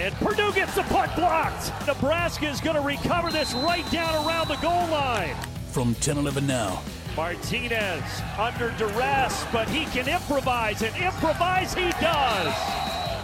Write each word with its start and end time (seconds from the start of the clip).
And 0.00 0.14
Purdue 0.14 0.50
gets 0.54 0.74
the 0.74 0.82
punt 0.84 1.14
blocked. 1.14 1.72
Nebraska 1.86 2.48
is 2.48 2.58
going 2.58 2.76
to 2.76 2.80
recover 2.80 3.30
this 3.30 3.52
right 3.52 3.88
down 3.90 4.26
around 4.26 4.48
the 4.48 4.56
goal 4.56 4.88
line. 4.88 5.36
From 5.72 5.94
10 5.96 6.16
11 6.16 6.46
now. 6.46 6.82
Martinez 7.14 8.02
under 8.38 8.70
duress, 8.78 9.44
but 9.52 9.68
he 9.68 9.84
can 9.84 10.08
improvise, 10.08 10.80
and 10.80 10.96
improvise 10.96 11.74
he 11.74 11.90
does. 12.00 12.54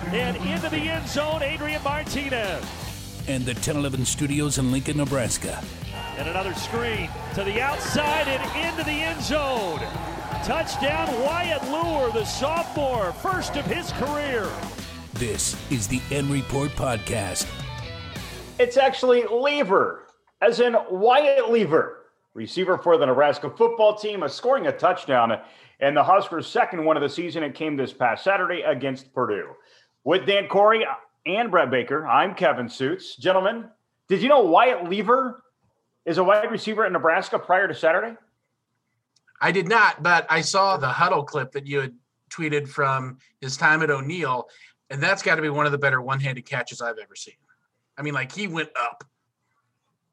And 0.09 0.37
into 0.37 0.69
the 0.69 0.77
end 0.77 1.09
zone, 1.09 1.43
Adrian 1.43 1.83
Martinez. 1.83 2.63
And 3.27 3.47
the 3.47 3.55
10 3.55 3.79
11 3.79 4.05
studios 4.05 4.59
in 4.59 4.71
Lincoln, 4.71 4.99
Nebraska. 4.99 5.65
And 6.19 6.29
another 6.29 6.53
screen 6.53 7.09
to 7.37 7.45
the 7.45 7.59
outside 7.59 8.29
and 8.29 8.69
into 8.69 8.85
the 8.85 8.91
end 8.91 9.23
zone. 9.23 9.81
Touchdown, 10.45 11.09
Wyatt 11.23 11.63
Liewer, 11.71 12.13
the 12.13 12.27
sophomore, 12.27 13.13
first 13.13 13.57
of 13.57 13.65
his 13.65 13.93
career. 13.93 14.47
This 15.19 15.57
is 15.71 15.89
the 15.89 16.03
N 16.11 16.31
Report 16.31 16.71
Podcast. 16.73 17.49
It's 18.59 18.77
actually 18.77 19.23
Liewer, 19.23 20.01
as 20.43 20.61
in 20.61 20.77
Wyatt 20.91 21.47
Liewer, 21.47 21.93
receiver 22.35 22.77
for 22.77 22.99
the 22.99 23.07
Nebraska 23.07 23.49
football 23.49 23.95
team, 23.95 24.23
is 24.25 24.35
scoring 24.35 24.67
a 24.67 24.73
touchdown 24.73 25.41
and 25.81 25.97
the 25.97 26.05
Huskers' 26.05 26.47
second 26.47 26.85
one 26.85 26.99
of 26.99 27.03
the 27.03 27.09
season. 27.09 27.43
It 27.43 27.55
came 27.55 27.79
this 27.79 27.95
past 27.95 28.25
Saturday 28.25 28.61
against 28.61 29.15
Purdue. 29.15 29.55
With 30.05 30.27
Dan 30.27 30.49
Corey 30.49 30.85
and 31.25 31.51
Brett 31.51 31.71
Baker, 31.71 32.07
I'm 32.07 32.35
Kevin 32.35 32.67
Sjuts. 32.67 33.19
Gentlemen, 33.19 33.71
did 34.09 34.21
you 34.21 34.29
know 34.29 34.43
Wyatt 34.43 34.85
Liewer 34.85 35.37
is 36.05 36.19
a 36.19 36.25
wide 36.25 36.51
receiver 36.51 36.85
at 36.85 36.93
Nebraska 36.93 37.39
prior 37.39 37.67
to 37.67 37.75
Saturday? 37.75 38.19
I 39.41 39.51
did 39.51 39.67
not, 39.67 40.03
but 40.03 40.27
I 40.29 40.43
saw 40.43 40.77
the 40.77 40.89
Hudl 40.89 41.27
clip 41.27 41.53
that 41.53 41.67
you 41.67 41.81
had 41.81 41.95
tweeted 42.29 42.69
from 42.69 43.19
his 43.41 43.57
time 43.57 43.83
at 43.83 43.91
O'Neill, 43.91 44.49
and 44.91 45.03
that's 45.03 45.23
got 45.23 45.37
to 45.37 45.43
be 45.43 45.49
one 45.49 45.67
of 45.67 45.73
the 45.73 45.79
better 45.79 46.01
one-handed 46.01 46.47
catches 46.47 46.81
I've 46.81 46.99
ever 46.99 47.15
seen. 47.15 47.35
I 47.99 48.03
mean, 48.03 48.15
like 48.15 48.33
he 48.33 48.47
went 48.47 48.71
up. 48.79 49.05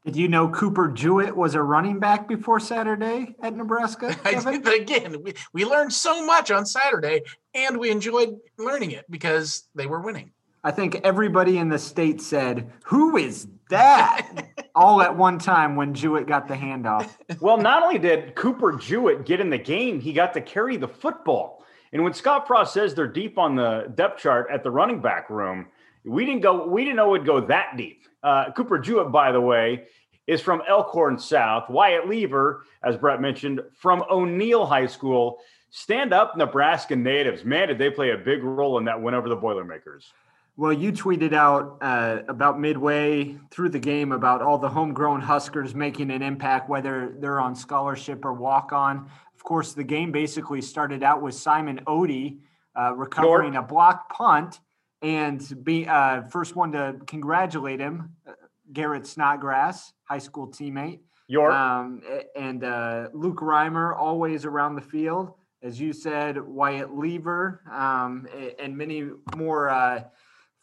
Did 0.05 0.17
you 0.17 0.27
know 0.27 0.49
Cooper 0.49 0.89
Jewett 0.89 1.35
was 1.35 1.55
a 1.55 1.61
running 1.61 1.99
back 1.99 2.27
before 2.27 2.59
Saturday 2.59 3.35
at 3.41 3.55
Nebraska? 3.55 4.15
I 4.25 4.33
did, 4.33 4.67
again, 4.67 5.23
we, 5.23 5.33
we 5.53 5.63
learned 5.63 5.93
so 5.93 6.25
much 6.25 6.51
on 6.51 6.65
Saturday, 6.65 7.21
and 7.53 7.77
we 7.77 7.89
enjoyed 7.89 8.37
learning 8.57 8.91
it 8.91 9.05
because 9.09 9.67
they 9.75 9.87
were 9.87 10.01
winning. 10.01 10.31
I 10.65 10.71
think 10.71 10.95
everybody 11.03 11.57
in 11.57 11.69
the 11.69 11.79
state 11.79 12.21
said, 12.21 12.71
Who 12.85 13.15
is 13.15 13.47
that? 13.69 14.27
All 14.75 15.01
at 15.01 15.15
one 15.15 15.37
time 15.37 15.75
when 15.75 15.93
Jewett 15.93 16.27
got 16.27 16.47
the 16.47 16.55
handoff. 16.55 17.09
Well, 17.39 17.57
not 17.57 17.83
only 17.83 17.99
did 17.99 18.35
Cooper 18.35 18.73
Jewett 18.73 19.25
get 19.25 19.39
in 19.39 19.49
the 19.49 19.57
game, 19.57 20.01
he 20.01 20.13
got 20.13 20.33
to 20.33 20.41
carry 20.41 20.77
the 20.77 20.87
football. 20.87 21.62
And 21.93 22.03
when 22.03 22.13
Scott 22.13 22.47
Frost 22.47 22.73
says 22.73 22.95
they're 22.95 23.07
deep 23.07 23.37
on 23.37 23.55
the 23.55 23.91
depth 23.93 24.19
chart 24.19 24.47
at 24.51 24.63
the 24.63 24.71
running 24.71 24.99
back 24.99 25.29
room, 25.29 25.67
we 26.03 26.25
didn't 26.25 26.41
go, 26.41 26.67
we 26.67 26.83
didn't 26.83 26.97
know 26.97 27.13
it'd 27.15 27.25
go 27.25 27.39
that 27.45 27.77
deep. 27.77 28.07
Uh, 28.23 28.51
Cooper 28.51 28.79
Jewett, 28.79 29.11
by 29.11 29.31
the 29.31 29.39
way, 29.39 29.85
is 30.25 30.41
from 30.41 30.63
Elkhorn 30.67 31.19
South. 31.19 31.69
Wyatt 31.69 32.07
Liewer, 32.07 32.61
as 32.83 32.97
Brett 32.97 33.21
mentioned, 33.21 33.61
from 33.73 34.03
O'Neill 34.09 34.65
High 34.65 34.87
School. 34.87 35.37
Stand 35.69 36.13
up 36.13 36.35
Nebraska 36.35 36.95
natives. 36.95 37.45
Man, 37.45 37.67
did 37.67 37.77
they 37.77 37.89
play 37.89 38.11
a 38.11 38.17
big 38.17 38.43
role 38.43 38.77
in 38.79 38.85
that 38.85 39.01
win 39.01 39.13
over 39.13 39.29
the 39.29 39.35
Boilermakers. 39.35 40.11
Well, 40.55 40.71
you 40.71 40.91
tweeted 40.91 41.33
out 41.33 41.79
uh, 41.81 42.19
about 42.27 42.59
midway 42.59 43.35
through 43.49 43.69
the 43.69 43.79
game 43.79 44.11
about 44.11 44.43
all 44.43 44.59
the 44.59 44.69
homegrown 44.69 45.19
Huskers 45.19 45.73
making 45.73 46.11
an 46.11 46.21
impact, 46.21 46.69
whether 46.69 47.15
they're 47.19 47.39
on 47.39 47.55
scholarship 47.55 48.23
or 48.23 48.33
walk 48.33 48.71
on. 48.71 49.09
Of 49.43 49.47
course, 49.47 49.73
the 49.73 49.83
game 49.83 50.13
basically 50.13 50.61
started 50.61 51.03
out 51.03 51.21
with 51.21 51.35
Simon 51.35 51.81
Otte 51.85 52.39
uh, 52.79 52.93
recovering 52.95 53.57
a 53.57 53.61
blocked 53.61 54.09
punt 54.09 54.61
and 55.01 55.65
be 55.65 55.85
uh, 55.85 56.21
first 56.29 56.55
one 56.55 56.71
to 56.71 56.95
congratulate 57.07 57.81
him, 57.81 58.15
uh, 58.25 58.31
Garrett 58.71 59.05
Snodgrass, 59.05 59.91
high 60.05 60.19
school 60.19 60.47
teammate. 60.47 61.01
York. 61.27 61.53
Um, 61.53 62.01
and 62.37 62.63
uh, 62.63 63.09
Luke 63.13 63.41
Reimer, 63.41 63.93
always 63.93 64.45
around 64.45 64.75
the 64.75 64.81
field. 64.81 65.33
As 65.61 65.77
you 65.77 65.91
said, 65.91 66.41
Wyatt 66.41 66.91
Liewer, 66.91 67.59
um, 67.69 68.25
and 68.57 68.77
many 68.77 69.09
more 69.35 69.67
uh, 69.67 70.03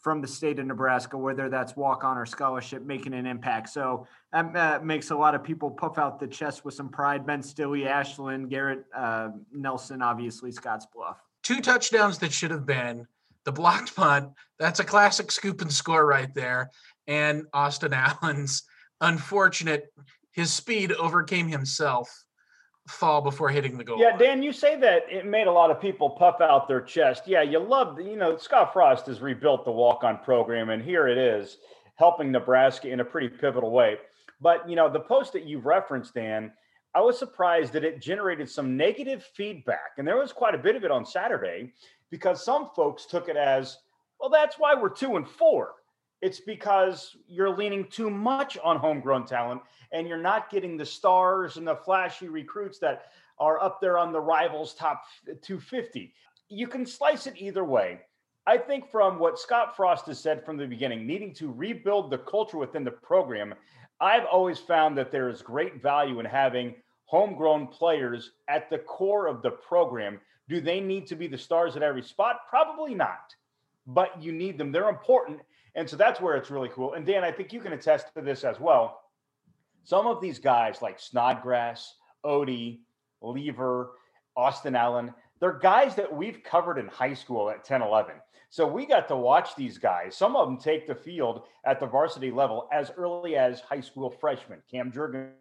from 0.01 0.19
the 0.19 0.27
state 0.27 0.59
of 0.59 0.65
Nebraska, 0.65 1.17
whether 1.17 1.47
that's 1.47 1.75
walk 1.75 2.03
on 2.03 2.17
or 2.17 2.25
scholarship, 2.25 2.83
making 2.83 3.13
an 3.13 3.25
impact. 3.27 3.69
So 3.69 4.07
that 4.33 4.55
uh, 4.55 4.79
makes 4.83 5.11
a 5.11 5.15
lot 5.15 5.35
of 5.35 5.43
people 5.43 5.69
puff 5.69 5.97
out 5.97 6.19
the 6.19 6.27
chest 6.27 6.65
with 6.65 6.73
some 6.73 6.89
pride. 6.89 7.25
Ben 7.25 7.41
Stille, 7.41 7.87
Ashland, 7.87 8.49
Garrett 8.49 8.83
uh, 8.95 9.29
Nelson, 9.53 10.01
obviously 10.01 10.51
Scotts 10.51 10.87
Bluff. 10.93 11.17
Two 11.43 11.61
touchdowns 11.61 12.17
that 12.19 12.33
should 12.33 12.51
have 12.51 12.65
been 12.65 13.07
the 13.45 13.51
blocked 13.51 13.95
punt. 13.95 14.29
That's 14.59 14.79
a 14.79 14.83
classic 14.83 15.31
scoop 15.31 15.61
and 15.61 15.71
score 15.71 16.05
right 16.05 16.33
there. 16.33 16.71
And 17.07 17.45
Austin 17.53 17.93
Allen's 17.93 18.63
unfortunate, 19.01 19.93
his 20.31 20.51
speed 20.51 20.91
overcame 20.93 21.47
himself 21.47 22.25
fall 22.91 23.21
before 23.21 23.49
hitting 23.49 23.77
the 23.77 23.83
goal. 23.83 23.99
Yeah, 23.99 24.15
Dan, 24.17 24.43
you 24.43 24.53
say 24.53 24.75
that 24.79 25.03
it 25.09 25.25
made 25.25 25.47
a 25.47 25.51
lot 25.51 25.71
of 25.71 25.81
people 25.81 26.11
puff 26.11 26.41
out 26.41 26.67
their 26.67 26.81
chest. 26.81 27.23
Yeah, 27.25 27.41
you 27.41 27.59
love, 27.59 27.99
you 27.99 28.15
know, 28.15 28.37
Scott 28.37 28.73
Frost 28.73 29.07
has 29.07 29.21
rebuilt 29.21 29.65
the 29.65 29.71
walk 29.71 30.03
on 30.03 30.17
program, 30.19 30.69
and 30.69 30.83
here 30.83 31.07
it 31.07 31.17
is 31.17 31.57
helping 31.95 32.31
Nebraska 32.31 32.89
in 32.89 32.99
a 32.99 33.05
pretty 33.05 33.29
pivotal 33.29 33.71
way. 33.71 33.97
But, 34.39 34.67
you 34.67 34.75
know, 34.75 34.91
the 34.91 34.99
post 34.99 35.33
that 35.33 35.45
you 35.45 35.59
referenced, 35.59 36.15
Dan, 36.15 36.51
I 36.95 37.01
was 37.01 37.17
surprised 37.17 37.73
that 37.73 37.83
it 37.83 38.01
generated 38.01 38.49
some 38.49 38.75
negative 38.75 39.23
feedback. 39.35 39.91
And 39.97 40.07
there 40.07 40.17
was 40.17 40.33
quite 40.33 40.55
a 40.55 40.57
bit 40.57 40.75
of 40.75 40.83
it 40.83 40.91
on 40.91 41.05
Saturday 41.05 41.73
because 42.09 42.43
some 42.43 42.69
folks 42.75 43.05
took 43.05 43.29
it 43.29 43.37
as, 43.37 43.77
well, 44.19 44.29
that's 44.29 44.57
why 44.57 44.73
we're 44.73 44.89
two 44.89 45.15
and 45.15 45.27
four. 45.27 45.73
It's 46.21 46.39
because 46.39 47.15
you're 47.27 47.55
leaning 47.55 47.85
too 47.85 48.09
much 48.09 48.57
on 48.63 48.77
homegrown 48.77 49.25
talent 49.25 49.61
and 49.91 50.07
you're 50.07 50.17
not 50.17 50.49
getting 50.49 50.77
the 50.77 50.85
stars 50.85 51.57
and 51.57 51.67
the 51.67 51.75
flashy 51.75 52.27
recruits 52.27 52.77
that 52.79 53.11
are 53.39 53.61
up 53.61 53.81
there 53.81 53.97
on 53.97 54.13
the 54.13 54.21
rivals 54.21 54.75
top 54.75 55.03
250. 55.25 56.13
You 56.49 56.67
can 56.67 56.85
slice 56.85 57.25
it 57.25 57.33
either 57.37 57.63
way. 57.63 58.01
I 58.45 58.57
think 58.57 58.89
from 58.89 59.19
what 59.19 59.39
Scott 59.39 59.75
Frost 59.75 60.05
has 60.07 60.19
said 60.19 60.45
from 60.45 60.57
the 60.57 60.67
beginning, 60.67 61.07
needing 61.07 61.33
to 61.35 61.51
rebuild 61.51 62.11
the 62.11 62.17
culture 62.19 62.57
within 62.57 62.83
the 62.83 62.91
program, 62.91 63.53
I've 63.99 64.25
always 64.25 64.59
found 64.59 64.97
that 64.97 65.11
there 65.11 65.29
is 65.29 65.41
great 65.41 65.81
value 65.81 66.19
in 66.19 66.25
having 66.25 66.75
homegrown 67.05 67.67
players 67.67 68.31
at 68.47 68.69
the 68.69 68.79
core 68.79 69.27
of 69.27 69.41
the 69.41 69.51
program. 69.51 70.19
Do 70.49 70.61
they 70.61 70.79
need 70.79 71.07
to 71.07 71.15
be 71.15 71.27
the 71.27 71.37
stars 71.37 71.75
at 71.75 71.83
every 71.83 72.01
spot? 72.01 72.41
Probably 72.49 72.95
not, 72.95 73.35
but 73.85 74.21
you 74.21 74.31
need 74.31 74.57
them. 74.57 74.71
They're 74.71 74.89
important 74.89 75.39
and 75.75 75.89
so 75.89 75.95
that's 75.95 76.19
where 76.19 76.35
it's 76.35 76.51
really 76.51 76.69
cool. 76.69 76.93
And 76.93 77.05
Dan, 77.05 77.23
I 77.23 77.31
think 77.31 77.53
you 77.53 77.61
can 77.61 77.73
attest 77.73 78.07
to 78.15 78.21
this 78.21 78.43
as 78.43 78.59
well. 78.59 79.01
Some 79.83 80.07
of 80.07 80.21
these 80.21 80.39
guys 80.39 80.81
like 80.81 80.99
Snodgrass, 80.99 81.95
Otte, 82.25 82.79
Liewer, 83.23 83.89
Austin 84.35 84.75
Allen, 84.75 85.13
they're 85.39 85.53
guys 85.53 85.95
that 85.95 86.13
we've 86.13 86.43
covered 86.43 86.77
in 86.77 86.87
high 86.87 87.13
school 87.13 87.49
at 87.49 87.63
10, 87.63 87.81
11. 87.81 88.15
So 88.49 88.67
we 88.67 88.85
got 88.85 89.07
to 89.07 89.15
watch 89.15 89.55
these 89.55 89.77
guys. 89.77 90.15
Some 90.15 90.35
of 90.35 90.47
them 90.47 90.57
take 90.57 90.85
the 90.85 90.93
field 90.93 91.43
at 91.65 91.79
the 91.79 91.87
varsity 91.87 92.31
level 92.31 92.67
as 92.71 92.91
early 92.97 93.37
as 93.37 93.61
high 93.61 93.79
school 93.79 94.09
freshmen. 94.09 94.61
Cam 94.69 94.91
Jurgens 94.91 95.31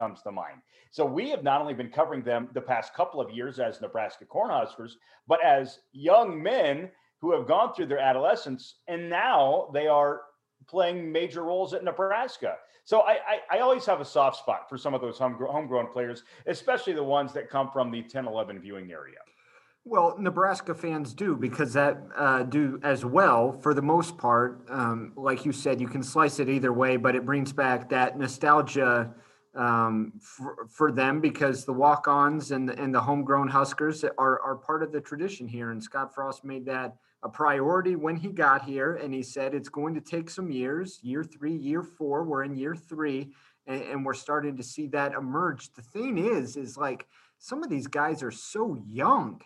comes 0.00 0.22
to 0.22 0.32
mind. 0.32 0.60
So 0.90 1.04
we 1.04 1.30
have 1.30 1.42
not 1.42 1.60
only 1.60 1.74
been 1.74 1.90
covering 1.90 2.22
them 2.22 2.48
the 2.52 2.60
past 2.60 2.92
couple 2.92 3.20
of 3.20 3.30
years 3.30 3.58
as 3.60 3.80
Nebraska 3.80 4.24
Cornhuskers, 4.24 4.92
but 5.26 5.42
as 5.44 5.78
young 5.92 6.42
men 6.42 6.90
who 7.20 7.32
have 7.32 7.46
gone 7.46 7.74
through 7.74 7.86
their 7.86 7.98
adolescence 7.98 8.76
and 8.86 9.08
now 9.10 9.68
they 9.72 9.86
are 9.86 10.22
playing 10.68 11.10
major 11.10 11.44
roles 11.44 11.72
at 11.74 11.82
Nebraska. 11.84 12.56
So 12.84 13.00
I, 13.00 13.12
I, 13.12 13.56
I 13.56 13.58
always 13.60 13.84
have 13.86 14.00
a 14.00 14.04
soft 14.04 14.36
spot 14.36 14.68
for 14.68 14.78
some 14.78 14.94
of 14.94 15.00
those 15.00 15.18
homegrown 15.18 15.88
players, 15.92 16.24
especially 16.46 16.94
the 16.94 17.02
ones 17.02 17.32
that 17.34 17.50
come 17.50 17.70
from 17.70 17.90
the 17.90 18.02
10 18.02 18.26
11 18.26 18.60
viewing 18.60 18.90
area. 18.90 19.18
Well, 19.84 20.16
Nebraska 20.18 20.74
fans 20.74 21.14
do 21.14 21.34
because 21.34 21.72
that 21.72 21.98
uh, 22.14 22.42
do 22.42 22.78
as 22.82 23.04
well 23.04 23.58
for 23.62 23.72
the 23.72 23.82
most 23.82 24.18
part. 24.18 24.62
Um, 24.68 25.12
like 25.16 25.46
you 25.46 25.52
said, 25.52 25.80
you 25.80 25.88
can 25.88 26.02
slice 26.02 26.40
it 26.40 26.48
either 26.48 26.72
way, 26.72 26.96
but 26.96 27.14
it 27.14 27.24
brings 27.24 27.52
back 27.52 27.88
that 27.88 28.18
nostalgia 28.18 29.14
um, 29.58 30.12
for, 30.20 30.66
for 30.70 30.92
them 30.92 31.20
because 31.20 31.64
the 31.64 31.72
walk-ons 31.72 32.52
and 32.52 32.68
the, 32.68 32.80
and 32.80 32.94
the 32.94 33.00
homegrown 33.00 33.48
Huskers 33.48 34.04
are, 34.04 34.40
are 34.40 34.54
part 34.54 34.82
of 34.84 34.92
the 34.92 35.00
tradition 35.00 35.48
here. 35.48 35.72
And 35.72 35.82
Scott 35.82 36.14
Frost 36.14 36.44
made 36.44 36.64
that 36.66 36.96
a 37.24 37.28
priority 37.28 37.96
when 37.96 38.16
he 38.16 38.28
got 38.28 38.62
here. 38.62 38.94
And 38.94 39.12
he 39.12 39.22
said 39.22 39.54
it's 39.54 39.68
going 39.68 39.94
to 39.94 40.00
take 40.00 40.30
some 40.30 40.50
years 40.50 41.00
year 41.02 41.24
three, 41.24 41.56
year 41.56 41.82
four. 41.82 42.22
We're 42.22 42.44
in 42.44 42.56
year 42.56 42.76
three, 42.76 43.32
and, 43.66 43.82
and 43.82 44.06
we're 44.06 44.14
starting 44.14 44.56
to 44.56 44.62
see 44.62 44.86
that 44.88 45.14
emerge. 45.14 45.72
The 45.74 45.82
thing 45.82 46.18
is, 46.18 46.56
is 46.56 46.78
like 46.78 47.06
some 47.38 47.64
of 47.64 47.68
these 47.68 47.88
guys 47.88 48.22
are 48.22 48.30
so 48.30 48.78
young. 48.86 49.40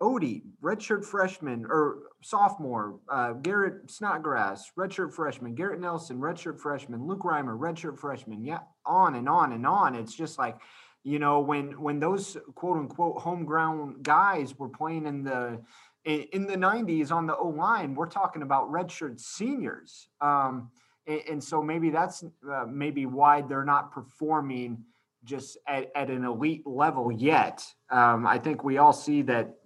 Otte, 0.00 0.42
redshirt 0.62 1.04
freshman 1.04 1.66
or 1.68 1.98
sophomore, 2.22 3.00
uh, 3.08 3.32
Garrett 3.34 3.90
Snodgrass, 3.90 4.72
redshirt 4.78 5.12
freshman, 5.12 5.54
Garrett 5.54 5.80
Nelson, 5.80 6.18
redshirt 6.18 6.58
freshman, 6.58 7.06
Luke 7.06 7.22
Reimer, 7.22 7.58
redshirt 7.58 7.98
freshman. 7.98 8.42
Yeah, 8.42 8.60
on 8.86 9.14
and 9.14 9.28
on 9.28 9.52
and 9.52 9.66
on. 9.66 9.94
It's 9.94 10.14
just 10.14 10.38
like, 10.38 10.56
you 11.02 11.18
know, 11.18 11.40
when 11.40 11.80
when 11.80 12.00
those 12.00 12.36
quote 12.54 12.78
unquote 12.78 13.20
homegrown 13.20 14.02
guys 14.02 14.58
were 14.58 14.68
playing 14.68 15.06
in 15.06 15.22
the 15.22 15.60
In, 16.04 16.22
in 16.32 16.46
the 16.46 16.56
90s 16.56 17.12
on 17.12 17.26
the 17.26 17.36
O 17.36 17.48
line, 17.48 17.94
we're 17.94 18.06
talking 18.06 18.42
about 18.42 18.70
redshirt 18.70 19.20
seniors. 19.20 20.08
Um, 20.22 20.70
and, 21.06 21.22
and, 21.28 21.44
so 21.44 21.62
maybe 21.62 21.90
that's 21.90 22.24
uh, 22.50 22.64
maybe 22.66 23.04
why 23.04 23.42
they're 23.42 23.64
not 23.64 23.92
performing 23.92 24.84
just 25.24 25.58
at, 25.66 25.90
at 25.94 26.10
an 26.10 26.24
elite 26.24 26.66
level 26.66 27.12
yet. 27.12 27.64
Um, 27.90 28.26
I 28.26 28.38
think 28.38 28.64
we 28.64 28.78
all 28.78 28.92
see 28.92 29.22
that 29.22 29.56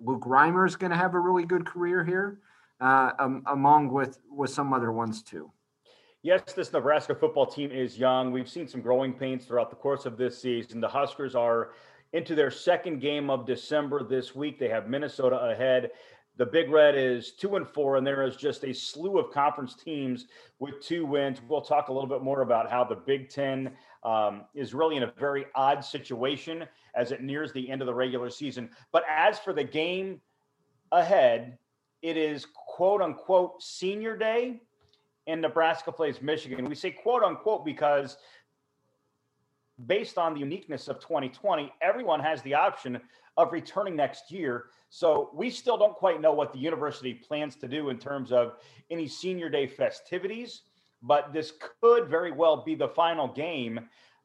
Luke 0.00 0.22
Reimer 0.22 0.66
is 0.66 0.76
going 0.76 0.90
to 0.90 0.96
have 0.96 1.14
a 1.14 1.18
really 1.18 1.44
good 1.44 1.64
career 1.66 2.04
here, 2.04 2.40
uh, 2.80 3.12
um, 3.18 3.42
among 3.46 3.90
with 3.90 4.18
with 4.30 4.50
some 4.50 4.72
other 4.72 4.92
ones 4.92 5.22
too. 5.22 5.50
Yes, 6.22 6.52
this 6.54 6.72
Nebraska 6.72 7.14
football 7.14 7.46
team 7.46 7.70
is 7.70 7.98
young. 7.98 8.32
We've 8.32 8.48
seen 8.48 8.66
some 8.66 8.80
growing 8.80 9.12
pains 9.12 9.44
throughout 9.44 9.70
the 9.70 9.76
course 9.76 10.06
of 10.06 10.16
this 10.16 10.40
season. 10.40 10.80
The 10.80 10.88
Huskers 10.88 11.34
are 11.34 11.70
into 12.12 12.34
their 12.34 12.50
second 12.50 13.00
game 13.00 13.30
of 13.30 13.46
December 13.46 14.02
this 14.02 14.34
week. 14.34 14.58
They 14.58 14.68
have 14.68 14.88
Minnesota 14.88 15.36
ahead. 15.36 15.90
The 16.38 16.46
Big 16.46 16.70
Red 16.70 16.96
is 16.96 17.32
two 17.32 17.56
and 17.56 17.66
four, 17.66 17.96
and 17.96 18.06
there 18.06 18.22
is 18.22 18.36
just 18.36 18.64
a 18.64 18.74
slew 18.74 19.18
of 19.18 19.32
conference 19.32 19.74
teams 19.74 20.26
with 20.58 20.80
two 20.82 21.06
wins. 21.06 21.40
We'll 21.48 21.62
talk 21.62 21.88
a 21.88 21.92
little 21.92 22.08
bit 22.08 22.22
more 22.22 22.42
about 22.42 22.70
how 22.70 22.84
the 22.84 22.94
Big 22.94 23.30
Ten 23.30 23.72
um, 24.02 24.44
is 24.54 24.74
really 24.74 24.96
in 24.96 25.02
a 25.02 25.12
very 25.18 25.46
odd 25.54 25.82
situation 25.82 26.66
as 26.94 27.10
it 27.10 27.22
nears 27.22 27.52
the 27.52 27.70
end 27.70 27.80
of 27.80 27.86
the 27.86 27.94
regular 27.94 28.28
season. 28.28 28.68
But 28.92 29.04
as 29.08 29.38
for 29.38 29.54
the 29.54 29.64
game 29.64 30.20
ahead, 30.92 31.56
it 32.02 32.18
is 32.18 32.46
quote 32.54 33.00
unquote 33.00 33.62
senior 33.62 34.14
day, 34.16 34.60
and 35.26 35.40
Nebraska 35.40 35.90
plays 35.90 36.20
Michigan. 36.20 36.66
We 36.66 36.74
say 36.74 36.90
quote 36.90 37.22
unquote 37.22 37.64
because 37.64 38.18
based 39.84 40.16
on 40.16 40.34
the 40.34 40.40
uniqueness 40.40 40.88
of 40.88 41.00
2020, 41.00 41.72
everyone 41.82 42.20
has 42.20 42.40
the 42.42 42.54
option 42.54 43.00
of 43.36 43.52
returning 43.52 43.94
next 43.94 44.30
year. 44.30 44.66
So 44.88 45.30
we 45.34 45.50
still 45.50 45.76
don't 45.76 45.94
quite 45.94 46.20
know 46.20 46.32
what 46.32 46.52
the 46.52 46.58
university 46.58 47.12
plans 47.12 47.56
to 47.56 47.68
do 47.68 47.90
in 47.90 47.98
terms 47.98 48.32
of 48.32 48.54
any 48.90 49.06
senior 49.06 49.50
day 49.50 49.66
festivities, 49.66 50.62
but 51.02 51.32
this 51.32 51.52
could 51.80 52.08
very 52.08 52.32
well 52.32 52.64
be 52.64 52.74
the 52.74 52.88
final 52.88 53.28
game 53.28 53.80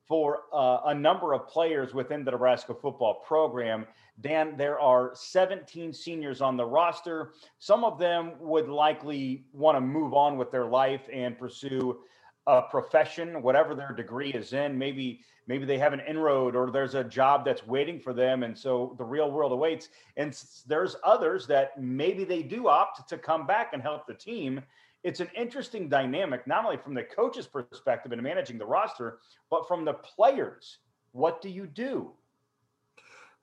for 0.07 0.41
uh, 0.53 0.79
a 0.87 0.93
number 0.93 1.33
of 1.33 1.47
players 1.47 1.93
within 1.93 2.23
the 2.23 2.31
Nebraska 2.31 2.73
football 2.73 3.23
program. 3.25 3.85
Dan, 4.19 4.55
there 4.57 4.79
are 4.79 5.11
17 5.13 5.93
seniors 5.93 6.41
on 6.41 6.57
the 6.57 6.65
roster. 6.65 7.31
Some 7.59 7.83
of 7.83 7.97
them 7.97 8.33
would 8.39 8.67
likely 8.67 9.45
want 9.53 9.77
to 9.77 9.81
move 9.81 10.13
on 10.13 10.37
with 10.37 10.51
their 10.51 10.65
life 10.65 11.07
and 11.11 11.37
pursue 11.37 11.99
a 12.47 12.61
profession, 12.63 13.41
whatever 13.41 13.75
their 13.75 13.93
degree 13.93 14.31
is 14.31 14.53
in. 14.53 14.77
Maybe 14.77 15.21
maybe 15.47 15.65
they 15.65 15.77
have 15.77 15.93
an 15.93 16.01
inroad 16.07 16.55
or 16.55 16.71
there's 16.71 16.95
a 16.95 17.03
job 17.03 17.45
that's 17.45 17.65
waiting 17.65 17.99
for 17.99 18.13
them, 18.13 18.43
and 18.43 18.57
so 18.57 18.95
the 18.97 19.03
real 19.03 19.31
world 19.31 19.51
awaits. 19.51 19.89
And 20.17 20.37
there's 20.67 20.95
others 21.03 21.47
that 21.47 21.79
maybe 21.79 22.23
they 22.23 22.41
do 22.41 22.67
opt 22.67 23.07
to 23.09 23.17
come 23.17 23.45
back 23.45 23.71
and 23.73 23.81
help 23.81 24.07
the 24.07 24.13
team. 24.13 24.61
It's 25.03 25.19
an 25.19 25.29
interesting 25.35 25.89
dynamic, 25.89 26.45
not 26.45 26.63
only 26.63 26.77
from 26.77 26.93
the 26.93 27.03
coach's 27.03 27.47
perspective 27.47 28.11
in 28.11 28.21
managing 28.21 28.57
the 28.57 28.65
roster, 28.65 29.19
but 29.49 29.67
from 29.67 29.83
the 29.83 29.93
players. 29.93 30.77
What 31.11 31.41
do 31.41 31.49
you 31.49 31.65
do? 31.65 32.11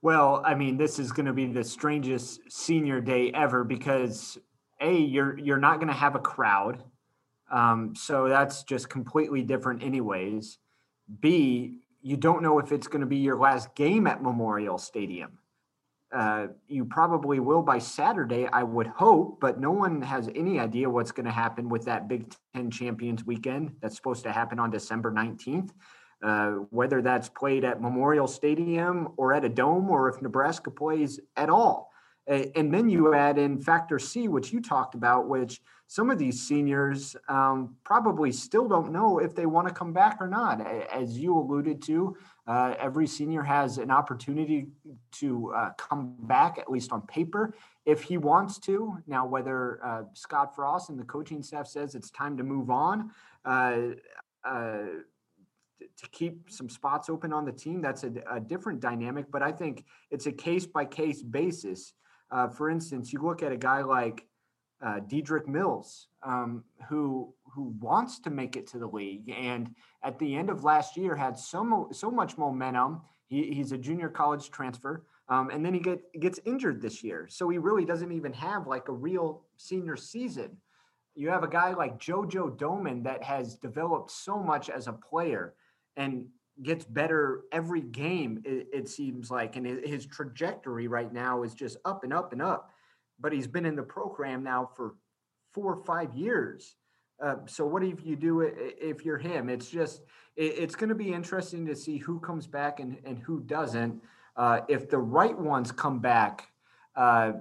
Well, 0.01 0.43
I 0.45 0.55
mean, 0.55 0.77
this 0.77 1.01
is 1.01 1.11
going 1.11 1.27
to 1.27 1.33
be 1.33 1.47
the 1.47 1.65
strangest 1.65 2.41
senior 2.51 3.01
day 3.01 3.33
ever 3.33 3.65
because 3.65 4.39
a 4.81 4.97
you're 4.97 5.37
you're 5.39 5.59
not 5.59 5.77
going 5.77 5.89
to 5.89 5.95
have 5.95 6.15
a 6.15 6.21
crowd 6.21 6.85
um, 7.51 7.95
so 7.95 8.29
that's 8.29 8.63
just 8.63 8.89
completely 8.89 9.43
different, 9.43 9.83
anyways. 9.83 10.59
B, 11.21 11.79
you 12.03 12.17
don't 12.17 12.43
know 12.43 12.59
if 12.59 12.73
it's 12.73 12.87
going 12.87 13.01
to 13.01 13.07
be 13.07 13.17
your 13.17 13.37
last 13.37 13.75
game 13.75 14.07
at 14.07 14.23
Memorial 14.23 14.79
Stadium. 14.79 15.39
Uh, 16.11 16.47
you 16.67 16.87
probably 16.87 17.39
will 17.39 17.61
by 17.61 17.79
Saturday, 17.79 18.47
I 18.47 18.63
would 18.63 18.87
hope, 18.87 19.41
but 19.41 19.61
no 19.61 19.73
one 19.73 20.01
has 20.01 20.31
any 20.35 20.59
idea 20.59 20.89
what's 20.89 21.13
going 21.13 21.27
to 21.27 21.33
happen 21.33 21.69
with 21.69 21.85
that 21.85 22.09
Big 22.09 22.33
Ten 22.55 22.71
Champions 22.71 23.27
weekend 23.27 23.73
that's 23.81 23.97
supposed 23.97 24.23
to 24.25 24.33
happen 24.33 24.59
on 24.59 24.71
December 24.71 25.13
19th. 25.13 25.71
Uh, 26.21 26.51
whether 26.71 27.01
that's 27.01 27.29
played 27.29 27.65
at 27.65 27.81
Memorial 27.81 28.27
Stadium 28.27 29.09
or 29.17 29.33
at 29.33 29.45
a 29.45 29.49
dome, 29.49 29.89
or 29.89 30.09
if 30.09 30.21
Nebraska 30.21 30.69
plays 30.69 31.21
at 31.37 31.49
all. 31.49 31.88
And 32.29 32.73
then 32.73 32.91
you 32.91 33.15
add 33.15 33.39
in 33.39 33.59
factor 33.59 33.99
C, 33.99 34.29
which 34.29 34.53
you 34.53 34.61
talked 34.61 34.95
about, 34.95 35.29
which 35.29 35.63
some 35.87 36.11
of 36.11 36.19
these 36.19 36.47
seniors 36.47 37.17
um, 37.31 37.75
probably 37.85 38.31
still 38.31 38.69
don't 38.69 38.93
know 38.93 39.19
if 39.19 39.35
they 39.35 39.47
want 39.47 39.67
to 39.67 39.73
come 39.73 39.95
back 39.95 40.19
or 40.21 40.29
not. 40.29 40.61
As 40.61 41.19
you 41.19 41.35
alluded 41.39 41.81
to, 41.85 42.15
uh, 42.47 42.75
every 42.79 43.07
senior 43.07 43.43
has 43.43 43.79
an 43.79 43.91
opportunity 43.91 44.67
to 45.13 45.55
uh, 45.55 45.71
come 45.79 46.17
back, 46.21 46.59
at 46.59 46.71
least 46.71 46.93
on 46.93 47.01
paper, 47.07 47.55
if 47.87 48.03
he 48.03 48.19
wants 48.19 48.59
to. 48.59 48.99
Now, 49.07 49.27
whether 49.27 49.83
uh, 49.83 50.03
Scott 50.13 50.55
Frost 50.55 50.91
and 50.91 50.99
the 50.99 51.05
coaching 51.05 51.43
staff 51.43 51.67
says 51.67 51.95
it's 51.95 52.11
time 52.11 52.37
to 52.37 52.43
move 52.43 52.69
on, 52.69 53.11
uh, 53.47 53.79
uh, 54.45 54.85
to 55.97 56.09
keep 56.13 56.51
some 56.51 56.69
spots 56.69 57.09
open 57.09 57.33
on 57.33 57.47
the 57.47 57.53
team, 57.53 57.81
that's 57.81 58.05
a, 58.05 58.13
a 58.31 58.39
different 58.39 58.81
dynamic. 58.81 59.31
But 59.31 59.43
I 59.43 59.53
think 59.53 59.87
it's 60.11 60.27
a 60.27 60.33
case 60.33 60.67
by 60.67 60.85
case 60.85 61.23
basis. 61.23 61.95
Uh, 62.31 62.49
for 62.49 62.71
instance, 62.71 63.13
you 63.13 63.21
look 63.23 63.43
at 63.43 63.53
a 63.53 63.57
guy 63.57 63.83
like 63.83 64.27
uh, 64.85 65.01
Dedrick 65.01 65.47
Mills, 65.47 66.09
um, 66.23 66.65
who 66.89 67.35
who 67.53 67.75
wants 67.81 68.21
to 68.21 68.31
make 68.31 68.57
it 68.57 68.67
to 68.69 68.79
the 68.79 68.87
league, 68.87 69.31
and 69.31 69.75
at 70.05 70.19
the 70.19 70.37
end 70.37 70.51
of 70.51 70.65
last 70.65 70.97
year 70.97 71.17
had 71.17 71.39
so 71.39 71.89
so 71.93 72.11
much 72.11 72.39
momentum. 72.39 73.03
He, 73.27 73.53
he's 73.53 73.73
a 73.73 73.79
junior 73.79 74.09
college 74.09 74.51
transfer, 74.51 75.05
um, 75.29 75.51
and 75.51 75.65
then 75.65 75.75
he 75.75 75.81
get 75.81 76.01
gets 76.21 76.39
injured 76.45 76.81
this 76.81 77.03
year, 77.03 77.27
so 77.29 77.49
he 77.49 77.59
really 77.59 77.85
doesn't 77.85 78.13
even 78.13 78.33
have 78.35 78.67
like 78.67 78.89
a 78.89 78.93
real 78.93 79.43
senior 79.57 79.97
season. 79.97 80.57
You 81.15 81.31
have 81.31 81.43
a 81.43 81.49
guy 81.49 81.75
like 81.75 81.99
JoJo 81.99 82.57
Domann 82.57 83.03
that 83.03 83.23
has 83.25 83.57
developed 83.57 84.13
so 84.13 84.39
much 84.39 84.71
as 84.71 84.87
a 84.87 84.93
player, 84.93 85.55
and 85.97 86.27
gets 86.63 86.85
better 86.85 87.43
every 87.53 87.83
game. 87.83 88.43
It, 88.45 88.69
it 88.73 88.89
seems 88.89 89.31
like, 89.31 89.57
and 89.57 89.67
his 89.67 90.07
trajectory 90.07 90.89
right 90.89 91.13
now 91.13 91.43
is 91.43 91.55
just 91.55 91.77
up 91.85 92.05
and 92.05 92.13
up 92.13 92.33
and 92.33 92.43
up 92.43 92.71
but 93.21 93.33
he's 93.33 93.47
been 93.47 93.67
in 93.67 93.77
the 93.77 93.83
program 93.83 94.43
now 94.43 94.71
for 94.77 94.95
four 95.53 95.73
or 95.73 95.85
five 95.85 96.15
years. 96.15 96.77
Uh, 97.23 97.37
so 97.47 97.67
what 97.67 97.83
if 97.83 98.05
you 98.05 98.15
do 98.15 98.41
it 98.41 98.55
if 98.81 99.05
you're 99.05 99.19
him? 99.19 99.49
It's 99.49 99.69
just 99.69 100.03
it, 100.37 100.55
it's 100.59 100.77
going 100.77 100.89
to 100.89 100.95
be 100.95 101.13
interesting 101.13 101.67
to 101.67 101.75
see 101.75 101.99
who 101.99 102.21
comes 102.21 102.47
back 102.47 102.81
and, 102.81 102.99
and 103.05 103.19
who 103.19 103.41
doesn't. 103.41 104.01
Uh, 104.37 104.61
if 104.69 104.89
the 104.89 104.99
right 104.99 105.37
ones 105.37 105.73
come 105.73 105.99
back, 105.99 106.49
uh, 106.95 107.33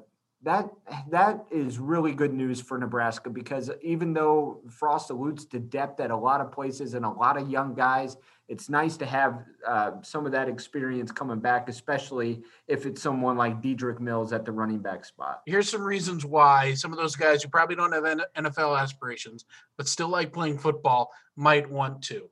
that 0.43 0.69
that 1.09 1.45
is 1.51 1.79
really 1.79 2.13
good 2.13 2.33
news 2.33 2.61
for 2.61 2.77
Nebraska 2.77 3.29
because 3.29 3.71
even 3.81 4.13
though 4.13 4.61
Frost 4.69 5.09
alludes 5.09 5.45
to 5.45 5.59
depth 5.59 5.99
at 5.99 6.11
a 6.11 6.15
lot 6.15 6.41
of 6.41 6.51
places 6.51 6.94
and 6.94 7.03
a 7.06 7.09
lot 7.09 7.41
of 7.41 7.49
young 7.49 7.73
guys, 7.73 8.17
it's 8.47 8.69
nice 8.69 8.97
to 8.97 9.06
have 9.06 9.44
uh, 9.65 9.91
some 10.03 10.25
of 10.25 10.31
that 10.31 10.47
experience 10.47 11.11
coming 11.11 11.39
back, 11.39 11.67
especially 11.67 12.44
if 12.67 12.85
it's 12.85 13.01
someone 13.01 13.35
like 13.35 13.61
Dedrick 13.61 13.99
Mills 13.99 14.31
at 14.31 14.45
the 14.45 14.51
running 14.51 14.79
back 14.79 15.06
spot. 15.06 15.41
Here's 15.45 15.69
some 15.69 15.81
reasons 15.81 16.23
why 16.23 16.75
some 16.75 16.94
of 16.94 16.97
those 16.97 17.15
guys 17.15 17.41
who 17.41 17.49
probably 17.49 17.75
don't 17.75 17.91
have 17.91 18.03
NFL 18.37 18.79
aspirations, 18.79 19.45
but 19.75 19.87
still 19.87 20.09
like 20.09 20.31
playing 20.31 20.59
football, 20.59 21.11
might 21.35 21.69
want 21.69 22.03
to. 22.03 22.29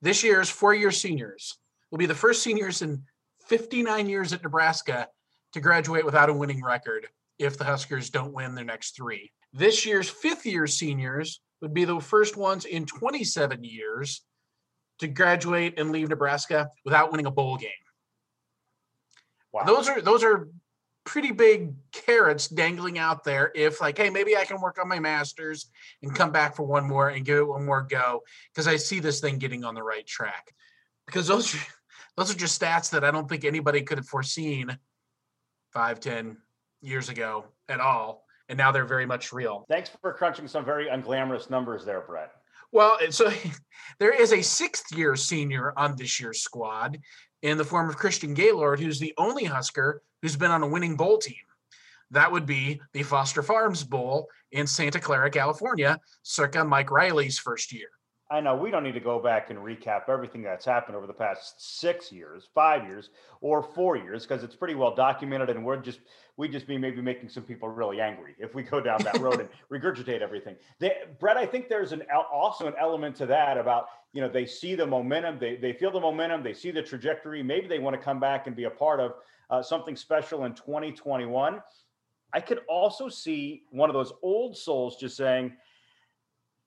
This 0.00 0.24
year's 0.24 0.48
four 0.48 0.74
year 0.74 0.90
seniors 0.90 1.58
will 1.90 1.98
be 1.98 2.06
the 2.06 2.14
first 2.14 2.42
seniors 2.42 2.82
in 2.82 3.02
59 3.46 4.08
years 4.08 4.32
at 4.32 4.42
Nebraska 4.42 5.08
to 5.52 5.60
graduate 5.60 6.04
without 6.04 6.30
a 6.30 6.34
winning 6.34 6.62
record 6.62 7.06
if 7.42 7.58
the 7.58 7.64
Huskers 7.64 8.10
don't 8.10 8.32
win 8.32 8.54
their 8.54 8.64
next 8.64 8.96
three. 8.96 9.30
This 9.52 9.84
year's 9.84 10.08
fifth 10.08 10.46
year 10.46 10.66
seniors 10.66 11.40
would 11.60 11.74
be 11.74 11.84
the 11.84 12.00
first 12.00 12.36
ones 12.36 12.64
in 12.64 12.86
27 12.86 13.62
years 13.64 14.22
to 14.98 15.08
graduate 15.08 15.78
and 15.78 15.90
leave 15.90 16.08
Nebraska 16.08 16.68
without 16.84 17.10
winning 17.10 17.26
a 17.26 17.30
bowl 17.30 17.56
game. 17.56 17.70
Wow. 19.52 19.64
Those 19.64 19.88
are 19.88 20.00
those 20.00 20.24
are 20.24 20.48
pretty 21.04 21.32
big 21.32 21.74
carrots 21.92 22.48
dangling 22.48 22.98
out 22.98 23.24
there 23.24 23.50
if 23.54 23.80
like 23.80 23.98
hey 23.98 24.08
maybe 24.08 24.36
i 24.36 24.44
can 24.44 24.60
work 24.60 24.78
on 24.80 24.88
my 24.88 25.00
masters 25.00 25.66
and 26.02 26.14
come 26.14 26.30
back 26.30 26.54
for 26.54 26.62
one 26.62 26.86
more 26.86 27.08
and 27.08 27.24
give 27.24 27.38
it 27.38 27.48
one 27.48 27.64
more 27.64 27.82
go 27.82 28.22
because 28.52 28.68
i 28.68 28.76
see 28.76 29.00
this 29.00 29.18
thing 29.18 29.36
getting 29.36 29.64
on 29.64 29.74
the 29.74 29.82
right 29.82 30.06
track 30.06 30.54
because 31.06 31.26
those 31.26 31.56
those 32.16 32.30
are 32.30 32.38
just 32.38 32.60
stats 32.60 32.90
that 32.90 33.02
i 33.02 33.10
don't 33.10 33.28
think 33.28 33.44
anybody 33.44 33.82
could 33.82 33.98
have 33.98 34.06
foreseen 34.06 34.78
five 35.72 35.98
ten 35.98 36.36
years 36.82 37.08
ago 37.08 37.44
at 37.68 37.80
all 37.80 38.24
and 38.48 38.58
now 38.58 38.70
they're 38.70 38.84
very 38.84 39.06
much 39.06 39.32
real 39.32 39.64
thanks 39.68 39.90
for 40.00 40.12
crunching 40.12 40.46
some 40.46 40.64
very 40.64 40.86
unglamorous 40.86 41.48
numbers 41.48 41.84
there 41.84 42.00
brett 42.00 42.32
well, 42.72 42.96
so 43.10 43.30
there 43.98 44.18
is 44.18 44.32
a 44.32 44.42
sixth 44.42 44.96
year 44.96 45.14
senior 45.14 45.72
on 45.76 45.94
this 45.94 46.18
year's 46.18 46.40
squad 46.40 46.98
in 47.42 47.58
the 47.58 47.64
form 47.64 47.88
of 47.88 47.96
Christian 47.96 48.34
Gaylord, 48.34 48.80
who's 48.80 48.98
the 48.98 49.14
only 49.18 49.44
Husker 49.44 50.02
who's 50.22 50.36
been 50.36 50.50
on 50.50 50.62
a 50.62 50.68
winning 50.68 50.96
bowl 50.96 51.18
team. 51.18 51.36
That 52.10 52.32
would 52.32 52.46
be 52.46 52.80
the 52.92 53.02
Foster 53.02 53.42
Farms 53.42 53.84
Bowl 53.84 54.28
in 54.52 54.66
Santa 54.66 55.00
Clara, 55.00 55.30
California, 55.30 55.98
circa 56.22 56.64
Mike 56.64 56.90
Riley's 56.90 57.38
first 57.38 57.72
year. 57.72 57.88
I 58.32 58.40
know 58.40 58.56
we 58.56 58.70
don't 58.70 58.82
need 58.82 58.94
to 58.94 59.00
go 59.00 59.18
back 59.18 59.50
and 59.50 59.58
recap 59.58 60.08
everything 60.08 60.42
that's 60.42 60.64
happened 60.64 60.96
over 60.96 61.06
the 61.06 61.12
past 61.12 61.80
six 61.80 62.10
years, 62.10 62.48
five 62.54 62.86
years, 62.86 63.10
or 63.42 63.62
four 63.62 63.94
years, 63.94 64.22
because 64.24 64.42
it's 64.42 64.56
pretty 64.56 64.74
well 64.74 64.94
documented, 64.94 65.50
and 65.50 65.62
we're 65.62 65.76
just 65.76 66.00
we 66.38 66.48
just 66.48 66.66
be 66.66 66.78
maybe 66.78 67.02
making 67.02 67.28
some 67.28 67.42
people 67.42 67.68
really 67.68 68.00
angry 68.00 68.34
if 68.38 68.54
we 68.54 68.62
go 68.62 68.80
down 68.80 69.02
that 69.02 69.18
road 69.18 69.40
and 69.40 69.50
regurgitate 69.70 70.22
everything. 70.22 70.56
They, 70.78 70.94
Brett, 71.20 71.36
I 71.36 71.44
think 71.44 71.68
there's 71.68 71.92
an 71.92 72.04
also 72.32 72.66
an 72.66 72.72
element 72.80 73.16
to 73.16 73.26
that 73.26 73.58
about 73.58 73.88
you 74.14 74.22
know 74.22 74.30
they 74.30 74.46
see 74.46 74.74
the 74.74 74.86
momentum, 74.86 75.38
they 75.38 75.56
they 75.56 75.74
feel 75.74 75.90
the 75.90 76.00
momentum, 76.00 76.42
they 76.42 76.54
see 76.54 76.70
the 76.70 76.82
trajectory. 76.82 77.42
Maybe 77.42 77.66
they 77.66 77.80
want 77.80 77.94
to 77.94 78.02
come 78.02 78.18
back 78.18 78.46
and 78.46 78.56
be 78.56 78.64
a 78.64 78.70
part 78.70 78.98
of 78.98 79.12
uh, 79.50 79.62
something 79.62 79.94
special 79.94 80.46
in 80.46 80.54
2021. 80.54 81.60
I 82.32 82.40
could 82.40 82.60
also 82.66 83.10
see 83.10 83.64
one 83.68 83.90
of 83.90 83.94
those 83.94 84.14
old 84.22 84.56
souls 84.56 84.96
just 84.96 85.18
saying, 85.18 85.52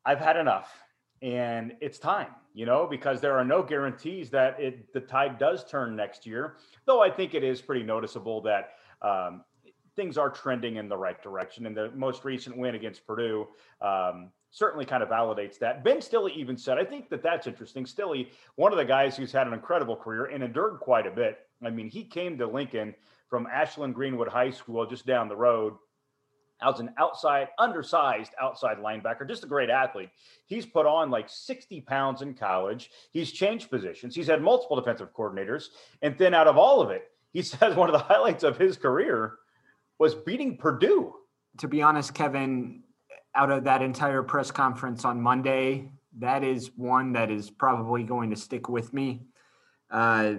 "I've 0.06 0.20
had 0.20 0.38
enough." 0.38 0.85
And 1.22 1.74
it's 1.82 1.98
time 1.98 2.28
you 2.54 2.66
know 2.66 2.88
because 2.90 3.22
there 3.22 3.38
are 3.38 3.46
no 3.46 3.64
guarantees 3.64 4.30
that 4.30 4.60
it 4.60 4.92
the 4.94 5.00
tide 5.00 5.38
does 5.38 5.64
turn 5.66 5.96
next 5.96 6.26
year 6.26 6.58
though 6.86 7.02
i 7.02 7.10
think 7.10 7.34
it 7.34 7.44
is 7.44 7.62
pretty 7.62 7.84
noticeable 7.84 8.42
that 8.42 8.74
um, 9.02 9.44
things 9.96 10.18
are 10.18 10.30
trending 10.30 10.76
in 10.76 10.90
the 10.90 10.98
right 10.98 11.22
direction 11.22 11.66
and 11.66 11.76
the 11.76 11.92
most 11.92 12.26
recent 12.26 12.58
win 12.58 12.76
against 12.76 13.06
purdue 13.08 13.48
um, 13.82 14.30
certainly 14.56 14.86
kind 14.86 15.04
of 15.04 15.10
validates 15.10 15.60
that. 15.60 15.84
Ben 15.84 16.02
stille 16.02 16.30
even 16.30 16.58
said 16.58 16.78
i 16.78 16.84
think 16.84 17.10
that 17.10 17.22
that's 17.22 17.46
interesting. 17.46 17.86
Stille 17.86 18.26
one 18.56 18.72
of 18.72 18.78
the 18.78 18.86
guys 18.86 19.18
who's 19.18 19.32
had 19.32 19.48
an 19.48 19.54
incredible 19.54 19.96
career 19.96 20.26
and 20.26 20.44
endured 20.44 20.80
quite 20.80 21.06
a 21.06 21.12
bit. 21.12 21.40
I 21.64 21.70
mean 21.70 21.90
he 21.90 22.04
came 22.04 22.38
to 22.38 22.48
lincoln 22.48 22.96
from 23.30 23.48
ashland 23.48 23.96
greenwood 23.96 24.30
high 24.30 24.52
school 24.52 24.86
just 24.86 25.06
down 25.06 25.28
the 25.28 25.36
road 25.36 25.74
as 26.66 26.80
an 26.80 26.92
outside, 26.98 27.50
undersized 27.60 28.32
outside 28.42 28.78
linebacker, 28.78 29.28
just 29.28 29.44
a 29.44 29.48
great 29.48 29.70
athlete. 29.70 30.10
He's 30.46 30.66
put 30.66 30.86
on 30.86 31.12
like 31.12 31.30
60 31.30 31.82
pounds 31.82 32.22
in 32.22 32.34
college. 32.34 32.90
He's 33.12 33.32
changed 33.32 33.70
positions. 33.70 34.16
He's 34.16 34.28
had 34.28 34.42
multiple 34.42 34.76
defensive 34.76 35.14
coordinators. 35.14 35.66
And 36.02 36.18
then 36.18 36.34
out 36.34 36.48
of 36.48 36.58
all 36.58 36.82
of 36.82 36.90
it, 36.90 37.04
he 37.32 37.42
says 37.44 37.76
one 37.76 37.90
of 37.90 37.94
the 37.94 38.00
highlights 38.00 38.44
of 38.44 38.58
his 38.58 38.78
career 38.78 39.36
was 40.00 40.16
beating 40.16 40.58
Purdue. 40.58 41.14
To 41.60 41.68
be 41.68 41.82
honest, 41.82 42.14
Kevin, 42.14 42.84
out 43.34 43.52
of 43.52 43.64
that 43.66 43.82
entire 43.82 44.24
press 44.24 44.52
conference 44.52 45.06
on 45.06 45.22
Monday, 45.22 45.90
that 46.20 46.44
is 46.44 46.72
one 46.76 47.14
that 47.14 47.32
is 47.32 47.50
probably 47.50 48.04
going 48.04 48.30
to 48.32 48.36
stick 48.36 48.70
with 48.70 48.94
me. 48.94 49.22
Uh, 49.90 50.36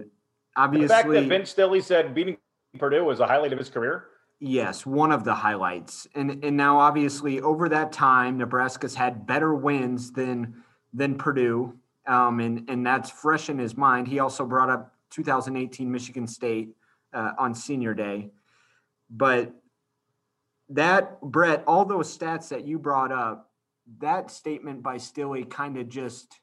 obviously, 0.56 0.86
the 0.86 0.92
fact 0.92 1.10
that 1.10 1.24
Vince 1.24 1.50
Stille 1.50 1.80
said 1.82 2.14
beating 2.14 2.36
Purdue 2.78 3.04
was 3.04 3.20
a 3.20 3.26
highlight 3.26 3.52
of 3.52 3.58
his 3.58 3.70
career 3.70 4.08
Yes, 4.38 4.84
one 4.84 5.12
of 5.12 5.24
the 5.24 5.34
highlights. 5.34 6.06
And 6.14 6.44
and 6.44 6.56
now 6.56 6.78
obviously 6.78 7.40
over 7.40 7.68
that 7.70 7.92
time, 7.92 8.38
Nebraska's 8.38 8.94
had 8.94 9.26
better 9.26 9.54
wins 9.54 10.12
than 10.12 10.62
than 10.92 11.16
Purdue. 11.16 11.74
Um, 12.06 12.40
and 12.40 12.68
and 12.68 12.86
that's 12.86 13.10
fresh 13.10 13.48
in 13.48 13.58
his 13.58 13.76
mind. 13.76 14.08
He 14.08 14.18
also 14.18 14.44
brought 14.44 14.70
up 14.70 14.94
2018 15.10 15.90
Michigan 15.90 16.26
State 16.26 16.76
uh, 17.14 17.32
on 17.38 17.54
Senior 17.54 17.94
Day, 17.94 18.30
but 19.08 19.52
that 20.68 21.20
Brett, 21.22 21.64
all 21.66 21.84
those 21.84 22.16
stats 22.16 22.48
that 22.48 22.66
you 22.66 22.78
brought 22.78 23.12
up, 23.12 23.50
that 24.00 24.30
statement 24.30 24.82
by 24.82 24.98
Stille 24.98 25.44
kind 25.44 25.78
of 25.78 25.88
just 25.88 26.40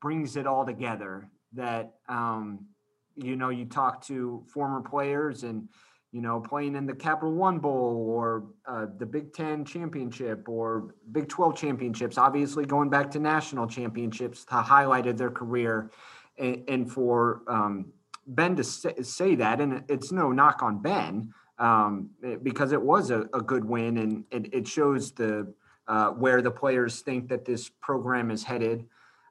brings 0.00 0.36
it 0.36 0.46
all 0.46 0.66
together. 0.66 1.28
That 1.52 1.94
um, 2.08 2.66
you 3.14 3.36
know, 3.36 3.50
you 3.50 3.66
talk 3.66 4.04
to 4.06 4.42
former 4.52 4.80
players 4.80 5.44
and 5.44 5.68
you 6.14 6.20
know, 6.20 6.38
playing 6.38 6.76
in 6.76 6.86
the 6.86 6.94
Capital 6.94 7.32
One 7.32 7.58
Bowl 7.58 8.06
or 8.08 8.44
uh, 8.68 8.86
the 8.98 9.04
Big 9.04 9.32
Ten 9.32 9.64
championship 9.64 10.48
or 10.48 10.94
Big 11.10 11.28
12 11.28 11.56
championships, 11.56 12.18
obviously 12.18 12.64
going 12.64 12.88
back 12.88 13.10
to 13.10 13.18
national 13.18 13.66
championships 13.66 14.44
to 14.44 14.54
highlighted 14.54 15.16
their 15.16 15.32
career. 15.32 15.90
And, 16.38 16.62
and 16.68 16.92
for 16.92 17.42
um, 17.48 17.86
Ben 18.28 18.54
to 18.54 18.62
say, 18.62 18.94
say, 19.02 19.34
that, 19.34 19.60
and 19.60 19.82
it's 19.88 20.12
no 20.12 20.30
knock 20.30 20.62
on 20.62 20.80
Ben 20.80 21.34
um, 21.58 22.10
because 22.44 22.70
it 22.70 22.80
was 22.80 23.10
a, 23.10 23.28
a, 23.34 23.40
good 23.40 23.64
win 23.64 23.98
and 23.98 24.24
it, 24.30 24.54
it 24.54 24.68
shows 24.68 25.10
the 25.10 25.52
uh, 25.88 26.10
where 26.10 26.42
the 26.42 26.50
players 26.50 27.00
think 27.00 27.28
that 27.28 27.44
this 27.44 27.68
program 27.80 28.30
is 28.30 28.44
headed. 28.44 28.86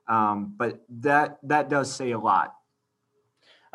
Um, 0.10 0.54
but 0.58 0.84
that 1.00 1.38
that 1.44 1.70
does 1.70 1.94
say 1.94 2.12
a 2.12 2.20
lot 2.20 2.56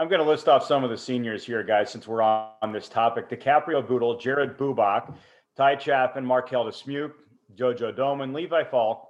I'm 0.00 0.08
going 0.08 0.22
to 0.22 0.30
list 0.30 0.46
off 0.46 0.64
some 0.64 0.84
of 0.84 0.90
the 0.90 0.96
seniors 0.96 1.44
here, 1.44 1.64
guys, 1.64 1.90
since 1.90 2.06
we're 2.06 2.22
on 2.22 2.72
this 2.72 2.88
topic. 2.88 3.28
DiCaprio 3.28 3.86
Bootle, 3.86 4.16
Jared 4.16 4.56
Bubak, 4.56 5.12
Ty 5.56 5.74
Chaffin, 5.74 6.24
Marquel 6.24 6.66
Dismuke, 6.66 7.14
Jojo 7.56 7.92
Domann, 7.92 8.32
Levi 8.32 8.62
Falck, 8.62 9.08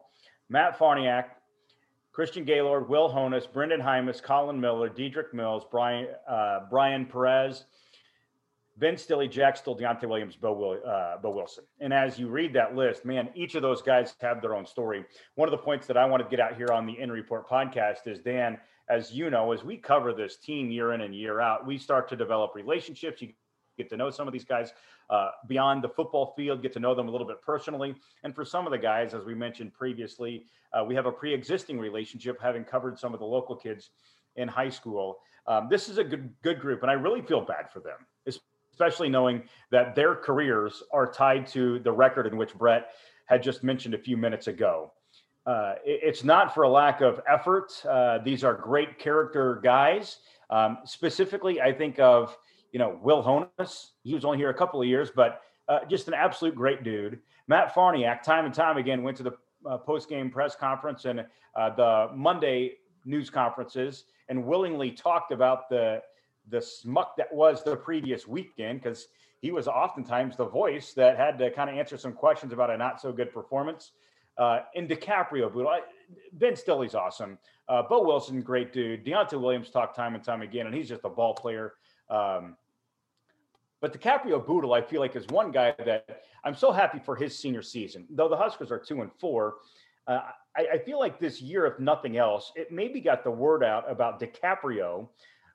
Matt 0.49 0.79
Farniok, 0.79 1.27
Christian 2.11 2.43
Gaylord, 2.43 2.89
Will 2.89 3.11
Honas, 3.11 3.47
Brenden 3.47 3.83
Jaimes, 3.83 4.23
Colin 4.23 4.59
Miller, 4.59 4.89
Dedrick 4.89 5.35
Mills, 5.35 5.63
Brian 5.71 6.09
uh, 6.27 6.61
Brian 6.71 7.05
Perez, 7.05 7.67
Ben 8.79 8.97
Stille, 8.97 9.29
Jack 9.29 9.59
Stoll, 9.59 9.77
Deontai 9.77 10.09
Williams, 10.09 10.37
Bo, 10.37 10.55
Will, 10.55 10.81
uh, 10.91 11.19
Bo 11.19 11.31
Wilson. 11.31 11.65
And 11.81 11.93
as 11.93 12.19
you 12.19 12.29
read 12.29 12.55
that 12.55 12.75
list, 12.75 13.05
man, 13.05 13.29
each 13.35 13.57
of 13.57 13.61
those 13.61 13.83
guys 13.83 14.15
have 14.23 14.41
their 14.41 14.55
own 14.55 14.65
story. 14.65 15.05
One 15.35 15.49
of 15.49 15.53
the 15.53 15.59
points 15.59 15.87
that 15.87 15.99
I 15.99 16.07
want 16.07 16.23
to 16.23 16.29
get 16.31 16.41
out 16.41 16.57
here 16.57 16.73
on 16.73 16.87
the 16.87 16.99
In 16.99 17.13
Report 17.13 17.47
podcast 17.47 18.07
is 18.07 18.21
Dan 18.21 18.59
as 18.89 19.13
you 19.13 19.31
know, 19.31 19.53
as 19.53 19.63
we 19.65 19.77
cover 19.77 20.13
this 20.13 20.37
team 20.37 20.71
year 20.71 20.93
in 20.93 21.03
and 21.03 21.15
year 21.15 21.41
out, 21.41 21.67
we 21.67 21.79
start 21.79 22.09
to 22.09 22.17
develop 22.17 22.55
relationships. 22.55 23.21
You 23.21 23.33
get 23.77 23.89
to 23.91 23.97
know 23.97 24.11
some 24.11 24.27
of 24.27 24.33
these 24.33 24.45
guys 24.45 24.73
uh, 25.11 25.31
beyond 25.47 25.83
the 25.83 25.89
football 25.89 26.35
field, 26.37 26.63
get 26.63 26.73
to 26.75 26.81
know 26.81 26.95
them 26.95 27.09
a 27.09 27.11
little 27.11 27.27
bit 27.27 27.41
personally. 27.43 27.95
And 28.25 28.35
for 28.35 28.45
some 28.45 28.67
of 28.67 28.73
the 28.73 28.79
guys, 28.79 29.15
as 29.15 29.25
we 29.25 29.35
mentioned 29.35 29.73
previously, 29.75 30.47
uh, 30.73 30.85
we 30.85 30.95
have 30.95 31.07
a 31.07 31.13
pre 31.13 31.33
existing 31.33 31.79
relationship 31.79 32.39
having 32.41 32.65
covered 32.65 32.99
some 32.99 33.15
of 33.15 33.21
the 33.21 33.27
local 33.27 33.57
kids 33.57 33.91
in 34.37 34.49
high 34.49 34.69
school. 34.69 35.19
Um, 35.47 35.69
this 35.71 35.89
is 35.89 35.99
a 35.99 36.05
good, 36.05 36.31
good 36.43 36.61
group, 36.61 36.83
and 36.83 36.91
I 36.91 36.95
really 36.95 37.23
feel 37.23 37.41
bad 37.41 37.71
for 37.73 37.81
them, 37.81 37.97
especially 38.71 39.09
knowing 39.09 39.45
that 39.71 39.95
their 39.95 40.15
careers 40.15 40.83
are 40.93 41.11
tied 41.11 41.47
to 41.49 41.79
the 41.79 41.93
record 41.93 42.27
in 42.27 42.37
which 42.37 42.55
Brett 42.55 42.91
had 43.27 43.43
just 43.43 43.65
mentioned 43.65 43.95
a 43.95 43.99
few 43.99 44.17
minutes 44.17 44.47
ago. 44.47 44.93
Uh, 45.49 45.77
it, 45.83 46.01
it's 46.03 46.25
not 46.25 46.55
for 46.55 46.65
a 46.65 46.69
lack 46.69 47.01
of 47.01 47.23
effort. 47.27 47.73
Uh, 47.89 48.19
these 48.19 48.45
are 48.45 48.53
great 48.53 48.99
character 48.99 49.61
guys. 49.63 50.19
Um, 50.51 50.79
specifically, 50.85 51.61
I 51.61 51.73
think 51.73 51.99
of 51.99 52.37
you 52.71 52.79
know 52.79 53.01
Will 53.03 53.23
Honas. 53.23 53.93
He 54.05 54.13
was 54.13 54.27
only 54.27 54.37
here 54.37 54.51
a 54.51 54.55
couple 54.55 54.81
of 54.81 54.87
years, 54.87 55.11
but 55.11 55.41
uh, 55.69 55.81
just 55.89 56.07
an 56.07 56.15
absolute 56.15 56.55
great 56.55 56.85
dude. 56.85 57.21
Matt 57.47 57.75
Farniok, 57.75 58.23
time 58.23 58.45
and 58.45 58.53
time 58.53 58.77
again, 58.77 59.03
went 59.03 59.17
to 59.17 59.23
the 59.23 59.33
uh, 59.67 59.79
post 59.79 60.11
game 60.11 60.31
press 60.31 60.55
conference 60.55 61.07
and 61.07 61.25
uh, 61.57 61.75
the 61.75 62.11
Monday 62.15 62.75
news 63.07 63.31
conferences 63.31 64.05
and 64.29 64.45
willingly 64.45 64.91
talked 64.91 65.33
about 65.33 65.71
the 65.71 66.03
the 66.51 66.61
smuck 66.61 67.17
that 67.17 67.33
was 67.33 67.65
the 67.65 67.75
previous 67.75 68.29
weekend 68.29 68.83
because 68.83 69.09
he 69.41 69.51
was 69.51 69.67
oftentimes 69.67 70.37
the 70.37 70.45
voice 70.45 70.93
that 70.93 71.17
had 71.17 71.39
to 71.39 71.51
kind 71.53 71.71
of 71.71 71.77
answer 71.77 71.97
some 71.97 72.13
questions 72.13 72.53
about 72.53 72.71
a 72.71 72.77
not 72.77 73.01
so 73.01 73.13
good 73.13 73.33
performance. 73.33 73.93
Uh, 74.39 74.61
and 74.77 74.89
DiCaprio, 74.89 75.53
but 75.53 75.89
Ben 76.33 76.55
Stille's 76.55 76.95
awesome. 76.95 77.39
Uh, 77.69 77.83
Bo 77.83 78.03
Wilson, 78.05 78.41
great 78.41 78.73
dude. 78.73 79.05
Deontai 79.05 79.41
Williams 79.41 79.69
talked 79.69 79.97
time 79.97 80.15
and 80.15 80.23
time 80.23 80.43
again, 80.43 80.67
and 80.67 80.75
he's 80.75 80.89
just 80.89 81.05
a 81.05 81.09
ball 81.09 81.35
player. 81.35 81.75
Um, 82.09 82.57
but 83.81 83.93
DiCaprio 83.93 84.45
Bootle, 84.45 84.73
I 84.73 84.81
feel 84.81 85.01
like, 85.01 85.17
is 85.17 85.27
one 85.27 85.51
guy 85.51 85.75
that 85.85 86.23
I'm 86.45 86.55
so 86.55 86.73
happy 86.73 87.01
for 87.05 87.15
his 87.15 87.37
senior 87.37 87.63
season. 87.63 88.07
Though 88.11 88.29
the 88.29 88.37
Huskers 88.37 88.71
are 88.71 88.79
two 88.79 89.03
and 89.03 89.11
four, 89.21 89.57
uh, 90.07 90.21
I, 90.57 90.67
I, 90.75 90.79
feel 90.79 90.99
like 90.99 91.21
this 91.21 91.43
year, 91.43 91.67
if 91.67 91.79
nothing 91.79 92.17
else, 92.17 92.53
it 92.57 92.73
maybe 92.73 93.01
got 93.01 93.23
the 93.23 93.31
word 93.31 93.63
out 93.63 93.91
about 93.91 94.19
DiCaprio, 94.19 95.09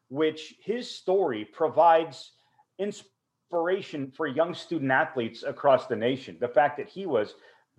which 0.09 0.55
his 0.61 0.89
story 0.89 1.43
provides 1.43 2.33
inspiration 2.77 4.11
for 4.11 4.27
young 4.27 4.53
student 4.53 4.91
athletes 4.91 5.43
across 5.43 5.87
the 5.87 5.95
nation. 5.95 6.37
The 6.39 6.47
fact 6.47 6.77
that 6.77 6.87
he 6.87 7.07
was 7.07 7.33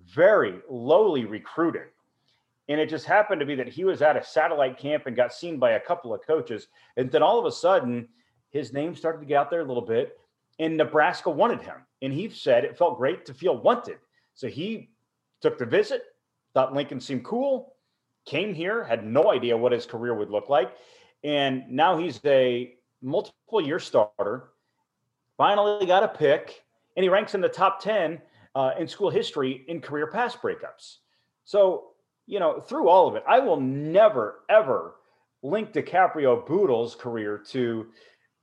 very 0.07 0.61
lowly 0.69 1.25
recruited. 1.25 1.89
And 2.69 2.81
it 2.81 2.89
just 2.89 3.05
happened 3.05 3.41
to 3.41 3.47
be 3.47 3.55
that 3.57 3.69
he 3.69 3.85
was 3.85 4.01
at 4.01 4.17
a 4.17 4.25
satellite 4.25 4.79
camp 4.79 5.07
and 5.07 5.17
got 5.17 5.33
seen 5.33 5.59
by 5.59 5.73
a 5.73 5.81
couple 5.81 6.15
of 6.15 6.27
coaches. 6.27 6.69
And 6.97 7.11
then 7.11 7.23
all 7.23 7.39
of 7.39 7.45
a 7.45 7.53
sudden, 7.53 8.09
his 8.51 8.73
name 8.73 8.95
started 8.95 9.21
to 9.21 9.27
get 9.27 9.37
out 9.37 9.51
there 9.51 9.61
a 9.61 9.65
little 9.65 9.85
bit. 9.85 10.19
And 10.59 10.77
Nebraska 10.77 11.29
wanted 11.29 11.61
him. 11.61 11.77
And 12.01 12.13
he 12.13 12.29
said 12.31 12.65
it 12.65 12.79
felt 12.79 12.97
great 12.97 13.27
to 13.27 13.35
feel 13.35 13.59
wanted. 13.59 13.99
So 14.35 14.49
he 14.49 14.91
took 15.43 15.59
the 15.59 15.67
visit, 15.67 16.03
thought 16.55 16.73
Lincoln 16.73 17.01
seemed 17.01 17.25
cool, 17.25 17.75
came 18.25 18.55
here, 18.55 18.83
had 18.83 19.05
no 19.05 19.31
idea 19.31 19.57
what 19.57 19.73
his 19.73 19.85
career 19.85 20.15
would 20.15 20.31
look 20.31 20.49
like. 20.49 20.75
And 21.23 21.69
now 21.69 21.99
he's 21.99 22.21
a 22.25 22.75
multiple 23.03 23.61
year 23.61 23.79
starter, 23.79 24.51
finally 25.37 25.87
got 25.87 26.03
a 26.03 26.09
pick, 26.09 26.65
and 26.97 27.03
he 27.03 27.09
ranks 27.09 27.35
in 27.35 27.41
the 27.41 27.49
top 27.49 27.81
10 27.81 28.21
uh, 28.55 28.73
in 28.79 28.89
school 28.89 29.11
history 29.11 29.65
in 29.69 29.81
career 29.81 30.07
pass 30.07 30.37
breakups. 30.37 30.97
So, 31.45 31.89
you 32.27 32.41
know, 32.41 32.61
through 32.61 32.89
all 32.89 33.09
of 33.09 33.17
it, 33.17 33.25
I 33.29 33.41
will 33.41 33.61
never, 33.61 34.41
ever 34.49 34.95
link 35.43 35.73
DiCaprio 35.73 36.47
Bootle's 36.47 36.95
career 36.95 37.43
to 37.51 37.87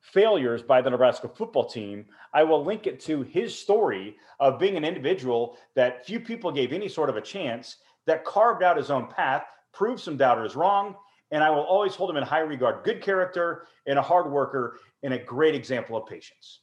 failures 0.02 0.62
by 0.62 0.82
the 0.82 0.90
Nebraska 0.90 1.28
football 1.28 1.66
team. 1.66 2.06
I 2.34 2.44
will 2.44 2.64
link 2.64 2.88
it 2.88 3.00
to 3.02 3.22
his 3.24 3.58
story 3.58 4.16
of 4.40 4.60
being 4.60 4.78
an 4.78 4.86
individual 4.86 5.58
that 5.76 6.06
few 6.06 6.20
people 6.20 6.52
gave 6.52 6.74
any 6.74 6.88
sort 6.88 7.10
of 7.10 7.18
a 7.18 7.22
chance, 7.22 7.78
that 8.08 8.26
carved 8.26 8.64
out 8.64 8.78
his 8.78 8.90
own 8.90 9.08
path, 9.08 9.44
proved 9.74 10.02
some 10.02 10.18
doubters 10.18 10.56
wrong, 10.56 10.96
and 11.32 11.44
I 11.44 11.50
will 11.50 11.64
always 11.64 11.96
hold 11.96 12.10
him 12.10 12.18
in 12.18 12.24
high 12.24 12.40
regard. 12.40 12.84
Good 12.84 13.02
character 13.02 13.68
and 13.86 13.98
a 13.98 14.02
hard 14.02 14.30
worker 14.30 14.80
and 15.04 15.14
a 15.14 15.20
great 15.20 15.56
example 15.56 15.96
of 15.96 16.08
patience. 16.08 16.60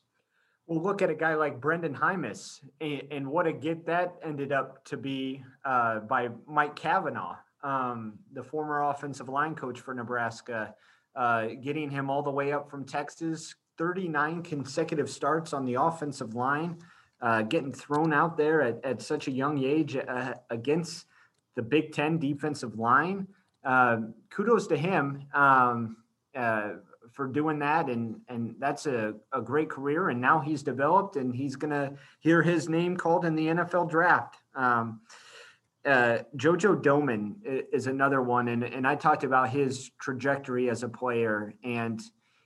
Well, 0.69 0.83
look 0.83 1.01
at 1.01 1.09
a 1.09 1.15
guy 1.15 1.35
like 1.35 1.63
Brenden 1.63 1.95
Jaimes 1.95 2.61
and, 2.83 3.03
and 3.11 3.27
what 3.27 3.47
a 3.47 3.55
get 3.55 3.87
that 3.87 4.17
ended 4.23 4.53
up 4.53 4.85
to 4.85 4.99
be 4.99 5.43
uh, 5.65 6.01
by 6.01 6.29
Mike 6.47 6.77
Cavanaugh, 6.77 7.37
um, 7.63 8.19
the 8.35 8.43
former 8.43 8.83
offensive 8.85 9.31
line 9.31 9.55
coach 9.55 9.81
for 9.81 9.95
Nebraska, 9.95 10.75
uh, 11.17 11.47
getting 11.63 11.89
him 11.89 12.11
all 12.11 12.23
the 12.23 12.31
way 12.31 12.53
up 12.53 12.71
from 12.71 12.85
Texas, 12.85 13.55
39 13.79 14.43
consecutive 14.43 15.09
starts 15.09 15.55
on 15.55 15.65
the 15.65 15.81
offensive 15.81 16.35
line, 16.35 16.77
uh, 17.23 17.41
getting 17.41 17.73
thrown 17.73 18.13
out 18.13 18.37
there 18.37 18.61
at, 18.61 18.85
at 18.85 19.01
such 19.01 19.27
a 19.27 19.31
young 19.31 19.65
age 19.65 19.97
uh, 19.97 20.35
against 20.51 21.07
the 21.57 21.63
Big 21.63 21.93
Ten 21.93 22.19
defensive 22.19 22.79
line. 22.79 23.27
Uh, 23.65 23.97
kudos 24.29 24.67
to 24.67 24.77
him. 24.77 25.23
Um, 25.33 25.97
uh, 26.37 26.73
for 27.13 27.27
doing 27.27 27.59
that 27.59 27.89
and 27.89 28.21
and 28.29 28.55
that's 28.59 28.87
a, 28.87 29.15
a 29.33 29.41
great 29.41 29.69
career 29.69 30.11
and 30.11 30.21
now 30.21 30.39
he's 30.39 30.63
developed 30.63 31.17
and 31.17 31.35
he's 31.35 31.57
gonna 31.57 31.93
hear 32.21 32.43
his 32.43 32.69
name 32.69 32.97
called 32.97 33.25
in 33.25 33.35
the 33.35 33.47
NFL 33.47 33.91
draft. 33.91 34.37
Um, 34.55 35.01
uh, 35.85 36.19
Jojo 36.37 36.81
Domann 36.83 37.37
is 37.73 37.87
another 37.87 38.21
one, 38.21 38.49
and 38.49 38.63
and 38.63 38.87
I 38.87 38.95
talked 38.95 39.25
about 39.25 39.49
his 39.49 39.91
trajectory 40.01 40.69
as 40.69 40.83
a 40.83 40.89
player, 40.89 41.55
and 41.65 42.01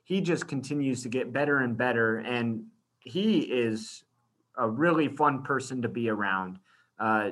he 0.05 0.21
just 0.21 0.47
continues 0.47 1.03
to 1.03 1.09
get 1.09 1.33
better 1.33 1.59
and 1.59 1.77
better, 1.77 2.19
and 2.19 2.67
he 3.01 3.41
is 3.41 4.05
a 4.57 4.69
really 4.69 5.09
fun 5.09 5.43
person 5.43 5.83
to 5.83 5.89
be 5.89 6.09
around. 6.09 6.59
Uh, 7.01 7.31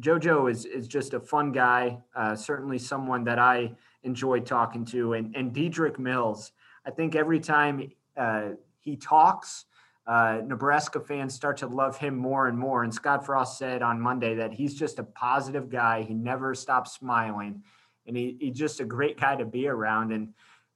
Jojo 0.00 0.50
is 0.50 0.66
is 0.66 0.88
just 0.88 1.14
a 1.14 1.20
fun 1.20 1.52
guy, 1.52 1.98
uh, 2.14 2.34
certainly 2.34 2.78
someone 2.78 3.24
that 3.24 3.38
I 3.38 3.72
enjoy 4.02 4.40
talking 4.40 4.84
to, 4.86 5.14
and 5.14 5.34
and 5.34 5.54
Dedrick 5.54 5.98
Mills 5.98 6.52
I 6.86 6.90
think 6.90 7.16
every 7.16 7.40
time 7.40 7.90
uh, 8.16 8.50
he 8.80 8.96
talks, 8.96 9.64
uh, 10.06 10.40
Nebraska 10.46 11.00
fans 11.00 11.34
start 11.34 11.56
to 11.58 11.66
love 11.66 11.98
him 11.98 12.16
more 12.16 12.46
and 12.46 12.56
more. 12.56 12.84
And 12.84 12.94
Scott 12.94 13.26
Frost 13.26 13.58
said 13.58 13.82
on 13.82 14.00
Monday 14.00 14.36
that 14.36 14.52
he's 14.52 14.74
just 14.74 15.00
a 15.00 15.02
positive 15.02 15.68
guy. 15.68 16.02
He 16.02 16.14
never 16.14 16.54
stops 16.54 16.92
smiling, 16.92 17.64
and 18.06 18.16
he, 18.16 18.36
he's 18.38 18.56
just 18.56 18.78
a 18.78 18.84
great 18.84 19.18
guy 19.18 19.34
to 19.34 19.44
be 19.44 19.66
around. 19.66 20.12
And 20.12 20.28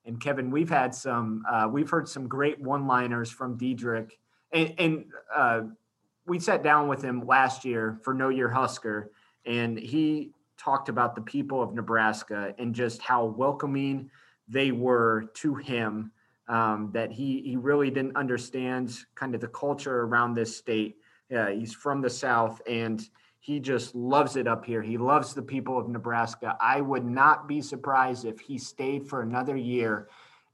and 0.06 0.18
Kevin, 0.18 0.50
we've 0.50 0.70
had 0.70 0.94
some, 0.94 1.44
uh, 1.48 1.68
we've 1.70 1.90
heard 1.90 2.08
some 2.08 2.26
great 2.26 2.58
one-liners 2.58 3.30
from 3.30 3.58
Dedrick, 3.58 4.12
and, 4.50 4.74
and 4.78 5.04
uh, 5.32 5.60
we 6.26 6.38
sat 6.38 6.62
down 6.62 6.88
with 6.88 7.02
him 7.02 7.26
last 7.26 7.66
year 7.66 8.00
for 8.02 8.14
Know 8.14 8.30
Your 8.30 8.48
Husker, 8.48 9.10
and 9.44 9.78
he 9.78 10.32
talked 10.56 10.88
about 10.88 11.14
the 11.14 11.20
people 11.20 11.62
of 11.62 11.74
Nebraska 11.74 12.54
and 12.58 12.74
just 12.74 13.02
how 13.02 13.24
welcoming 13.26 14.10
they 14.50 14.72
were 14.72 15.30
to 15.34 15.54
him. 15.54 16.12
Um, 16.48 16.90
that 16.94 17.12
he 17.12 17.42
he 17.42 17.56
really 17.56 17.90
didn't 17.90 18.16
understand 18.16 18.92
kind 19.14 19.36
of 19.36 19.40
the 19.40 19.46
culture 19.46 20.00
around 20.00 20.34
this 20.34 20.56
state. 20.56 20.96
Uh, 21.34 21.46
he's 21.46 21.72
from 21.72 22.00
the 22.00 22.10
South 22.10 22.60
and 22.68 23.08
he 23.38 23.58
just 23.58 23.94
loves 23.94 24.36
it 24.36 24.46
up 24.46 24.64
here. 24.64 24.82
He 24.82 24.98
loves 24.98 25.32
the 25.32 25.42
people 25.42 25.78
of 25.78 25.88
Nebraska. 25.88 26.56
I 26.60 26.80
would 26.80 27.04
not 27.04 27.48
be 27.48 27.62
surprised 27.62 28.26
if 28.26 28.38
he 28.38 28.58
stayed 28.58 29.08
for 29.08 29.22
another 29.22 29.56
year. 29.56 30.08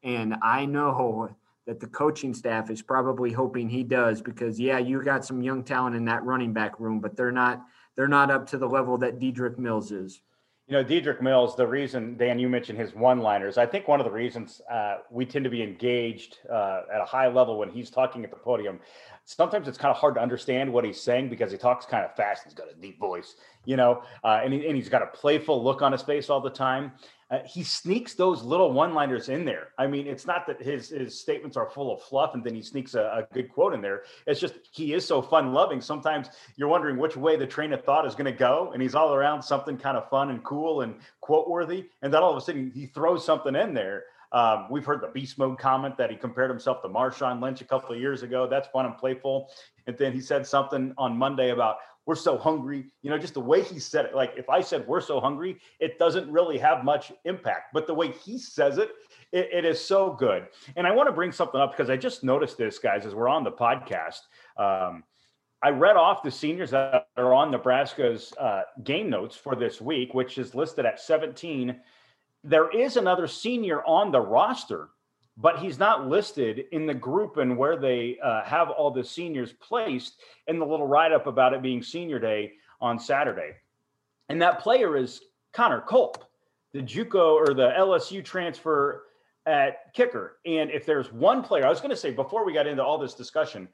And 0.05 0.37
I 0.41 0.67
know 0.67 1.35
that 1.67 1.81
the 1.81 1.89
coaching 1.89 2.33
staff 2.33 2.71
is 2.71 2.81
probably 2.81 3.33
hoping 3.33 3.69
he 3.69 3.83
does 3.83 4.23
because 4.23 4.61
yeah, 4.61 4.79
you 4.79 5.03
got 5.03 5.25
some 5.25 5.43
young 5.43 5.65
talent 5.65 5.97
in 5.97 6.05
that 6.05 6.23
running 6.23 6.53
back 6.53 6.79
room, 6.79 7.01
but 7.01 7.17
they're 7.17 7.33
not 7.33 7.65
they're 7.97 8.07
not 8.07 8.31
up 8.31 8.47
to 8.49 8.59
the 8.59 8.69
level 8.69 8.99
that 8.99 9.19
Dedrick 9.19 9.59
Mills 9.59 9.91
is. 9.91 10.21
You 10.69 10.73
know, 10.73 10.83
Dedrick 10.83 11.23
Mills, 11.23 11.55
the 11.55 11.67
reason, 11.67 12.17
Dan, 12.17 12.41
you 12.41 12.49
mentioned 12.49 12.77
his 12.77 12.93
one 12.93 13.21
liners. 13.21 13.57
I 13.57 13.67
think 13.67 13.87
one 13.87 14.01
of 14.01 14.05
the 14.05 14.11
reasons 14.11 14.61
uh, 14.69 14.97
we 15.11 15.25
tend 15.25 15.45
to 15.45 15.51
be 15.51 15.63
engaged 15.63 16.39
uh, 16.51 16.83
at 16.93 17.01
a 17.01 17.05
high 17.05 17.29
level 17.29 17.57
when 17.57 17.71
he's 17.71 17.89
talking 17.89 18.25
at 18.25 18.31
the 18.31 18.37
podium, 18.37 18.81
sometimes 19.25 19.69
it's 19.69 19.79
kind 19.79 19.93
of 19.93 19.97
hard 19.97 20.17
to 20.17 20.21
understand 20.21 20.73
what 20.73 20.85
he's 20.85 21.01
saying 21.01 21.29
because 21.29 21.53
he 21.53 21.57
talks 21.57 21.87
kind 21.87 22.05
of 22.05 22.17
fast. 22.17 22.43
He's 22.43 22.55
got 22.55 22.67
a 22.69 22.75
deep 22.75 22.99
voice, 22.99 23.37
you 23.65 23.77
know, 23.77 24.03
uh, 24.25 24.41
and, 24.43 24.53
he, 24.53 24.67
and 24.67 24.75
he's 24.75 24.89
got 24.89 25.03
a 25.03 25.07
playful 25.07 25.63
look 25.63 25.83
on 25.83 25.93
his 25.93 26.03
face 26.03 26.29
all 26.29 26.41
the 26.41 26.51
time 26.51 26.91
uh, 27.31 27.41
he 27.45 27.63
sneaks 27.63 28.15
those 28.15 28.43
little 28.43 28.73
one-liners 28.73 29.29
in 29.29 29.45
there. 29.45 29.69
I 29.79 29.87
mean, 29.87 30.07
it's 30.07 30.27
not 30.27 30.47
that 30.47 30.63
his 30.63 30.91
his 30.91 31.19
statements 31.19 31.57
are 31.57 31.69
full 31.69 31.93
of 31.93 32.03
fluff 32.03 32.35
and 32.35 32.45
then 32.45 32.55
he 32.55 32.63
sneaks 32.63 32.95
a, 32.95 33.01
a 33.01 33.35
good 33.35 33.49
quote 33.53 33.75
in 33.75 33.81
there. 33.81 34.03
It's 34.27 34.41
just 34.41 34.55
he 34.71 34.93
is 34.93 35.05
so 35.05 35.21
fun-loving. 35.21 35.81
Sometimes 35.81 36.29
you're 36.57 36.69
wondering 36.69 36.99
which 36.99 37.17
way 37.17 37.37
the 37.37 37.47
train 37.47 37.73
of 37.73 37.85
thought 37.85 38.07
is 38.07 38.15
going 38.15 38.33
to 38.33 38.39
go, 38.39 38.71
and 38.73 38.81
he's 38.81 38.95
all 38.95 39.13
around 39.13 39.43
something 39.43 39.77
kind 39.77 39.97
of 39.97 40.09
fun 40.09 40.31
and 40.31 40.43
cool 40.45 40.83
and 40.83 40.95
quote-worthy, 41.21 41.87
and 42.03 42.15
then 42.15 42.23
all 42.23 42.31
of 42.31 42.37
a 42.37 42.41
sudden 42.41 42.71
he 42.75 42.87
throws 42.87 43.25
something 43.25 43.57
in 43.57 43.75
there. 43.75 44.05
Um, 44.33 44.67
we've 44.71 44.85
heard 44.85 45.01
the 45.01 45.09
beast 45.09 45.39
mode 45.39 45.59
comment 45.59 45.97
that 45.99 46.11
he 46.11 46.17
compared 46.17 46.51
himself 46.51 46.83
to 46.83 46.89
Marshawn 46.89 47.41
Lynch 47.41 47.61
a 47.61 47.65
couple 47.65 47.95
of 47.95 48.01
years 48.01 48.23
ago. 48.23 48.47
That's 48.49 48.69
fun 48.69 48.85
and 48.85 48.97
playful. 48.99 49.49
And 49.87 49.97
then 49.97 50.13
he 50.13 50.21
said 50.21 50.47
something 50.47 50.93
on 50.99 51.17
Monday 51.17 51.51
about 51.51 51.77
we're 52.07 52.15
so 52.15 52.39
hungry. 52.39 52.87
You 53.03 53.11
know, 53.11 53.19
just 53.19 53.35
the 53.35 53.41
way 53.41 53.63
he 53.63 53.79
said 53.79 54.07
it. 54.07 54.15
Like 54.15 54.33
if 54.37 54.49
I 54.49 54.61
said 54.61 54.87
we're 54.87 55.01
so 55.01 55.21
hungry, 55.21 55.59
it 55.81 55.99
doesn't 55.99 56.31
really 56.31 56.57
have 56.59 56.85
much 56.85 57.13
impact. 57.25 57.75
But 57.75 57.87
the 57.87 57.95
way 57.95 58.13
he 58.13 58.39
says 58.39 58.79
it, 58.79 58.91
it, 59.33 59.49
it 59.53 59.65
is 59.65 59.85
so 59.85 60.13
good. 60.13 60.47
And 60.77 60.87
I 60.87 60.93
want 60.93 61.09
to 61.09 61.13
bring 61.13 61.33
something 61.33 61.61
up 61.61 61.73
because 61.73 61.91
I 61.91 61.97
just 61.97 62.23
noticed 62.23 62.57
this, 62.57 62.79
guys, 62.79 63.05
as 63.05 63.15
we're 63.15 63.29
on 63.29 63.45
the 63.45 63.53
podcast. 63.53 64.21
Um, 64.57 65.03
I 65.63 65.71
read 65.71 65.97
off 65.97 66.23
the 66.23 66.31
seniors 66.31 66.71
that 66.71 67.09
are 67.17 67.35
on 67.35 67.51
Nebraska's 67.51 68.33
uh, 68.39 68.63
game 68.85 69.11
notes 69.11 69.35
for 69.35 69.57
this 69.57 69.81
week, 69.81 70.15
which 70.15 70.39
is 70.39 70.55
listed 70.55 70.87
at 70.87 71.01
17. 71.01 71.81
There 72.45 72.71
is 72.71 72.97
another 72.97 73.27
senior 73.27 73.83
on 73.85 74.13
the 74.13 74.21
roster 74.21 74.91
but 75.37 75.59
he's 75.59 75.79
not 75.79 76.09
listed 76.09 76.65
in 76.73 76.87
the 76.87 76.95
group 76.95 77.37
and 77.37 77.57
where 77.57 77.77
they 77.77 78.19
uh, 78.23 78.43
have 78.45 78.71
all 78.71 78.91
the 78.91 79.05
seniors 79.05 79.53
placed 79.53 80.21
in 80.47 80.59
the 80.59 80.67
little 80.67 80.87
write 80.87 81.13
up 81.13 81.27
about 81.27 81.53
it 81.53 81.63
being 81.63 81.83
senior 81.83 82.19
day 82.19 82.53
on 82.81 82.99
Saturday. 82.99 83.53
And 84.29 84.41
that 84.41 84.61
player 84.61 84.97
is 84.97 85.21
Connor 85.53 85.83
Culp, 85.83 86.25
the 86.73 86.81
Juco 86.81 87.35
or 87.35 87.55
the 87.55 87.73
LSU 87.79 88.25
transfer 88.25 89.05
at 89.45 89.93
kicker. 89.95 90.39
And 90.47 90.71
if 90.71 90.87
there's 90.87 91.13
one 91.13 91.43
player, 91.43 91.67
I 91.67 91.71
was 91.71 91.81
going 91.81 91.91
to 91.91 91.97
say 91.97 92.11
before 92.11 92.45
we 92.45 92.53
got 92.53 92.67
into 92.67 92.83
all 92.83 92.99
this 92.99 93.15
discussion, 93.15 93.69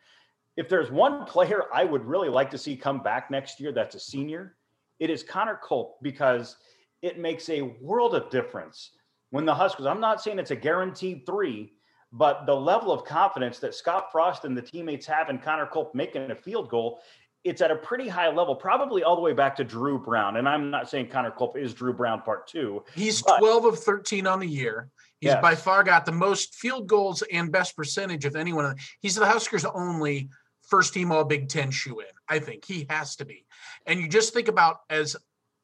if 0.57 0.69
there's 0.69 0.91
one 0.91 1.25
player 1.25 1.65
I 1.73 1.85
would 1.85 2.05
really 2.05 2.29
like 2.29 2.51
to 2.51 2.59
see 2.59 2.77
come 2.77 3.03
back 3.03 3.31
next 3.31 3.59
year 3.61 3.73
that's 3.73 3.95
a 3.95 4.01
senior, 4.01 4.57
it 4.99 5.11
is 5.11 5.23
Connor 5.23 5.59
Culp 5.67 6.03
because 6.03 6.57
it 7.01 7.19
makes 7.19 7.49
a 7.49 7.63
world 7.81 8.15
of 8.15 8.31
difference 8.31 8.91
when 9.33 9.47
the 9.47 9.55
Huskers, 9.55 9.87
I'm 9.87 9.99
not 9.99 10.23
saying 10.23 10.39
it's 10.39 10.51
a 10.51 10.57
guaranteed 10.57 11.25
three, 11.25 11.73
but 12.13 12.45
the 12.45 12.55
level 12.55 12.93
of 12.93 13.05
confidence 13.05 13.59
that 13.61 13.75
Scott 13.75 14.13
Frost 14.13 14.45
and 14.45 14.55
the 14.55 14.61
teammates 14.61 15.07
have 15.07 15.31
in 15.31 15.39
Connor 15.39 15.65
Culp 15.65 15.95
making 15.95 16.31
a 16.31 16.35
field 16.35 16.69
goal, 16.69 17.01
it's 17.43 17.63
at 17.63 17.71
a 17.71 17.77
pretty 17.77 18.07
high 18.07 18.29
level, 18.29 18.55
probably 18.55 19.03
all 19.03 19.17
the 19.17 19.23
way 19.23 19.33
back 19.33 19.57
to 19.57 19.65
Drew 19.65 19.99
Brown. 19.99 20.37
And 20.37 20.47
I'm 20.47 20.71
not 20.71 20.91
saying 20.91 21.09
Connor 21.09 21.31
Culp 21.31 21.57
is 21.57 21.73
Drew 21.73 21.95
Brown 21.95 22.21
part 22.21 22.47
two. 22.47 22.85
He's 22.95 23.23
but, 23.23 23.39
12 23.39 23.65
of 23.65 23.79
13 23.79 24.27
on 24.27 24.39
the 24.39 24.47
year. 24.47 24.91
He's 25.19 25.29
yes. 25.29 25.41
by 25.41 25.55
far 25.55 25.83
got 25.83 26.05
the 26.05 26.13
most 26.13 26.55
field 26.55 26.87
goals 26.87 27.23
and 27.33 27.51
best 27.51 27.75
percentage 27.75 28.27
of 28.27 28.37
anyone. 28.37 28.77
He's 29.01 29.15
the 29.15 29.25
Huskers' 29.25 29.65
only 29.65 30.29
first 30.61 30.93
team 30.93 31.11
All 31.11 31.25
Big 31.25 31.49
Ten 31.49 31.71
shoe 31.71 32.01
in. 32.01 32.07
I 32.29 32.39
think 32.39 32.67
he 32.67 32.87
has 32.91 33.17
to 33.17 33.25
be. 33.25 33.47
And 33.87 33.99
you 33.99 34.09
just 34.09 34.35
think 34.35 34.49
about 34.49 34.81
as 34.91 35.17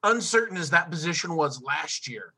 uncertain 0.02 0.56
as 0.56 0.70
that 0.70 0.90
position 0.90 1.36
was 1.36 1.60
last 1.60 2.08
year 2.08 2.32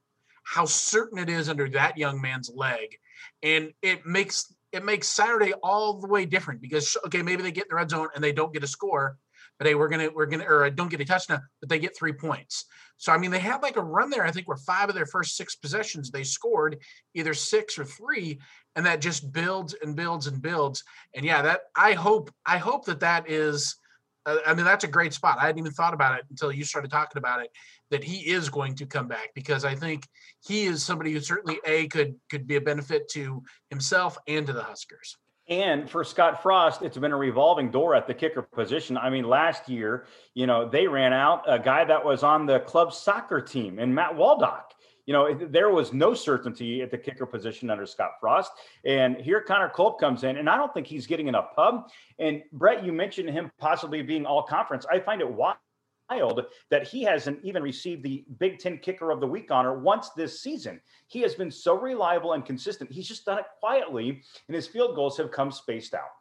how 0.51 0.65
certain 0.65 1.17
it 1.17 1.29
is 1.29 1.49
under 1.49 1.69
that 1.69 1.97
young 1.97 2.21
man's 2.21 2.51
leg, 2.53 2.97
and 3.43 3.73
it 3.83 4.05
makes 4.05 4.53
it 4.73 4.85
makes 4.85 5.07
Saturday 5.07 5.53
all 5.63 6.01
the 6.01 6.09
way 6.09 6.27
different 6.27 6.61
because 6.61 6.97
okay, 7.07 7.23
maybe 7.23 7.43
they 7.43 7.53
get 7.53 7.67
in 7.67 7.69
the 7.71 7.77
red 7.77 7.89
zone 7.89 8.09
and 8.15 8.25
they 8.25 8.33
don't 8.33 8.53
get 8.53 8.65
a 8.65 8.67
score, 8.67 9.17
but 9.59 9.69
hey, 9.69 9.77
we're 9.77 9.89
gonna 9.89 10.11
we're 10.13 10.27
gonna 10.27 10.45
or 10.45 10.69
don't 10.69 10.91
get 10.91 11.01
a 11.01 11.05
touchdown, 11.05 11.41
but 11.61 11.69
they 11.69 11.79
get 11.79 11.97
three 11.97 12.13
points. 12.13 12.65
So 12.97 13.13
I 13.13 13.19
mean, 13.19 13.31
they 13.31 13.39
had 13.39 13.63
like 13.63 13.77
a 13.77 13.83
run 13.83 14.11
there. 14.11 14.27
I 14.27 14.33
think 14.33 14.49
where 14.49 14.57
five 14.57 14.89
of 14.89 14.97
their 14.97 15.07
first 15.07 15.37
six 15.37 15.55
possessions 15.55 16.11
they 16.11 16.25
scored 16.25 16.79
either 17.15 17.33
six 17.33 17.79
or 17.79 17.85
three, 17.85 18.41
and 18.75 18.85
that 18.87 19.01
just 19.01 19.33
builds 19.33 19.77
and 19.81 19.95
builds 19.95 20.27
and 20.27 20.43
builds. 20.43 20.83
And 21.15 21.25
yeah, 21.25 21.43
that 21.43 21.61
I 21.77 21.93
hope 21.93 22.29
I 22.45 22.59
hope 22.59 22.87
that 22.87 23.01
that 23.01 23.31
is 23.31 23.77
uh, 23.77 23.90
I 24.27 24.55
mean, 24.55 24.65
that's 24.65 24.85
a 24.85 24.89
great 24.89 25.15
spot. 25.15 25.39
I 25.39 25.47
hadn't 25.47 25.59
even 25.61 25.73
thought 25.73 25.95
about 25.95 26.19
it 26.19 26.27
until 26.31 26.53
you 26.53 26.65
started 26.65 26.91
talking 26.91 27.19
about 27.19 27.43
it. 27.43 27.51
That 27.91 28.05
he 28.05 28.31
is 28.31 28.49
going 28.49 28.75
to 28.77 28.87
come 28.87 29.09
back 29.09 29.31
because 29.35 29.65
I 29.65 29.75
think 29.75 30.07
he 30.45 30.65
is 30.65 30.85
somebody 30.85 31.13
who 31.13 31.21
certainly 31.21 31.59
a 31.67 31.89
could 31.89 32.17
could 32.31 32.47
be 32.47 32.57
a 32.57 32.61
benefit 32.61 33.09
to 33.11 33.43
himself 33.71 34.19
and 34.29 34.47
to 34.47 34.53
the 34.53 34.63
Huskers. 34.63 35.17
And 35.49 35.91
for 35.91 36.05
Scott 36.05 36.43
Frost, 36.43 36.83
it's 36.83 36.97
been 36.97 37.11
a 37.11 37.17
revolving 37.17 37.73
door 37.73 37.97
at 37.97 38.07
the 38.07 38.15
kicker 38.15 38.43
position. 38.43 38.97
I 38.97 39.11
mean, 39.11 39.25
last 39.25 39.69
year, 39.69 40.07
you 40.33 40.47
know, 40.47 40.69
they 40.69 40.87
ran 40.87 41.13
out 41.13 41.43
a 41.49 41.59
guy 41.59 41.85
that 41.85 42.05
was 42.05 42.23
on 42.23 42.47
the 42.47 42.61
club 42.61 42.93
soccer 42.93 43.41
team, 43.41 43.81
and 43.81 43.93
Matt 43.93 44.15
Waldock 44.15 44.71
you 45.11 45.13
know, 45.13 45.35
there 45.35 45.71
was 45.71 45.93
no 45.93 46.15
certainty 46.15 46.83
at 46.83 46.93
the 46.93 46.97
kicker 46.97 47.27
position 47.27 47.69
under 47.69 47.85
Scott 47.85 48.13
Frost. 48.21 48.53
And 48.85 49.17
here 49.17 49.41
Connor 49.41 49.69
Culp 49.69 49.99
comes 49.99 50.23
in, 50.23 50.37
and 50.37 50.49
I 50.49 50.57
don't 50.57 50.73
think 50.73 50.87
he's 50.87 51.05
getting 51.05 51.27
enough 51.27 51.53
pub. 51.53 51.91
And 52.21 52.45
Brett, 52.53 52.85
you 52.85 52.93
mentioned 52.93 53.29
him 53.29 53.51
possibly 53.59 54.03
being 54.03 54.25
all 54.25 54.45
conference. 54.45 54.87
I 54.89 55.01
find 55.01 55.21
it 55.21 55.29
wild 55.29 56.47
that 56.71 56.87
he 56.87 57.03
hasn't 57.03 57.41
even 57.43 57.61
received 57.61 58.05
the 58.05 58.25
Big 58.39 58.61
Ten 58.61 58.79
Kicker 58.79 59.11
of 59.11 59.19
the 59.19 59.27
Week 59.27 59.51
honor 59.51 59.77
once 59.77 60.11
this 60.11 60.41
season. 60.41 60.81
He 61.09 61.23
has 61.23 61.35
been 61.35 61.51
so 61.51 61.77
reliable 61.77 62.35
and 62.35 62.47
consistent. 62.47 62.93
He's 62.93 63.09
just 63.09 63.25
done 63.25 63.39
it 63.39 63.47
quietly, 63.59 64.23
and 64.47 64.55
his 64.55 64.69
field 64.69 64.95
goals 64.95 65.17
have 65.17 65.33
come 65.33 65.51
spaced 65.51 65.93
out. 65.93 66.20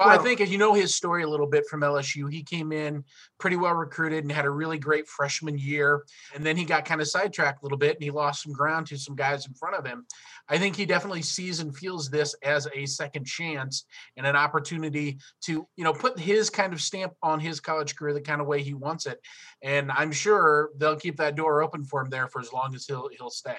Well, 0.00 0.08
well, 0.08 0.18
I 0.18 0.22
think 0.22 0.40
as 0.40 0.50
you 0.50 0.56
know 0.56 0.72
his 0.72 0.94
story 0.94 1.24
a 1.24 1.28
little 1.28 1.46
bit 1.46 1.66
from 1.68 1.82
LSU, 1.82 2.32
he 2.32 2.42
came 2.42 2.72
in 2.72 3.04
pretty 3.38 3.56
well 3.56 3.74
recruited 3.74 4.24
and 4.24 4.32
had 4.32 4.46
a 4.46 4.50
really 4.50 4.78
great 4.78 5.06
freshman 5.06 5.58
year. 5.58 6.06
And 6.34 6.44
then 6.44 6.56
he 6.56 6.64
got 6.64 6.86
kind 6.86 7.02
of 7.02 7.06
sidetracked 7.06 7.60
a 7.60 7.66
little 7.66 7.76
bit 7.76 7.96
and 7.96 8.02
he 8.02 8.10
lost 8.10 8.42
some 8.42 8.52
ground 8.54 8.86
to 8.86 8.98
some 8.98 9.14
guys 9.14 9.46
in 9.46 9.52
front 9.52 9.76
of 9.76 9.84
him. 9.84 10.06
I 10.48 10.56
think 10.56 10.74
he 10.74 10.86
definitely 10.86 11.20
sees 11.20 11.60
and 11.60 11.76
feels 11.76 12.08
this 12.08 12.34
as 12.42 12.66
a 12.74 12.86
second 12.86 13.26
chance 13.26 13.84
and 14.16 14.26
an 14.26 14.36
opportunity 14.36 15.18
to, 15.42 15.68
you 15.76 15.84
know, 15.84 15.92
put 15.92 16.18
his 16.18 16.48
kind 16.48 16.72
of 16.72 16.80
stamp 16.80 17.12
on 17.22 17.38
his 17.38 17.60
college 17.60 17.94
career 17.94 18.14
the 18.14 18.22
kind 18.22 18.40
of 18.40 18.46
way 18.46 18.62
he 18.62 18.72
wants 18.72 19.04
it. 19.04 19.20
And 19.62 19.92
I'm 19.92 20.12
sure 20.12 20.70
they'll 20.78 20.96
keep 20.96 21.18
that 21.18 21.36
door 21.36 21.62
open 21.62 21.84
for 21.84 22.00
him 22.00 22.08
there 22.08 22.26
for 22.26 22.40
as 22.40 22.54
long 22.54 22.74
as 22.74 22.86
he'll 22.86 23.10
he'll 23.18 23.28
stay. 23.28 23.58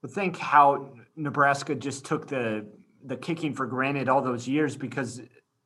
But 0.00 0.12
think 0.12 0.38
how 0.38 0.94
Nebraska 1.14 1.74
just 1.74 2.06
took 2.06 2.26
the 2.26 2.66
the 3.04 3.16
kicking 3.16 3.52
for 3.52 3.66
granted 3.66 4.08
all 4.08 4.22
those 4.22 4.46
years 4.46 4.76
because 4.76 5.20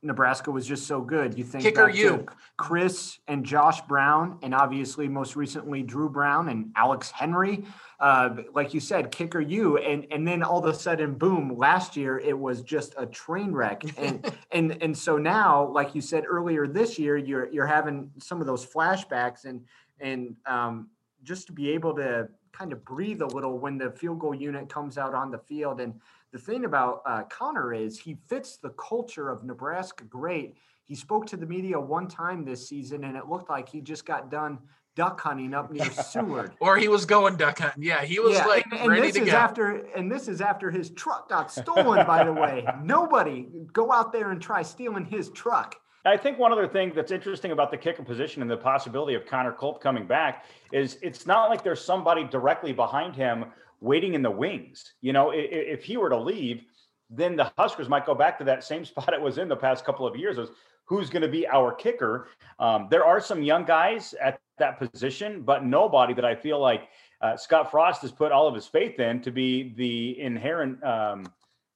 Nebraska 0.07 0.51
was 0.51 0.67
just 0.67 0.87
so 0.87 1.01
good. 1.01 1.37
You 1.37 1.45
think 1.45 1.65
kicker 1.65 1.89
you 1.89 2.27
Kris 2.57 3.19
and 3.29 3.45
Josh 3.45 3.81
Brown, 3.83 4.39
and 4.43 4.55
obviously 4.55 5.09
most 5.09 5.37
recently 5.37 5.83
Drew 5.83 6.09
Brown 6.09 6.49
and 6.49 6.73
Alex 6.77 7.11
Henery. 7.11 7.65
Uh, 7.99 8.37
like 8.55 8.75
you 8.75 8.81
said, 8.81 9.11
kicker 9.11 9.41
you, 9.41 9.79
and 9.79 10.07
and 10.11 10.27
then 10.27 10.43
all 10.43 10.59
of 10.59 10.75
a 10.75 10.79
sudden, 10.79 11.15
boom! 11.15 11.57
Last 11.57 11.97
year 11.97 12.19
it 12.19 12.39
was 12.39 12.63
just 12.63 12.95
a 12.97 13.07
train 13.07 13.53
wreck, 13.53 13.85
and 13.99 14.33
and 14.53 14.83
and 14.83 14.97
so 14.97 15.17
now, 15.17 15.69
like 15.69 15.95
you 15.95 16.01
said 16.01 16.25
earlier 16.29 16.67
this 16.67 16.99
year, 16.99 17.17
you're 17.17 17.51
you're 17.53 17.67
having 17.67 18.11
some 18.19 18.41
of 18.41 18.47
those 18.47 18.65
flashbacks, 18.65 19.45
and 19.45 19.63
and 20.01 20.37
um, 20.47 20.89
just 21.23 21.47
to 21.49 21.53
be 21.53 21.71
able 21.71 21.95
to 21.95 22.29
kind 22.53 22.73
of 22.73 22.85
breathe 22.85 23.21
a 23.21 23.27
little 23.27 23.59
when 23.59 23.77
the 23.77 23.91
field 23.91 24.19
goal 24.19 24.35
unit 24.35 24.69
comes 24.69 24.97
out 24.97 25.15
on 25.15 25.31
the 25.31 25.39
field 25.39 25.81
and 25.81 25.95
the 26.37 26.43
thing 26.43 26.67
about 26.67 27.01
uh, 27.07 27.23
Connor 27.31 27.73
is 27.73 27.99
he 27.99 28.19
fits 28.29 28.59
the 28.59 28.69
culture 28.71 29.31
of 29.31 29.43
Nebraska 29.43 30.05
great. 30.05 30.59
He 30.85 30.95
spoke 30.95 31.25
to 31.29 31.37
the 31.39 31.47
media 31.47 31.81
one 31.81 32.09
time 32.09 32.45
this 32.45 32.69
season, 32.69 33.05
and 33.05 33.17
it 33.17 33.27
looked 33.27 33.49
like 33.49 33.71
he 33.71 33.81
just 33.81 34.05
got 34.05 34.31
done 34.31 34.59
duck 34.97 35.19
hunting 35.19 35.55
up 35.55 35.73
near 35.73 35.91
Seward. 35.93 36.53
or 36.61 36.77
he 36.77 36.89
was 36.89 37.07
going 37.07 37.37
duck 37.37 37.59
hunting. 37.59 37.83
Yeah, 37.83 38.05
he 38.05 38.21
was 38.21 38.35
yeah, 38.35 38.45
like 38.45 38.67
and, 38.67 38.81
and 38.81 38.91
ready 38.91 39.07
this 39.07 39.15
to 39.15 39.23
is 39.23 39.31
go. 39.31 39.37
After, 39.37 39.77
and 39.97 40.13
this 40.13 40.29
is 40.29 40.43
after 40.43 40.71
his 40.71 40.91
truck 40.91 41.31
got 41.31 41.51
stolen, 41.51 42.07
by 42.07 42.23
the 42.23 42.35
way. 42.35 42.67
Nobody 42.85 43.49
go 43.73 43.91
out 43.91 44.13
there 44.13 44.31
and 44.31 44.41
try 44.41 44.61
stealing 44.61 45.07
his 45.07 45.31
truck. 45.31 45.75
I 46.05 46.19
think 46.19 46.39
one 46.39 46.53
other 46.53 46.69
thing 46.69 46.93
that's 46.95 47.13
interesting 47.13 47.53
about 47.53 47.71
the 47.71 47.79
kicker 47.79 48.05
position 48.05 48.43
and 48.43 48.51
the 48.51 48.59
possibility 48.59 49.15
of 49.15 49.25
Connor 49.25 49.53
Culp 49.53 49.83
coming 49.83 50.07
back 50.07 50.45
is 50.71 50.99
it's 51.01 51.27
not 51.27 51.49
like 51.49 51.65
there's 51.65 51.83
somebody 51.83 52.25
directly 52.25 52.75
behind 52.75 53.17
him 53.17 53.47
waiting 53.87 54.15
in 54.15 54.23
the 54.23 54.31
wings. 54.31 54.95
You 55.01 55.13
know, 55.13 55.31
if, 55.31 55.47
if 55.51 55.85
he 55.85 55.97
were 55.97 56.11
to 56.11 56.19
leave, 56.19 56.65
then 57.09 57.37
the 57.37 57.53
Huskers 57.57 57.89
might 57.89 58.05
go 58.05 58.15
back 58.15 58.37
to 58.39 58.45
that 58.45 58.65
same 58.65 58.85
spot 58.91 59.15
it 59.15 59.21
was 59.21 59.39
in 59.39 59.49
the 59.49 59.57
past 59.57 59.85
couple 59.85 60.07
of 60.07 60.17
years. 60.17 60.37
Was 60.37 60.51
who's 60.85 61.09
going 61.11 61.23
to 61.23 61.29
be 61.29 61.47
our 61.49 61.73
kicker? 61.73 62.29
Um, 62.59 62.89
there 62.91 63.05
are 63.05 63.21
some 63.21 63.43
young 63.43 63.65
guys 63.65 64.15
at 64.21 64.41
that 64.59 64.79
position, 64.79 65.43
but 65.43 65.65
nobody 65.65 66.15
that 66.15 66.25
I 66.25 66.35
feel 66.35 66.61
like 66.61 66.89
uh, 67.21 67.37
Scott 67.37 67.71
Frost 67.71 68.03
has 68.03 68.13
put 68.13 68.33
all 68.33 68.47
of 68.47 68.55
his 68.55 68.67
faith 68.67 68.99
in 69.01 69.21
to 69.23 69.31
be 69.31 69.75
the 69.77 70.21
inherent 70.21 70.83
um, 70.85 71.27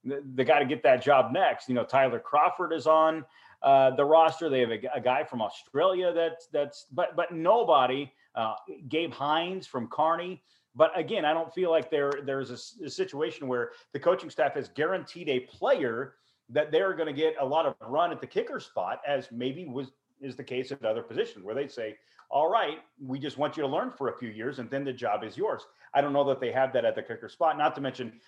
the, 0.04 0.22
the, 0.34 0.44
guy 0.44 0.58
to 0.58 0.64
get 0.64 0.82
that 0.82 1.02
job 1.02 1.32
next. 1.32 1.68
You 1.68 1.74
know, 1.74 1.84
Tyler 1.84 2.18
Crawford 2.18 2.72
is 2.72 2.86
on 2.86 3.24
uh, 3.62 3.90
the 3.90 4.04
roster. 4.04 4.48
They 4.48 4.60
have 4.60 4.70
a, 4.70 4.80
a, 4.94 5.00
guy 5.00 5.24
from 5.24 5.42
Australia 5.42 6.12
that's 6.12 6.46
that's 6.52 6.86
but 6.92 7.16
but 7.16 7.32
nobody. 7.32 8.10
Uh, 8.34 8.54
Gabe 8.88 9.12
Heins 9.12 9.66
from 9.66 9.88
Kearney. 9.88 10.42
But 10.74 10.96
again, 10.98 11.24
I 11.24 11.34
don't 11.34 11.52
feel 11.52 11.70
like 11.70 11.90
there 11.90 12.12
there's 12.24 12.50
a, 12.50 12.84
a 12.84 12.90
situation 12.90 13.48
where 13.48 13.70
the 13.92 14.00
coaching 14.00 14.30
staff 14.30 14.54
has 14.54 14.68
guaranteed 14.68 15.28
a 15.28 15.40
player 15.40 16.14
that 16.48 16.72
they're 16.72 16.94
going 16.94 17.06
to 17.06 17.12
get 17.12 17.34
a 17.40 17.44
lot 17.44 17.66
of 17.66 17.74
run 17.80 18.10
at 18.12 18.20
the 18.20 18.26
kicker 18.26 18.60
spot, 18.60 19.00
as 19.06 19.28
maybe 19.32 19.66
was 19.66 19.92
is 20.20 20.36
the 20.36 20.44
case 20.44 20.70
at 20.70 20.84
other 20.84 21.02
positions 21.02 21.44
where 21.44 21.54
they 21.54 21.66
say, 21.66 21.96
"All 22.30 22.50
right, 22.50 22.78
we 23.00 23.18
just 23.18 23.38
want 23.38 23.56
you 23.56 23.62
to 23.62 23.68
learn 23.68 23.90
for 23.90 24.08
a 24.08 24.18
few 24.18 24.28
years, 24.28 24.58
and 24.58 24.70
then 24.70 24.84
the 24.84 24.92
job 24.92 25.24
is 25.24 25.36
yours." 25.36 25.62
I 25.94 26.00
don't 26.00 26.12
know 26.12 26.24
that 26.24 26.40
they 26.40 26.52
have 26.52 26.72
that 26.74 26.84
at 26.84 26.94
the 26.94 27.02
kicker 27.02 27.28
spot. 27.28 27.58
Not 27.58 27.74
to 27.74 27.80
mention, 27.80 28.20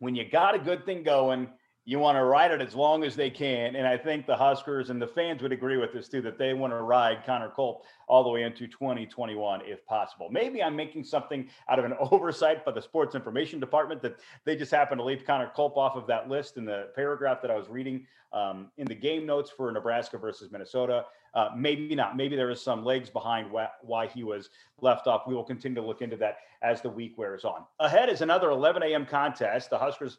when 0.00 0.14
you 0.14 0.28
got 0.28 0.54
a 0.54 0.58
good 0.58 0.84
thing 0.84 1.02
going, 1.02 1.48
you 1.86 1.98
want 1.98 2.16
to 2.16 2.24
ride 2.24 2.50
it 2.50 2.62
as 2.62 2.74
long 2.74 3.04
as 3.04 3.14
they 3.14 3.28
can. 3.28 3.76
And 3.76 3.86
I 3.86 3.96
think 3.96 4.26
the 4.26 4.36
Huskers 4.36 4.88
and 4.88 5.00
the 5.00 5.06
fans 5.06 5.42
would 5.42 5.52
agree 5.52 5.76
with 5.76 5.92
this 5.92 6.08
too, 6.08 6.22
that 6.22 6.38
they 6.38 6.54
want 6.54 6.72
to 6.72 6.80
ride 6.80 7.24
Connor 7.26 7.50
Culp 7.50 7.84
all 8.08 8.24
the 8.24 8.30
way 8.30 8.42
into 8.42 8.66
2021 8.66 9.60
if 9.66 9.84
possible. 9.86 10.28
Maybe 10.30 10.62
I'm 10.62 10.74
making 10.74 11.04
something 11.04 11.48
out 11.68 11.78
of 11.78 11.84
an 11.84 11.94
oversight 12.10 12.64
by 12.64 12.72
the 12.72 12.80
sports 12.80 13.14
information 13.14 13.60
department 13.60 14.00
that 14.02 14.16
they 14.44 14.56
just 14.56 14.72
happened 14.72 14.98
to 14.98 15.04
leave 15.04 15.24
Connor 15.26 15.50
Culp 15.54 15.76
off 15.76 15.94
of 15.94 16.06
that 16.06 16.28
list 16.28 16.56
in 16.56 16.64
the 16.64 16.88
paragraph 16.96 17.42
that 17.42 17.50
I 17.50 17.56
was 17.56 17.68
reading 17.68 18.06
um, 18.32 18.70
in 18.78 18.86
the 18.86 18.94
game 18.94 19.26
notes 19.26 19.50
for 19.50 19.70
Nebraska 19.70 20.16
versus 20.16 20.50
Minnesota. 20.50 21.04
Uh, 21.34 21.50
maybe 21.54 21.94
not. 21.94 22.16
Maybe 22.16 22.34
there 22.34 22.50
is 22.50 22.62
some 22.62 22.84
legs 22.84 23.10
behind 23.10 23.50
wh- 23.54 23.84
why 23.84 24.06
he 24.06 24.24
was 24.24 24.48
left 24.80 25.06
off. 25.06 25.22
We 25.26 25.34
will 25.34 25.44
continue 25.44 25.80
to 25.80 25.86
look 25.86 26.00
into 26.00 26.16
that 26.16 26.38
as 26.62 26.80
the 26.80 26.90
week 26.90 27.18
wears 27.18 27.44
on. 27.44 27.64
Ahead 27.78 28.08
is 28.08 28.22
another 28.22 28.50
11 28.50 28.82
a.m. 28.82 29.04
contest. 29.04 29.68
The 29.68 29.78
Huskers 29.78 30.18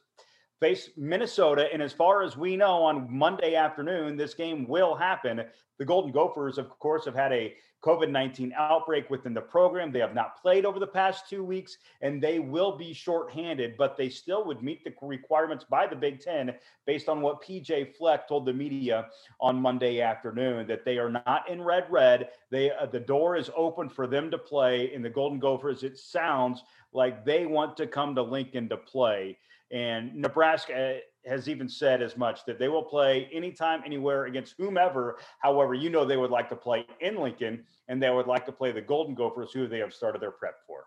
face 0.60 0.90
Minnesota. 0.96 1.68
And 1.72 1.82
as 1.82 1.94
far 1.94 2.24
as 2.24 2.38
we 2.38 2.56
know, 2.56 2.84
on 2.84 3.08
Monday 3.12 3.56
afternoon, 3.56 4.18
this 4.18 4.34
game 4.34 4.68
will 4.68 4.96
happen. 4.96 5.44
The 5.78 5.86
Golden 5.86 6.12
Gophers, 6.12 6.58
of 6.58 6.70
course, 6.80 7.06
have 7.06 7.16
had 7.16 7.34
a 7.34 7.56
COVID 7.86 8.10
19 8.10 8.52
outbreak 8.58 9.10
within 9.12 9.34
the 9.34 9.42
program. 9.42 9.92
They 9.92 10.00
have 10.00 10.16
not 10.16 10.42
played 10.42 10.66
over 10.66 10.80
the 10.80 10.88
past 10.88 11.30
two 11.30 11.44
weeks, 11.44 11.78
and 12.02 12.22
they 12.22 12.40
will 12.40 12.76
be 12.76 12.94
shorthanded, 12.94 13.76
but 13.78 13.96
they 13.96 14.10
still 14.10 14.44
would 14.46 14.64
meet 14.64 14.84
the 14.84 14.94
requirements 15.04 15.66
by 15.70 15.86
the 15.86 15.96
Big 15.96 16.20
Ten 16.20 16.56
based 16.88 17.08
on 17.08 17.22
what 17.22 17.44
PJ 17.44 17.96
Fleck 17.96 18.28
told 18.28 18.48
the 18.48 18.54
media 18.54 19.08
on 19.40 19.62
Monday 19.62 20.02
afternoon 20.02 20.66
that 20.68 20.84
they 20.84 20.98
are 20.98 21.12
not 21.12 21.48
in 21.48 21.62
red 21.62 21.86
red. 21.90 22.30
They 22.50 22.72
uh, 22.72 22.88
the 22.88 23.00
door 23.00 23.36
is 23.36 23.52
open 23.56 23.90
for 23.90 24.08
them 24.08 24.32
to 24.32 24.38
play 24.38 24.92
in 24.92 25.04
the 25.04 25.10
Golden 25.10 25.40
Gophers. 25.40 25.84
It 25.84 26.00
sounds 26.00 26.64
like 26.92 27.24
they 27.24 27.46
want 27.46 27.78
to 27.78 27.86
come 27.86 28.16
to 28.16 28.24
Lincoln 28.24 28.68
to 28.70 28.78
play. 28.78 29.38
And 29.72 30.16
Nebraska 30.16 30.76
eh, 30.76 31.00
has 31.26 31.50
even 31.50 31.68
said 31.68 32.02
as 32.02 32.18
much 32.18 32.46
that 32.46 32.60
they 32.60 32.68
will 32.68 32.84
play 32.84 33.30
anytime, 33.34 33.82
anywhere 33.86 34.26
against 34.26 34.56
whomever. 34.58 35.18
However, 35.40 35.74
you 35.74 35.90
know 35.90 36.06
they 36.06 36.18
would 36.18 36.32
like 36.32 36.50
to 36.50 36.56
play 36.56 36.86
in 37.02 37.20
Lincoln 37.20 37.64
and 37.88 38.02
they 38.02 38.10
would 38.10 38.28
like 38.28 38.46
to 38.46 38.52
play 38.52 38.72
the 38.72 38.82
Golden 38.82 39.16
Gophers, 39.16 39.52
who 39.52 39.68
they 39.68 39.80
have 39.80 39.94
started 39.94 40.22
their 40.22 40.32
prep 40.32 40.56
for. 40.68 40.86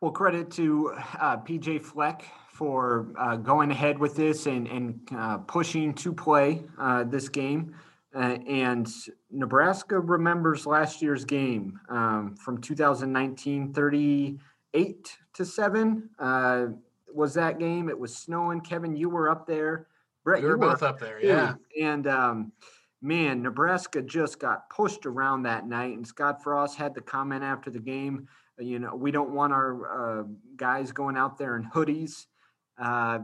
Well, 0.00 0.12
credit 0.12 0.50
to 0.52 0.94
uh, 1.20 1.36
PJ 1.38 1.82
Fleck 1.82 2.24
for 2.52 3.12
uh, 3.18 3.36
going 3.36 3.70
ahead 3.70 3.98
with 3.98 4.16
this 4.16 4.46
and, 4.46 4.66
and 4.68 5.00
uh, 5.14 5.38
pushing 5.38 5.92
to 5.94 6.12
play 6.12 6.62
uh, 6.78 7.04
this 7.04 7.28
game. 7.28 7.74
Uh, 8.14 8.38
and 8.48 8.88
Nebraska 9.30 10.00
remembers 10.00 10.66
last 10.66 11.00
year's 11.00 11.24
game 11.24 11.78
um, 11.88 12.34
from 12.34 12.60
2019, 12.60 13.72
38 13.72 15.16
to 15.34 15.44
7 15.44 16.10
uh, 16.18 16.66
was 17.14 17.34
that 17.34 17.58
game. 17.58 17.88
It 17.88 17.98
was 17.98 18.16
snowing. 18.16 18.60
Kevin, 18.60 18.96
you 18.96 19.08
were 19.08 19.28
up 19.28 19.46
there. 19.46 19.86
Brett, 20.24 20.42
we 20.42 20.48
were 20.48 20.54
you 20.54 20.60
both 20.60 20.82
up 20.82 21.00
there, 21.00 21.22
yeah. 21.24 21.54
And 21.80 22.06
um, 22.06 22.52
man, 23.02 23.42
Nebraska 23.42 24.02
just 24.02 24.38
got 24.38 24.68
pushed 24.70 25.06
around 25.06 25.42
that 25.42 25.66
night. 25.66 25.96
And 25.96 26.06
Scott 26.06 26.42
Frost 26.42 26.76
had 26.76 26.94
the 26.94 27.00
comment 27.00 27.42
after 27.42 27.70
the 27.70 27.78
game. 27.78 28.28
Uh, 28.58 28.64
you 28.64 28.78
know, 28.78 28.94
we 28.94 29.10
don't 29.10 29.30
want 29.30 29.52
our 29.52 30.20
uh, 30.20 30.24
guys 30.56 30.92
going 30.92 31.16
out 31.16 31.38
there 31.38 31.56
in 31.56 31.64
hoodies. 31.64 32.26
Uh, 32.78 33.20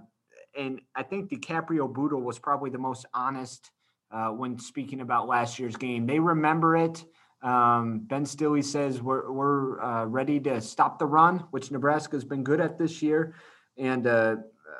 and 0.56 0.80
I 0.94 1.02
think 1.02 1.30
DiCaprio 1.30 1.92
Bootle 1.92 2.22
was 2.22 2.38
probably 2.38 2.70
the 2.70 2.78
most 2.78 3.04
honest 3.12 3.70
uh, 4.10 4.28
when 4.28 4.58
speaking 4.58 5.00
about 5.00 5.28
last 5.28 5.58
year's 5.58 5.76
game. 5.76 6.06
They 6.06 6.18
remember 6.18 6.76
it. 6.76 7.04
Um, 7.42 8.00
ben 8.06 8.24
Stille 8.24 8.62
says 8.62 9.02
we're, 9.02 9.30
we're 9.30 9.80
uh, 9.82 10.06
ready 10.06 10.40
to 10.40 10.60
stop 10.62 10.98
the 10.98 11.06
run, 11.06 11.44
which 11.50 11.70
Nebraska's 11.70 12.24
been 12.24 12.42
good 12.42 12.60
at 12.60 12.78
this 12.78 13.02
year 13.02 13.34
and 13.78 14.06
uh, 14.06 14.36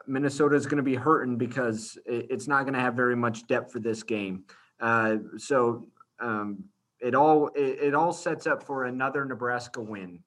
Minnesota 0.07 0.57
is 0.57 0.67
going 0.67 0.77
to 0.79 0.83
be 0.83 0.95
hurting 0.95 1.37
because 1.37 1.99
it's 2.07 2.49
not 2.49 2.63
going 2.63 2.75
to 2.75 2.81
have 2.81 2.95
very 2.95 3.17
much 3.17 3.47
depth 3.47 3.73
for 3.73 3.81
this 3.81 4.03
game. 4.03 4.45
Uh, 4.81 5.17
so 5.39 5.87
um, 6.21 6.65
it 7.01 7.15
all 7.15 7.49
it, 7.49 7.79
it, 7.81 7.95
all 7.95 8.13
sets 8.13 8.47
up 8.47 8.63
for 8.63 8.85
another 8.85 9.25
Nebraska 9.25 9.81
win. 9.81 10.21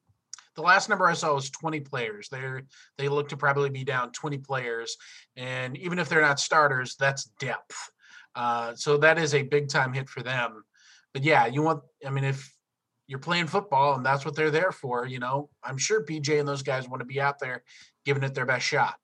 The 0.56 0.62
last 0.62 0.90
number 0.90 1.08
I 1.08 1.14
saw 1.14 1.34
was 1.36 1.50
20 1.50 1.80
players. 1.82 2.30
They 2.30 2.44
they 2.98 3.10
look 3.10 3.30
to 3.30 3.38
probably 3.38 3.70
be 3.70 3.84
down 3.84 4.12
20 4.12 4.40
players, 4.40 4.98
and 5.36 5.78
even 5.78 6.00
if 6.00 6.10
they're 6.10 6.22
not 6.22 6.40
starters, 6.40 6.96
that's 7.00 7.26
depth. 7.40 7.92
Uh, 8.36 8.74
so 8.76 8.98
that 8.98 9.18
is 9.18 9.34
a 9.34 9.44
big 9.44 9.70
time 9.70 9.94
hit 9.94 10.10
for 10.10 10.22
them. 10.22 10.64
But 11.14 11.24
yeah, 11.24 11.46
you 11.46 11.62
want. 11.62 11.82
I 12.06 12.10
mean, 12.10 12.24
if 12.24 12.52
you're 13.10 13.18
playing 13.18 13.48
football 13.48 13.96
and 13.96 14.06
that's 14.06 14.24
what 14.24 14.36
they're 14.36 14.52
there 14.52 14.72
for, 14.72 15.08
you 15.08 15.18
know, 15.18 15.50
I'm 15.64 15.80
sure 15.80 16.06
PJ 16.06 16.40
and 16.40 16.48
those 16.48 16.62
guys 16.62 16.88
want 16.88 17.02
to 17.02 17.06
be 17.06 17.20
out 17.20 17.40
there 17.40 17.64
giving 18.06 18.22
it 18.22 18.36
their 18.36 18.46
best 18.46 18.68
shot. 18.68 18.96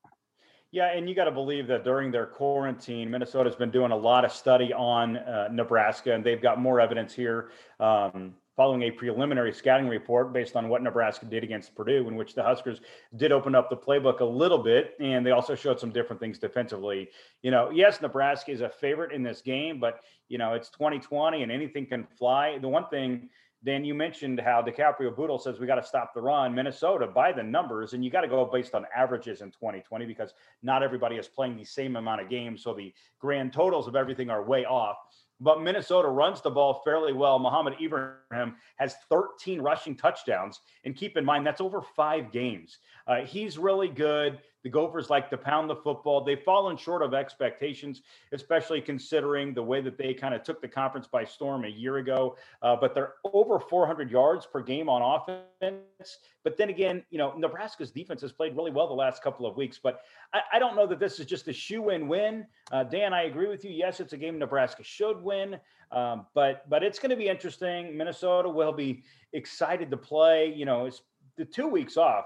Yeah, 0.70 0.92
and 0.92 1.08
you 1.08 1.14
got 1.14 1.24
to 1.24 1.32
believe 1.32 1.66
that 1.66 1.82
during 1.82 2.12
their 2.12 2.26
quarantine, 2.26 3.10
Minnesota's 3.10 3.56
been 3.56 3.70
doing 3.70 3.90
a 3.90 3.96
lot 3.96 4.24
of 4.24 4.32
study 4.32 4.72
on 4.72 5.16
uh, 5.16 5.48
Nebraska, 5.50 6.12
and 6.12 6.22
they've 6.22 6.40
got 6.40 6.60
more 6.60 6.80
evidence 6.80 7.14
here 7.14 7.50
um, 7.80 8.34
following 8.56 8.82
a 8.82 8.90
preliminary 8.90 9.52
scouting 9.52 9.88
report 9.88 10.32
based 10.32 10.54
on 10.54 10.68
what 10.68 10.82
Nebraska 10.82 11.26
did 11.26 11.42
against 11.42 11.74
Purdue, 11.74 12.06
in 12.08 12.14
which 12.14 12.34
the 12.34 12.42
Huskers 12.42 12.80
did 13.16 13.32
open 13.32 13.54
up 13.54 13.70
the 13.70 13.76
playbook 13.76 14.20
a 14.20 14.24
little 14.24 14.58
bit, 14.58 14.94
and 15.00 15.26
they 15.26 15.30
also 15.30 15.54
showed 15.54 15.80
some 15.80 15.90
different 15.90 16.20
things 16.20 16.38
defensively. 16.38 17.08
You 17.42 17.50
know, 17.50 17.70
yes, 17.70 18.00
Nebraska 18.00 18.52
is 18.52 18.60
a 18.60 18.68
favorite 18.68 19.12
in 19.12 19.22
this 19.22 19.40
game, 19.40 19.80
but 19.80 20.00
you 20.28 20.38
know 20.38 20.54
it's 20.54 20.68
2020 20.70 21.42
and 21.42 21.50
anything 21.50 21.86
can 21.86 22.06
fly. 22.18 22.58
The 22.58 22.68
one 22.68 22.86
thing. 22.88 23.28
Dan, 23.66 23.84
you 23.84 23.94
mentioned 23.94 24.40
how 24.40 24.62
DiCaprio 24.62 25.14
Bootle 25.14 25.40
says 25.40 25.58
we 25.58 25.66
got 25.66 25.74
to 25.74 25.86
stop 25.86 26.14
the 26.14 26.20
run. 26.22 26.54
Minnesota, 26.54 27.08
by 27.08 27.32
the 27.32 27.42
numbers, 27.42 27.94
and 27.94 28.04
you 28.04 28.10
got 28.12 28.20
to 28.20 28.28
go 28.28 28.44
based 28.44 28.76
on 28.76 28.86
averages 28.96 29.40
in 29.40 29.50
2020 29.50 30.06
because 30.06 30.32
not 30.62 30.84
everybody 30.84 31.16
is 31.16 31.26
playing 31.26 31.56
the 31.56 31.64
same 31.64 31.96
amount 31.96 32.20
of 32.20 32.30
games. 32.30 32.62
So 32.62 32.72
the 32.74 32.94
grand 33.18 33.52
totals 33.52 33.88
of 33.88 33.96
everything 33.96 34.30
are 34.30 34.44
way 34.44 34.64
off 34.64 34.96
but 35.40 35.62
Minnesota 35.62 36.08
runs 36.08 36.40
the 36.40 36.50
ball 36.50 36.80
fairly 36.84 37.12
well. 37.12 37.38
Mohamed 37.38 37.74
Ibrahim 37.80 38.54
has 38.76 38.96
13 39.10 39.60
rushing 39.60 39.94
touchdowns. 39.94 40.60
And 40.84 40.96
keep 40.96 41.16
in 41.16 41.24
mind, 41.24 41.46
that's 41.46 41.60
over 41.60 41.82
five 41.82 42.32
games. 42.32 42.78
Uh, 43.06 43.16
he's 43.16 43.58
really 43.58 43.88
good. 43.88 44.38
The 44.62 44.70
Gophers 44.70 45.10
like 45.10 45.30
to 45.30 45.36
pound 45.36 45.70
the 45.70 45.76
football. 45.76 46.24
They've 46.24 46.42
fallen 46.42 46.76
short 46.76 47.02
of 47.02 47.14
expectations, 47.14 48.02
especially 48.32 48.80
considering 48.80 49.54
the 49.54 49.62
way 49.62 49.80
that 49.80 49.96
they 49.96 50.12
kind 50.12 50.34
of 50.34 50.42
took 50.42 50.60
the 50.60 50.68
conference 50.68 51.06
by 51.06 51.24
storm 51.24 51.64
a 51.64 51.68
year 51.68 51.98
ago. 51.98 52.36
Uh, 52.62 52.74
but 52.74 52.94
they're 52.94 53.14
over 53.32 53.60
400 53.60 54.10
yards 54.10 54.46
per 54.46 54.62
game 54.62 54.88
on 54.88 55.02
offense. 55.02 56.18
But 56.42 56.56
then 56.56 56.68
again, 56.68 57.04
you 57.10 57.18
know, 57.18 57.32
Nebraska's 57.36 57.90
defense 57.90 58.20
has 58.22 58.32
played 58.32 58.56
really 58.56 58.70
well 58.70 58.88
the 58.88 58.94
last 58.94 59.22
couple 59.22 59.46
of 59.46 59.56
weeks. 59.56 59.78
But 59.80 60.00
I, 60.32 60.40
I 60.54 60.58
don't 60.58 60.74
know 60.74 60.86
that 60.86 60.98
this 60.98 61.20
is 61.20 61.26
just 61.26 61.48
a 61.48 61.52
shoe 61.52 61.90
in 61.90 62.08
win. 62.08 62.46
Uh, 62.72 62.84
Dan, 62.84 63.12
I 63.12 63.24
agree 63.24 63.48
with 63.48 63.64
you. 63.64 63.70
Yes, 63.70 64.00
it's 64.00 64.14
a 64.14 64.16
game 64.16 64.38
Nebraska 64.38 64.82
should 64.82 65.22
win. 65.22 65.58
Um, 65.92 66.26
but 66.34 66.68
but 66.68 66.82
it's 66.82 66.98
going 66.98 67.10
to 67.10 67.16
be 67.16 67.28
interesting. 67.28 67.96
Minnesota 67.96 68.48
will 68.48 68.72
be 68.72 69.04
excited 69.32 69.90
to 69.90 69.96
play. 69.96 70.52
You 70.52 70.64
know, 70.64 70.86
it's 70.86 71.02
the 71.36 71.44
two 71.44 71.68
weeks 71.68 71.96
off 71.96 72.24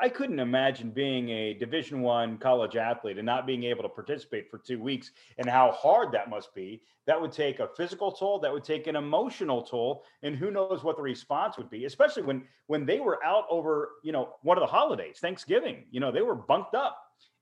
I 0.00 0.08
couldn't 0.08 0.38
imagine 0.38 0.90
being 0.90 1.28
a 1.28 1.54
Division 1.54 2.00
One 2.00 2.38
college 2.38 2.76
athlete 2.76 3.18
and 3.18 3.26
not 3.26 3.46
being 3.46 3.64
able 3.64 3.82
to 3.82 3.88
participate 3.88 4.50
for 4.50 4.58
two 4.58 4.80
weeks, 4.80 5.10
and 5.36 5.48
how 5.48 5.72
hard 5.72 6.10
that 6.12 6.30
must 6.30 6.54
be. 6.54 6.82
That 7.06 7.20
would 7.20 7.32
take 7.32 7.60
a 7.60 7.68
physical 7.76 8.10
toll. 8.10 8.38
That 8.38 8.52
would 8.52 8.64
take 8.64 8.86
an 8.86 8.96
emotional 8.96 9.62
toll, 9.62 10.04
and 10.22 10.34
who 10.34 10.50
knows 10.50 10.82
what 10.82 10.96
the 10.96 11.02
response 11.02 11.58
would 11.58 11.68
be. 11.68 11.84
Especially 11.84 12.22
when 12.22 12.44
when 12.66 12.86
they 12.86 13.00
were 13.00 13.22
out 13.24 13.44
over 13.50 13.90
you 14.02 14.12
know 14.12 14.34
one 14.42 14.56
of 14.56 14.62
the 14.62 14.66
holidays, 14.66 15.18
Thanksgiving. 15.20 15.84
You 15.90 16.00
know 16.00 16.10
they 16.10 16.22
were 16.22 16.34
bunked 16.34 16.74
up 16.74 16.98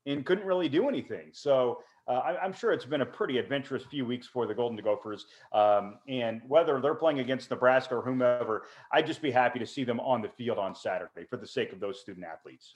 and 0.06 0.26
couldn't 0.26 0.46
really 0.46 0.68
do 0.68 0.88
anything. 0.88 1.28
So 1.32 1.80
I, 2.12 2.44
am 2.44 2.52
sure 2.52 2.72
it's 2.72 2.84
been 2.84 3.02
a 3.02 3.06
pretty 3.06 3.38
adventurous 3.38 3.84
few 3.84 4.06
weeks 4.06 4.26
for 4.26 4.46
the 4.46 4.54
Golden 4.54 4.78
Gophers. 4.82 5.26
Um, 5.52 5.98
and 6.08 6.40
whether 6.46 6.80
they're 6.80 6.94
playing 6.94 7.20
against 7.20 7.50
Nebraska 7.50 7.96
or 7.96 8.02
whomever, 8.02 8.64
I'd 8.92 9.06
just 9.06 9.22
be 9.22 9.30
happy 9.30 9.58
to 9.58 9.66
see 9.66 9.84
them 9.84 10.00
on 10.00 10.22
the 10.22 10.28
field 10.28 10.58
on 10.58 10.74
Saturday 10.74 11.24
for 11.28 11.36
the 11.36 11.46
sake 11.46 11.72
of 11.72 11.80
those 11.80 12.00
student 12.00 12.26
athletes. 12.26 12.74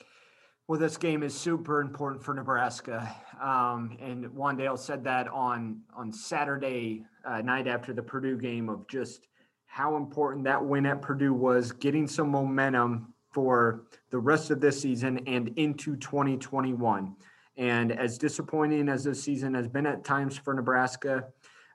Well, 0.69 0.79
this 0.79 0.97
game 0.97 1.23
is 1.23 1.35
super 1.35 1.81
important 1.81 2.23
for 2.23 2.35
Nebraska, 2.35 3.15
um, 3.43 3.97
and 4.01 4.27
Wan'Dale 4.27 4.79
said 4.79 5.03
that 5.05 5.27
on 5.29 5.81
on 5.95 6.13
Saturday 6.13 7.05
uh, 7.25 7.43
night 7.43 7.67
after 7.67 7.93
the 7.93 8.03
Purdue 8.03 8.39
game 8.39 8.69
of 8.69 8.87
just 8.87 9.27
how 9.67 9.97
important 9.97 10.45
that 10.45 10.65
win 10.65 10.87
at 10.87 11.03
Purdue 11.03 11.35
was, 11.35 11.73
getting 11.73 12.07
some 12.07 12.29
momentum 12.29 13.13
for 13.33 13.87
the 14.11 14.19
rest 14.19 14.51
of 14.51 14.61
this 14.61 14.81
season 14.81 15.19
and 15.27 15.49
into 15.57 15.97
2021. 15.97 17.17
And 17.57 17.93
as 17.93 18.19
disappointing 18.19 18.89
as 18.89 19.05
this 19.05 19.23
season 19.23 19.55
has 19.55 19.69
been 19.69 19.87
at 19.87 20.05
times 20.05 20.39
for 20.39 20.55
Nebraska, 20.55 21.25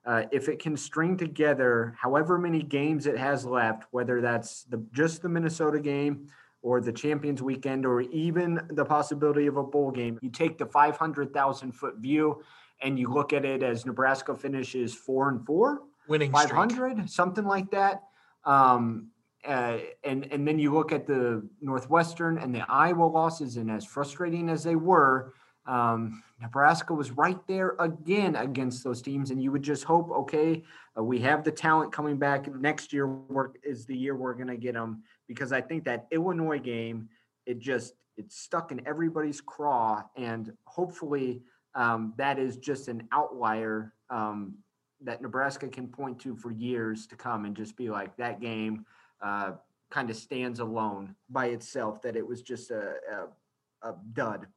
uh, 0.06 0.24
if 0.32 0.48
it 0.48 0.60
can 0.60 0.78
string 0.78 1.18
together 1.18 1.94
however 2.00 2.38
many 2.38 2.64
games 2.64 3.06
it 3.06 3.18
has 3.18 3.46
left, 3.46 3.84
whether 3.92 4.22
that's 4.22 4.64
the 4.64 4.84
just 4.94 5.22
the 5.22 5.30
Minnesota 5.30 5.80
game 5.80 6.28
or 6.62 6.82
the 6.82 6.94
Champions 6.94 7.42
Weekend 7.42 7.86
or 7.86 8.02
even 8.02 8.60
the 8.70 8.86
possibility 8.86 9.48
of 9.48 9.58
a 9.58 9.64
bowl 9.64 9.92
game, 9.92 10.18
you 10.22 10.30
take 10.30 10.58
the 10.58 10.66
500,000 10.66 11.72
foot 11.74 11.98
view 11.98 12.42
and 12.82 12.98
you 12.98 13.10
look 13.12 13.34
at 13.34 13.46
it 13.46 13.64
as 13.64 13.86
Nebraska 13.86 14.36
finishes 14.36 14.94
four 14.94 15.30
and 15.30 15.46
four, 15.46 15.82
winning 16.08 16.32
500, 16.32 16.92
streak. 16.94 17.10
something 17.10 17.46
like 17.46 17.70
that. 17.72 18.04
Um, 18.46 19.10
uh, 19.46 19.78
and 20.04 20.28
and 20.32 20.48
then 20.48 20.60
you 20.60 20.74
look 20.74 20.92
at 20.92 21.06
the 21.06 21.48
Northwestern 21.62 22.38
and 22.38 22.54
the 22.54 22.66
Iowa 22.70 23.06
losses, 23.06 23.58
and 23.58 23.70
as 23.70 23.86
frustrating 23.86 24.50
as 24.50 24.64
they 24.64 24.76
were, 24.76 25.34
um, 25.68 26.24
Nebraska 26.42 26.94
was 26.94 27.12
right 27.12 27.40
there 27.48 27.76
again 27.80 28.36
against 28.36 28.84
those 28.84 29.02
teams, 29.02 29.32
and 29.32 29.42
you 29.42 29.52
would 29.52 29.64
just 29.64 29.84
hope, 29.84 30.10
okay, 30.12 30.64
uh, 30.98 31.04
we 31.04 31.20
have 31.20 31.44
the 31.44 31.52
talent 31.52 31.92
coming 31.92 32.18
back 32.18 32.54
next 32.56 32.94
year. 32.94 33.08
Work 33.08 33.58
is 33.64 33.86
the 33.86 33.96
year 33.96 34.16
we're 34.16 34.34
going 34.34 34.48
to 34.48 34.58
get 34.58 34.74
them 34.74 35.04
because 35.28 35.52
I 35.52 35.62
think 35.62 35.84
that 35.86 36.08
Illinois 36.12 36.60
game, 36.60 37.10
it 37.46 37.60
just 37.60 37.94
it's 38.16 38.40
stuck 38.40 38.72
in 38.72 38.86
everybody's 38.88 39.42
craw, 39.42 40.04
and 40.16 40.54
hopefully 40.66 41.42
um, 41.76 42.14
that 42.18 42.40
is 42.40 42.58
just 42.58 42.88
an 42.88 43.08
outlier 43.12 43.94
um, 44.10 44.56
that 45.02 45.22
Nebraska 45.22 45.68
can 45.68 45.88
point 45.88 46.20
to 46.20 46.36
for 46.36 46.52
years 46.52 47.08
to 47.08 47.16
come, 47.16 47.46
and 47.46 47.56
just 47.56 47.76
be 47.76 47.90
like 47.90 48.16
that 48.18 48.40
game 48.40 48.86
uh, 49.22 49.52
kind 49.92 50.10
of 50.10 50.16
stands 50.16 50.60
alone 50.60 51.16
by 51.30 51.48
itself. 51.48 52.02
That 52.02 52.16
it 52.16 52.26
was 52.26 52.42
just 52.42 52.72
a, 52.72 52.94
a, 53.12 53.90
a 53.90 53.96
dud. 54.14 54.48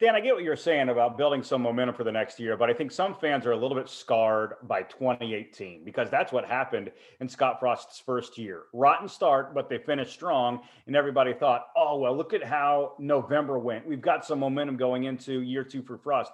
Dan, 0.00 0.16
I 0.16 0.20
get 0.20 0.34
what 0.34 0.42
you're 0.42 0.56
saying 0.56 0.88
about 0.88 1.16
building 1.16 1.44
some 1.44 1.62
momentum 1.62 1.94
for 1.94 2.02
the 2.02 2.10
next 2.10 2.40
year, 2.40 2.56
but 2.56 2.68
I 2.68 2.72
think 2.72 2.90
some 2.90 3.14
fans 3.14 3.46
are 3.46 3.52
a 3.52 3.56
little 3.56 3.76
bit 3.76 3.88
scarred 3.88 4.54
by 4.64 4.82
2018 4.82 5.84
because 5.84 6.10
that's 6.10 6.32
what 6.32 6.44
happened 6.44 6.90
in 7.20 7.28
Scott 7.28 7.60
Frost's 7.60 8.00
first 8.00 8.36
year. 8.36 8.64
Rotten 8.72 9.08
start, 9.08 9.54
but 9.54 9.68
they 9.68 9.78
finished 9.78 10.12
strong, 10.12 10.62
and 10.88 10.96
everybody 10.96 11.32
thought, 11.32 11.66
oh, 11.76 11.98
well, 11.98 12.16
look 12.16 12.32
at 12.32 12.42
how 12.42 12.94
November 12.98 13.56
went. 13.56 13.86
We've 13.86 14.00
got 14.00 14.24
some 14.24 14.40
momentum 14.40 14.76
going 14.76 15.04
into 15.04 15.42
year 15.42 15.62
two 15.62 15.82
for 15.82 15.96
Frost. 15.96 16.32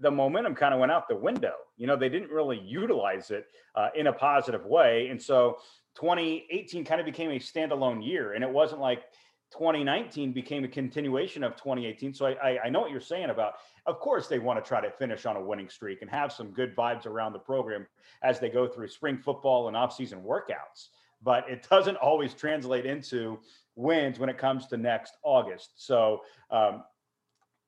The 0.00 0.10
momentum 0.10 0.54
kind 0.54 0.74
of 0.74 0.78
went 0.78 0.92
out 0.92 1.08
the 1.08 1.16
window. 1.16 1.54
You 1.78 1.86
know, 1.86 1.96
they 1.96 2.10
didn't 2.10 2.30
really 2.30 2.60
utilize 2.60 3.30
it 3.30 3.46
uh, 3.74 3.88
in 3.96 4.08
a 4.08 4.12
positive 4.12 4.66
way. 4.66 5.08
And 5.08 5.20
so 5.20 5.56
2018 5.94 6.84
kind 6.84 7.00
of 7.00 7.06
became 7.06 7.30
a 7.30 7.38
standalone 7.38 8.06
year, 8.06 8.34
and 8.34 8.44
it 8.44 8.50
wasn't 8.50 8.82
like, 8.82 9.04
2019 9.52 10.32
became 10.32 10.64
a 10.64 10.68
continuation 10.68 11.44
of 11.44 11.56
2018. 11.56 12.14
So 12.14 12.26
I, 12.26 12.58
I, 12.64 12.68
know 12.70 12.80
what 12.80 12.90
you're 12.90 13.00
saying 13.00 13.30
about, 13.30 13.54
of 13.86 14.00
course, 14.00 14.26
they 14.26 14.38
want 14.38 14.62
to 14.62 14.66
try 14.66 14.80
to 14.80 14.90
finish 14.90 15.26
on 15.26 15.36
a 15.36 15.40
winning 15.40 15.68
streak 15.68 16.02
and 16.02 16.10
have 16.10 16.32
some 16.32 16.48
good 16.48 16.74
vibes 16.74 17.06
around 17.06 17.32
the 17.32 17.38
program 17.38 17.86
as 18.22 18.40
they 18.40 18.48
go 18.48 18.66
through 18.66 18.88
spring 18.88 19.18
football 19.18 19.68
and 19.68 19.76
offseason 19.76 20.24
workouts. 20.24 20.88
But 21.22 21.48
it 21.48 21.66
doesn't 21.70 21.96
always 21.96 22.34
translate 22.34 22.86
into 22.86 23.38
wins 23.76 24.18
when 24.18 24.28
it 24.28 24.38
comes 24.38 24.66
to 24.68 24.76
next 24.76 25.16
August. 25.22 25.72
So, 25.76 26.22
um, 26.50 26.82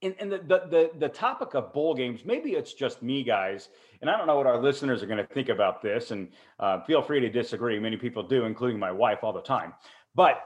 and, 0.03 0.15
and 0.19 0.33
the, 0.33 0.39
the, 0.39 0.63
the 0.69 0.91
the 0.99 1.09
topic 1.09 1.55
of 1.55 1.73
bowl 1.73 1.95
games, 1.95 2.25
maybe 2.25 2.53
it's 2.53 2.75
just 2.75 3.03
me, 3.03 3.23
guys, 3.23 3.69
and 4.01 4.11
I 4.11 4.19
don't 4.19 4.27
know 4.27 4.37
what 4.37 4.47
our 4.47 4.61
listeners 4.61 5.03
are 5.03 5.07
going 5.07 5.25
to 5.25 5.35
think 5.35 5.49
about 5.49 5.81
this. 5.81 6.11
And 6.11 6.29
uh, 6.61 6.83
feel 6.83 7.01
free 7.01 7.21
to 7.21 7.31
disagree. 7.31 7.79
Many 7.79 7.97
people 7.97 8.23
do, 8.23 8.45
including 8.45 8.79
my 8.79 8.93
wife, 8.93 9.21
all 9.23 9.33
the 9.33 9.41
time. 9.41 9.73
But 10.15 10.45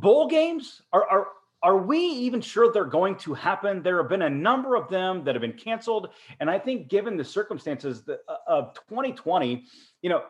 bowl 0.00 0.28
games 0.28 0.82
are, 0.92 1.08
are 1.08 1.26
are 1.62 1.78
we 1.78 1.98
even 1.98 2.40
sure 2.40 2.70
they're 2.72 2.84
going 2.84 3.16
to 3.16 3.34
happen? 3.34 3.82
There 3.82 3.96
have 3.96 4.08
been 4.08 4.22
a 4.22 4.30
number 4.30 4.76
of 4.76 4.88
them 4.88 5.24
that 5.24 5.34
have 5.34 5.42
been 5.42 5.54
canceled, 5.54 6.10
and 6.38 6.48
I 6.50 6.58
think 6.58 6.88
given 6.88 7.16
the 7.16 7.24
circumstances 7.24 8.02
uh, 8.08 8.34
of 8.46 8.74
2020, 8.88 9.64
you 10.02 10.10
know, 10.10 10.22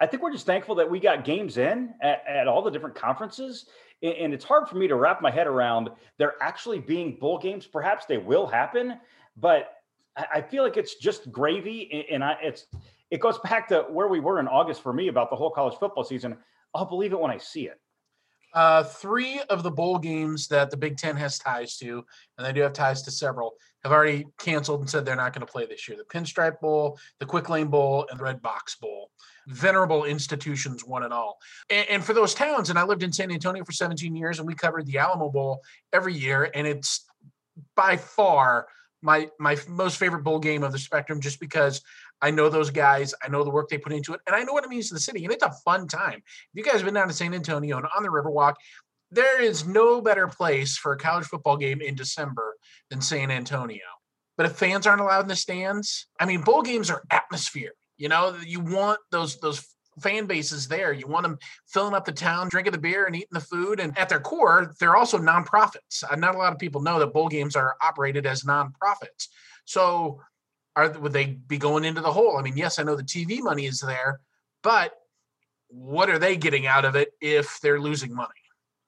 I 0.00 0.06
think 0.06 0.22
we're 0.22 0.32
just 0.32 0.46
thankful 0.46 0.74
that 0.76 0.90
we 0.90 0.98
got 0.98 1.24
games 1.24 1.58
in 1.58 1.94
at, 2.00 2.24
at 2.26 2.48
all 2.48 2.60
the 2.60 2.70
different 2.70 2.96
conferences. 2.96 3.66
And 4.02 4.34
it's 4.34 4.44
hard 4.44 4.68
for 4.68 4.74
me 4.76 4.88
to 4.88 4.96
wrap 4.96 5.22
my 5.22 5.30
head 5.30 5.46
around 5.46 5.90
there 6.18 6.34
actually 6.40 6.80
being 6.80 7.18
bowl 7.20 7.38
games. 7.38 7.68
Perhaps 7.68 8.06
they 8.06 8.18
will 8.18 8.48
happen, 8.48 8.98
but 9.36 9.74
I 10.16 10.42
feel 10.42 10.64
like 10.64 10.76
it's 10.76 10.96
just 10.96 11.30
gravy. 11.30 12.08
And 12.10 12.24
I, 12.24 12.36
it's 12.42 12.66
it 13.12 13.20
goes 13.20 13.38
back 13.38 13.68
to 13.68 13.82
where 13.90 14.08
we 14.08 14.18
were 14.18 14.40
in 14.40 14.48
August 14.48 14.82
for 14.82 14.92
me 14.92 15.06
about 15.06 15.30
the 15.30 15.36
whole 15.36 15.50
college 15.50 15.78
football 15.78 16.02
season. 16.02 16.36
I'll 16.74 16.86
believe 16.86 17.12
it 17.12 17.20
when 17.20 17.30
I 17.30 17.38
see 17.38 17.68
it. 17.68 17.78
Uh, 18.54 18.84
three 18.84 19.40
of 19.48 19.62
the 19.62 19.70
bowl 19.70 19.98
games 19.98 20.48
that 20.48 20.70
the 20.70 20.76
Big 20.76 20.96
Ten 20.96 21.16
has 21.16 21.38
ties 21.38 21.76
to, 21.78 22.04
and 22.36 22.46
they 22.46 22.52
do 22.52 22.60
have 22.60 22.72
ties 22.72 23.02
to 23.02 23.10
several, 23.10 23.54
have 23.82 23.92
already 23.92 24.26
canceled 24.38 24.80
and 24.80 24.90
said 24.90 25.04
they're 25.04 25.16
not 25.16 25.32
going 25.32 25.46
to 25.46 25.50
play 25.50 25.66
this 25.66 25.88
year. 25.88 25.96
The 25.96 26.04
Pinstripe 26.04 26.60
Bowl, 26.60 26.98
the 27.18 27.26
Quick 27.26 27.48
Lane 27.48 27.68
Bowl, 27.68 28.06
and 28.10 28.20
the 28.20 28.24
Red 28.24 28.42
Box 28.42 28.76
Bowl. 28.76 29.10
Venerable 29.48 30.04
institutions, 30.04 30.84
one 30.84 31.02
and 31.02 31.12
all. 31.12 31.38
And, 31.70 31.88
and 31.88 32.04
for 32.04 32.12
those 32.12 32.34
towns, 32.34 32.70
and 32.70 32.78
I 32.78 32.84
lived 32.84 33.02
in 33.02 33.12
San 33.12 33.32
Antonio 33.32 33.64
for 33.64 33.72
17 33.72 34.14
years, 34.14 34.38
and 34.38 34.46
we 34.46 34.54
covered 34.54 34.86
the 34.86 34.98
Alamo 34.98 35.30
Bowl 35.30 35.62
every 35.92 36.14
year, 36.14 36.50
and 36.54 36.66
it's 36.66 37.06
by 37.74 37.96
far 37.96 38.66
my 39.02 39.28
my 39.38 39.56
most 39.68 39.96
favorite 39.96 40.22
bowl 40.22 40.38
game 40.38 40.62
of 40.62 40.72
the 40.72 40.78
spectrum 40.78 41.20
just 41.20 41.40
because 41.40 41.82
I 42.22 42.30
know 42.30 42.48
those 42.48 42.70
guys. 42.70 43.14
I 43.22 43.28
know 43.28 43.44
the 43.44 43.50
work 43.50 43.68
they 43.68 43.78
put 43.78 43.92
into 43.92 44.14
it, 44.14 44.20
and 44.26 44.36
I 44.36 44.44
know 44.44 44.52
what 44.52 44.64
it 44.64 44.70
means 44.70 44.88
to 44.88 44.94
the 44.94 45.00
city. 45.00 45.24
And 45.24 45.32
it's 45.32 45.44
a 45.44 45.52
fun 45.64 45.88
time. 45.88 46.18
If 46.18 46.54
you 46.54 46.62
guys 46.62 46.74
have 46.74 46.84
been 46.84 46.94
down 46.94 47.08
to 47.08 47.14
San 47.14 47.34
Antonio 47.34 47.76
and 47.76 47.86
on 47.96 48.02
the 48.02 48.08
Riverwalk, 48.08 48.54
there 49.10 49.42
is 49.42 49.66
no 49.66 50.00
better 50.00 50.28
place 50.28 50.76
for 50.78 50.92
a 50.92 50.98
college 50.98 51.26
football 51.26 51.56
game 51.56 51.82
in 51.82 51.94
December 51.94 52.54
than 52.88 53.02
San 53.02 53.30
Antonio. 53.30 53.80
But 54.36 54.46
if 54.46 54.52
fans 54.52 54.86
aren't 54.86 55.02
allowed 55.02 55.22
in 55.22 55.28
the 55.28 55.36
stands, 55.36 56.06
I 56.18 56.24
mean, 56.24 56.40
bowl 56.40 56.62
games 56.62 56.90
are 56.90 57.02
atmosphere. 57.10 57.72
You 57.98 58.08
know, 58.08 58.36
you 58.44 58.60
want 58.60 58.98
those 59.10 59.38
those 59.40 59.66
fan 60.00 60.26
bases 60.26 60.68
there. 60.68 60.92
You 60.92 61.06
want 61.06 61.24
them 61.24 61.38
filling 61.66 61.94
up 61.94 62.04
the 62.04 62.12
town, 62.12 62.48
drinking 62.48 62.72
the 62.72 62.78
beer 62.78 63.04
and 63.04 63.14
eating 63.14 63.28
the 63.32 63.40
food. 63.40 63.78
And 63.78 63.96
at 63.98 64.08
their 64.08 64.20
core, 64.20 64.72
they're 64.80 64.96
also 64.96 65.18
nonprofits. 65.18 66.02
Uh, 66.10 66.16
not 66.16 66.34
a 66.34 66.38
lot 66.38 66.52
of 66.52 66.58
people 66.58 66.80
know 66.80 66.98
that 66.98 67.12
bowl 67.12 67.28
games 67.28 67.56
are 67.56 67.76
operated 67.82 68.26
as 68.26 68.42
nonprofits. 68.42 69.28
So 69.64 70.20
are 70.76 70.90
would 70.90 71.12
they 71.12 71.26
be 71.26 71.58
going 71.58 71.84
into 71.84 72.00
the 72.00 72.12
hole? 72.12 72.38
I 72.38 72.42
mean, 72.42 72.56
yes, 72.56 72.78
I 72.78 72.82
know 72.82 72.96
the 72.96 73.02
TV 73.02 73.40
money 73.40 73.66
is 73.66 73.80
there, 73.80 74.20
but 74.62 74.92
what 75.68 76.10
are 76.10 76.18
they 76.18 76.36
getting 76.36 76.66
out 76.66 76.84
of 76.84 76.96
it 76.96 77.12
if 77.20 77.60
they're 77.60 77.80
losing 77.80 78.14
money? 78.14 78.30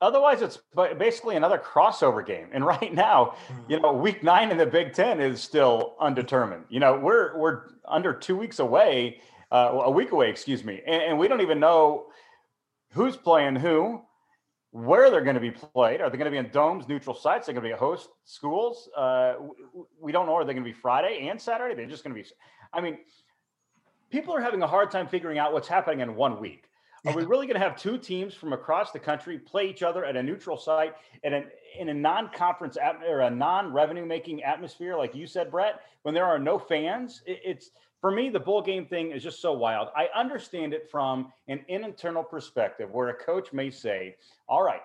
Otherwise, 0.01 0.42
it's 0.42 0.59
basically 0.99 1.37
another 1.37 1.59
crossover 1.59 2.25
game. 2.25 2.49
And 2.53 2.64
right 2.75 2.92
now, 2.92 3.37
mm-hmm. 3.49 3.70
you 3.70 3.81
know, 3.81 3.92
week 3.92 4.23
nine 4.23 4.51
in 4.51 4.59
the 4.59 4.66
Big 4.66 4.92
Ten 4.92 5.20
is 5.20 5.42
still 5.42 5.94
undetermined. 6.01 6.64
You 6.68 6.81
know, 6.81 6.99
we're 6.99 7.37
we're 7.38 7.62
under 7.87 8.12
two 8.12 8.37
weeks 8.37 8.59
away, 8.59 9.20
uh, 9.51 9.81
a 9.85 9.90
week 9.90 10.12
away, 10.12 10.31
excuse 10.31 10.64
me, 10.64 10.83
and, 10.87 11.03
and 11.03 11.18
we 11.18 11.29
don't 11.29 11.40
even 11.40 11.61
know 11.61 12.07
who's 12.92 13.16
playing 13.16 13.57
who, 13.57 14.03
where 14.74 15.08
they're 15.08 15.22
going 15.22 15.37
to 15.37 15.40
be 15.40 15.52
played. 15.52 16.00
Are 16.00 16.10
they 16.10 16.18
going 16.18 16.24
to 16.24 16.32
be 16.32 16.37
in 16.37 16.50
domes, 16.50 16.88
neutral 16.88 17.14
sites? 17.14 17.48
Are 17.48 17.52
They're 17.52 17.60
going 17.60 17.62
to 17.62 17.68
be 17.68 17.72
at 17.74 17.78
host 17.78 18.08
schools. 18.24 18.88
Uh, 18.96 19.34
we 20.00 20.10
don't 20.10 20.26
know. 20.26 20.34
Are 20.34 20.44
they 20.44 20.52
going 20.52 20.64
to 20.64 20.68
be 20.68 20.76
Friday 20.76 21.28
and 21.28 21.40
Saturday? 21.40 21.76
They're 21.76 21.87
just 21.87 22.02
going 22.02 22.16
to 22.16 22.20
be. 22.20 22.28
I 22.72 22.80
mean, 22.80 22.98
people 24.10 24.34
are 24.34 24.40
having 24.40 24.62
a 24.62 24.66
hard 24.66 24.90
time 24.90 25.06
figuring 25.06 25.38
out 25.38 25.52
what's 25.52 25.68
happening 25.68 26.00
in 26.00 26.16
one 26.16 26.40
week. 26.40 26.64
Are 27.06 27.14
we 27.14 27.24
really 27.24 27.46
going 27.46 27.60
to 27.60 27.64
have 27.64 27.76
two 27.76 27.98
teams 27.98 28.34
from 28.34 28.52
across 28.52 28.90
the 28.90 28.98
country 28.98 29.38
play 29.38 29.68
each 29.68 29.84
other 29.84 30.04
at 30.04 30.16
a 30.16 30.22
neutral 30.22 30.56
site 30.56 30.94
in 31.22 31.34
a, 31.34 31.44
in 31.78 31.90
a 31.90 31.94
non-conference 31.94 32.76
at, 32.82 32.96
or 33.06 33.20
a 33.20 33.30
non-revenue 33.30 34.06
making 34.06 34.42
atmosphere, 34.42 34.96
like 34.96 35.14
you 35.14 35.26
said, 35.28 35.52
Brett, 35.52 35.82
when 36.02 36.14
there 36.14 36.24
are 36.24 36.38
no 36.38 36.58
fans? 36.58 37.22
It, 37.26 37.40
it's 37.44 37.70
for 38.04 38.10
me, 38.10 38.28
the 38.28 38.38
bowl 38.38 38.60
game 38.60 38.84
thing 38.84 39.12
is 39.12 39.22
just 39.22 39.40
so 39.40 39.54
wild. 39.54 39.88
I 39.96 40.08
understand 40.14 40.74
it 40.74 40.90
from 40.90 41.32
an 41.48 41.64
internal 41.68 42.22
perspective 42.22 42.90
where 42.90 43.08
a 43.08 43.14
coach 43.14 43.50
may 43.50 43.70
say, 43.70 44.16
all 44.46 44.62
right, 44.62 44.82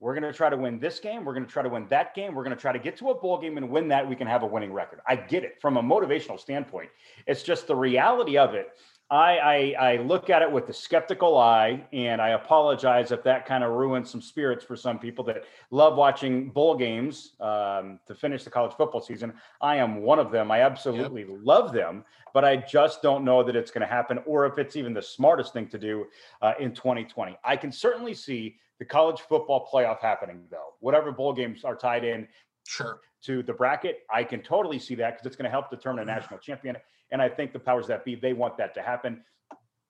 we're 0.00 0.14
going 0.18 0.22
to 0.22 0.32
try 0.32 0.48
to 0.48 0.56
win 0.56 0.78
this 0.78 0.98
game. 0.98 1.26
We're 1.26 1.34
going 1.34 1.44
to 1.44 1.52
try 1.52 1.62
to 1.62 1.68
win 1.68 1.86
that 1.90 2.14
game. 2.14 2.34
We're 2.34 2.44
going 2.44 2.56
to 2.56 2.60
try 2.60 2.72
to 2.72 2.78
get 2.78 2.96
to 3.00 3.10
a 3.10 3.14
bowl 3.14 3.38
game 3.38 3.58
and 3.58 3.68
win 3.68 3.88
that. 3.88 4.08
We 4.08 4.16
can 4.16 4.26
have 4.26 4.44
a 4.44 4.46
winning 4.46 4.72
record. 4.72 5.00
I 5.06 5.16
get 5.16 5.44
it 5.44 5.60
from 5.60 5.76
a 5.76 5.82
motivational 5.82 6.40
standpoint. 6.40 6.88
It's 7.26 7.42
just 7.42 7.66
the 7.66 7.76
reality 7.76 8.38
of 8.38 8.54
it 8.54 8.68
I, 9.10 9.38
I, 9.78 9.92
I 9.92 9.96
look 9.96 10.28
at 10.28 10.42
it 10.42 10.52
with 10.52 10.68
a 10.68 10.72
skeptical 10.72 11.38
eye, 11.38 11.82
and 11.94 12.20
I 12.20 12.30
apologize 12.30 13.10
if 13.10 13.22
that 13.22 13.46
kind 13.46 13.64
of 13.64 13.70
ruins 13.72 14.10
some 14.10 14.20
spirits 14.20 14.62
for 14.62 14.76
some 14.76 14.98
people 14.98 15.24
that 15.24 15.44
love 15.70 15.96
watching 15.96 16.50
bowl 16.50 16.76
games 16.76 17.32
um, 17.40 18.00
to 18.06 18.14
finish 18.14 18.44
the 18.44 18.50
college 18.50 18.74
football 18.76 19.00
season. 19.00 19.32
I 19.62 19.76
am 19.76 20.02
one 20.02 20.18
of 20.18 20.30
them. 20.30 20.50
I 20.50 20.60
absolutely 20.60 21.22
yep. 21.22 21.38
love 21.42 21.72
them, 21.72 22.04
but 22.34 22.44
I 22.44 22.56
just 22.56 23.00
don't 23.00 23.24
know 23.24 23.42
that 23.42 23.56
it's 23.56 23.70
going 23.70 23.80
to 23.80 23.86
happen, 23.86 24.18
or 24.26 24.44
if 24.44 24.58
it's 24.58 24.76
even 24.76 24.92
the 24.92 25.02
smartest 25.02 25.54
thing 25.54 25.68
to 25.68 25.78
do 25.78 26.04
uh, 26.42 26.52
in 26.60 26.74
2020. 26.74 27.38
I 27.42 27.56
can 27.56 27.72
certainly 27.72 28.12
see 28.12 28.56
the 28.78 28.84
college 28.84 29.20
football 29.22 29.68
playoff 29.72 30.00
happening, 30.00 30.42
though. 30.50 30.74
Whatever 30.80 31.12
bowl 31.12 31.32
games 31.32 31.64
are 31.64 31.74
tied 31.74 32.04
in, 32.04 32.28
sure, 32.68 33.00
to 33.22 33.42
the 33.42 33.52
bracket, 33.52 34.00
I 34.12 34.22
can 34.22 34.42
totally 34.42 34.78
see 34.78 34.94
that 34.96 35.14
because 35.14 35.26
it's 35.26 35.36
going 35.36 35.44
to 35.44 35.50
help 35.50 35.70
determine 35.70 36.02
a 36.02 36.04
national 36.04 36.38
champion. 36.38 36.76
And 37.10 37.22
I 37.22 37.28
think 37.28 37.52
the 37.52 37.58
powers 37.58 37.86
that 37.86 38.04
be, 38.04 38.14
they 38.14 38.34
want 38.34 38.58
that 38.58 38.74
to 38.74 38.82
happen. 38.82 39.22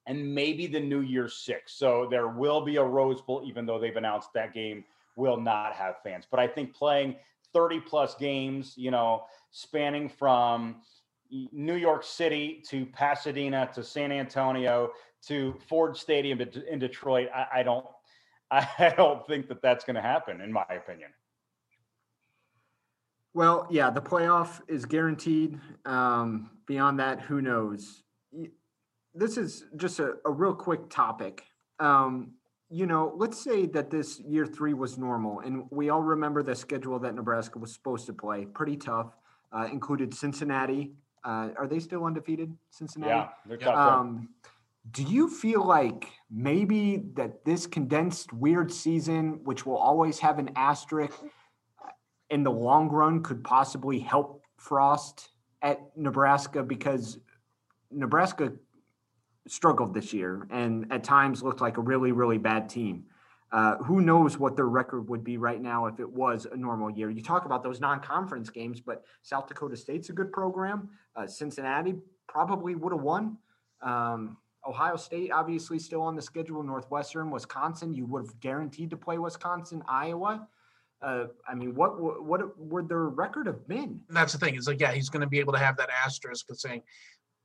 And 0.07 0.33
maybe 0.33 0.65
the 0.65 0.79
New 0.79 1.01
Year's 1.01 1.35
Six. 1.35 1.73
So 1.73 2.07
there 2.09 2.29
will 2.29 2.61
be 2.61 2.77
a 2.77 2.83
Rose 2.83 3.21
Bowl, 3.21 3.43
even 3.45 3.65
though 3.65 3.79
they've 3.79 3.95
announced 3.95 4.29
that 4.33 4.53
game 4.53 4.85
will 5.15 5.39
not 5.39 5.73
have 5.73 5.95
fans. 6.03 6.25
But 6.29 6.39
I 6.39 6.47
think 6.47 6.73
playing 6.73 7.17
30 7.53 7.81
plus 7.81 8.15
games, 8.15 8.73
you 8.77 8.91
know, 8.91 9.25
spanning 9.51 10.07
from 10.07 10.77
New 11.29 11.75
York 11.75 12.03
City 12.03 12.63
to 12.69 12.85
Pasadena 12.87 13.69
to 13.75 13.83
San 13.83 14.11
Antonio 14.11 14.91
to 15.27 15.53
Ford 15.67 15.97
Stadium 15.97 16.39
in 16.41 16.79
Detroit, 16.79 17.27
I, 17.35 17.47
I 17.55 17.63
don't, 17.63 17.85
I 18.51 18.93
don't 18.95 19.27
think 19.27 19.49
that 19.49 19.61
that's 19.61 19.83
going 19.83 19.97
to 19.97 20.01
happen, 20.01 20.41
in 20.41 20.51
my 20.51 20.65
opinion. 20.69 21.09
Well, 23.33 23.67
yeah, 23.69 23.89
the 23.89 24.01
playoff 24.01 24.61
is 24.67 24.85
guaranteed. 24.85 25.59
Um, 25.85 26.49
beyond 26.65 26.99
that, 26.99 27.21
who 27.21 27.41
knows? 27.41 28.03
This 29.13 29.37
is 29.37 29.65
just 29.75 29.99
a, 29.99 30.13
a 30.25 30.31
real 30.31 30.53
quick 30.53 30.89
topic. 30.89 31.43
Um, 31.79 32.31
you 32.69 32.85
know, 32.85 33.13
let's 33.15 33.41
say 33.41 33.65
that 33.67 33.89
this 33.89 34.19
year 34.19 34.45
three 34.45 34.73
was 34.73 34.97
normal, 34.97 35.39
and 35.39 35.63
we 35.71 35.89
all 35.89 36.03
remember 36.03 36.43
the 36.43 36.55
schedule 36.55 36.99
that 36.99 37.15
Nebraska 37.15 37.57
was 37.57 37.73
supposed 37.73 38.05
to 38.07 38.13
play. 38.13 38.45
Pretty 38.45 38.77
tough. 38.77 39.15
Uh, 39.51 39.67
included 39.71 40.13
Cincinnati. 40.13 40.91
Uh, 41.23 41.49
are 41.57 41.67
they 41.67 41.79
still 41.79 42.05
undefeated? 42.05 42.55
Cincinnati. 42.69 43.11
Yeah, 43.11 43.29
they're 43.47 43.57
tough. 43.57 43.75
Um, 43.75 44.29
do 44.91 45.03
you 45.03 45.29
feel 45.29 45.65
like 45.65 46.07
maybe 46.31 47.03
that 47.15 47.43
this 47.45 47.67
condensed 47.67 48.31
weird 48.33 48.71
season, 48.71 49.41
which 49.43 49.65
will 49.65 49.77
always 49.77 50.19
have 50.19 50.39
an 50.39 50.51
asterisk, 50.55 51.19
in 52.29 52.43
the 52.43 52.51
long 52.51 52.89
run 52.89 53.23
could 53.23 53.43
possibly 53.43 53.99
help 53.99 54.43
Frost 54.57 55.29
at 55.61 55.79
Nebraska 55.95 56.63
because 56.63 57.17
Nebraska 57.91 58.53
struggled 59.47 59.93
this 59.93 60.13
year 60.13 60.47
and 60.51 60.91
at 60.91 61.03
times 61.03 61.41
looked 61.41 61.61
like 61.61 61.77
a 61.77 61.81
really, 61.81 62.11
really 62.11 62.37
bad 62.37 62.69
team. 62.69 63.05
Uh, 63.51 63.77
who 63.77 63.99
knows 63.99 64.37
what 64.37 64.55
their 64.55 64.67
record 64.67 65.09
would 65.09 65.23
be 65.23 65.37
right 65.37 65.59
now 65.59 65.87
if 65.87 65.99
it 65.99 66.07
was 66.07 66.45
a 66.51 66.55
normal 66.55 66.91
year? 66.91 67.09
You 67.09 67.23
talk 67.23 67.45
about 67.45 67.63
those 67.63 67.79
non-conference 67.79 68.51
games, 68.51 68.79
but 68.79 69.03
South 69.23 69.47
Dakota 69.47 69.75
State's 69.75 70.09
a 70.09 70.13
good 70.13 70.31
program. 70.31 70.89
Uh, 71.15 71.25
Cincinnati 71.25 71.95
probably 72.27 72.75
would 72.75 72.93
have 72.93 73.01
won. 73.01 73.37
Um, 73.81 74.37
Ohio 74.67 74.97
State 74.97 75.31
obviously 75.31 75.79
still 75.79 76.01
on 76.01 76.15
the 76.15 76.21
schedule. 76.21 76.61
Northwestern, 76.61 77.31
Wisconsin, 77.31 77.91
you 77.91 78.05
would 78.05 78.27
have 78.27 78.39
guaranteed 78.39 78.91
to 78.91 78.97
play 78.97 79.17
Wisconsin, 79.17 79.81
Iowa 79.87 80.47
uh, 81.01 81.25
I 81.47 81.55
mean, 81.55 81.75
what 81.75 81.99
what 81.99 82.59
would 82.59 82.89
their 82.89 83.05
record 83.05 83.47
have 83.47 83.67
been? 83.67 84.01
That's 84.09 84.33
the 84.33 84.39
thing. 84.39 84.55
It's 84.55 84.67
like, 84.67 84.81
yeah, 84.81 84.91
he's 84.91 85.09
going 85.09 85.21
to 85.21 85.27
be 85.27 85.39
able 85.39 85.53
to 85.53 85.59
have 85.59 85.77
that 85.77 85.89
asterisk 85.89 86.49
of 86.49 86.59
saying 86.59 86.81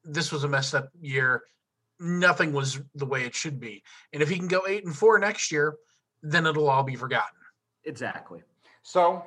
this 0.05 0.33
was 0.33 0.45
a 0.45 0.49
messed 0.49 0.75
up 0.75 0.89
year. 1.01 1.43
Nothing 2.01 2.53
was 2.53 2.81
the 2.97 3.07
way 3.07 3.25
it 3.25 3.35
should 3.35 3.61
be. 3.61 3.83
And 4.13 4.23
if 4.23 4.29
he 4.29 4.37
can 4.37 4.49
go 4.49 4.63
eight 4.67 4.85
and 4.85 4.95
four 4.95 5.19
next 5.19 5.53
year, 5.53 5.77
then 6.23 6.47
it'll 6.47 6.69
all 6.69 6.83
be 6.83 6.97
forgotten. 6.97 7.39
Exactly. 7.85 8.43
So, 8.83 9.25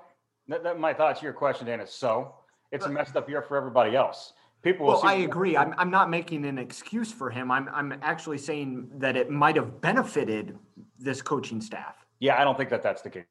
that, 0.50 0.63
that 0.63 0.78
my 0.78 0.94
thoughts. 0.94 1.22
Your 1.22 1.34
question, 1.34 1.68
Dan, 1.68 1.80
is 1.80 1.92
so 1.92 2.36
it's 2.72 2.86
a 2.86 2.90
messed 2.90 3.16
up 3.16 3.30
year 3.30 3.42
for 3.42 3.56
everybody 3.56 3.96
else. 3.96 4.34
People. 4.62 4.88
well, 4.88 5.02
I 5.04 5.13
agree. 5.13 5.56
I'm, 5.56 5.74
I'm 5.78 5.92
not 5.92 6.10
making 6.10 6.44
an 6.44 6.58
excuse 6.58 7.13
for 7.13 7.30
him. 7.30 7.50
I'm 7.50 7.70
I'm 7.70 7.98
actually 8.02 8.40
saying 8.40 8.90
that 8.96 9.16
it 9.16 9.30
might 9.30 9.56
have 9.56 9.80
benefited 9.80 10.58
this 11.00 11.22
coaching 11.22 11.62
staff. 11.62 11.96
Yeah, 12.20 12.42
I 12.42 12.44
don't 12.44 12.58
think 12.58 12.72
that 12.72 12.84
that's 12.84 13.02
the 13.02 13.10
case 13.10 13.24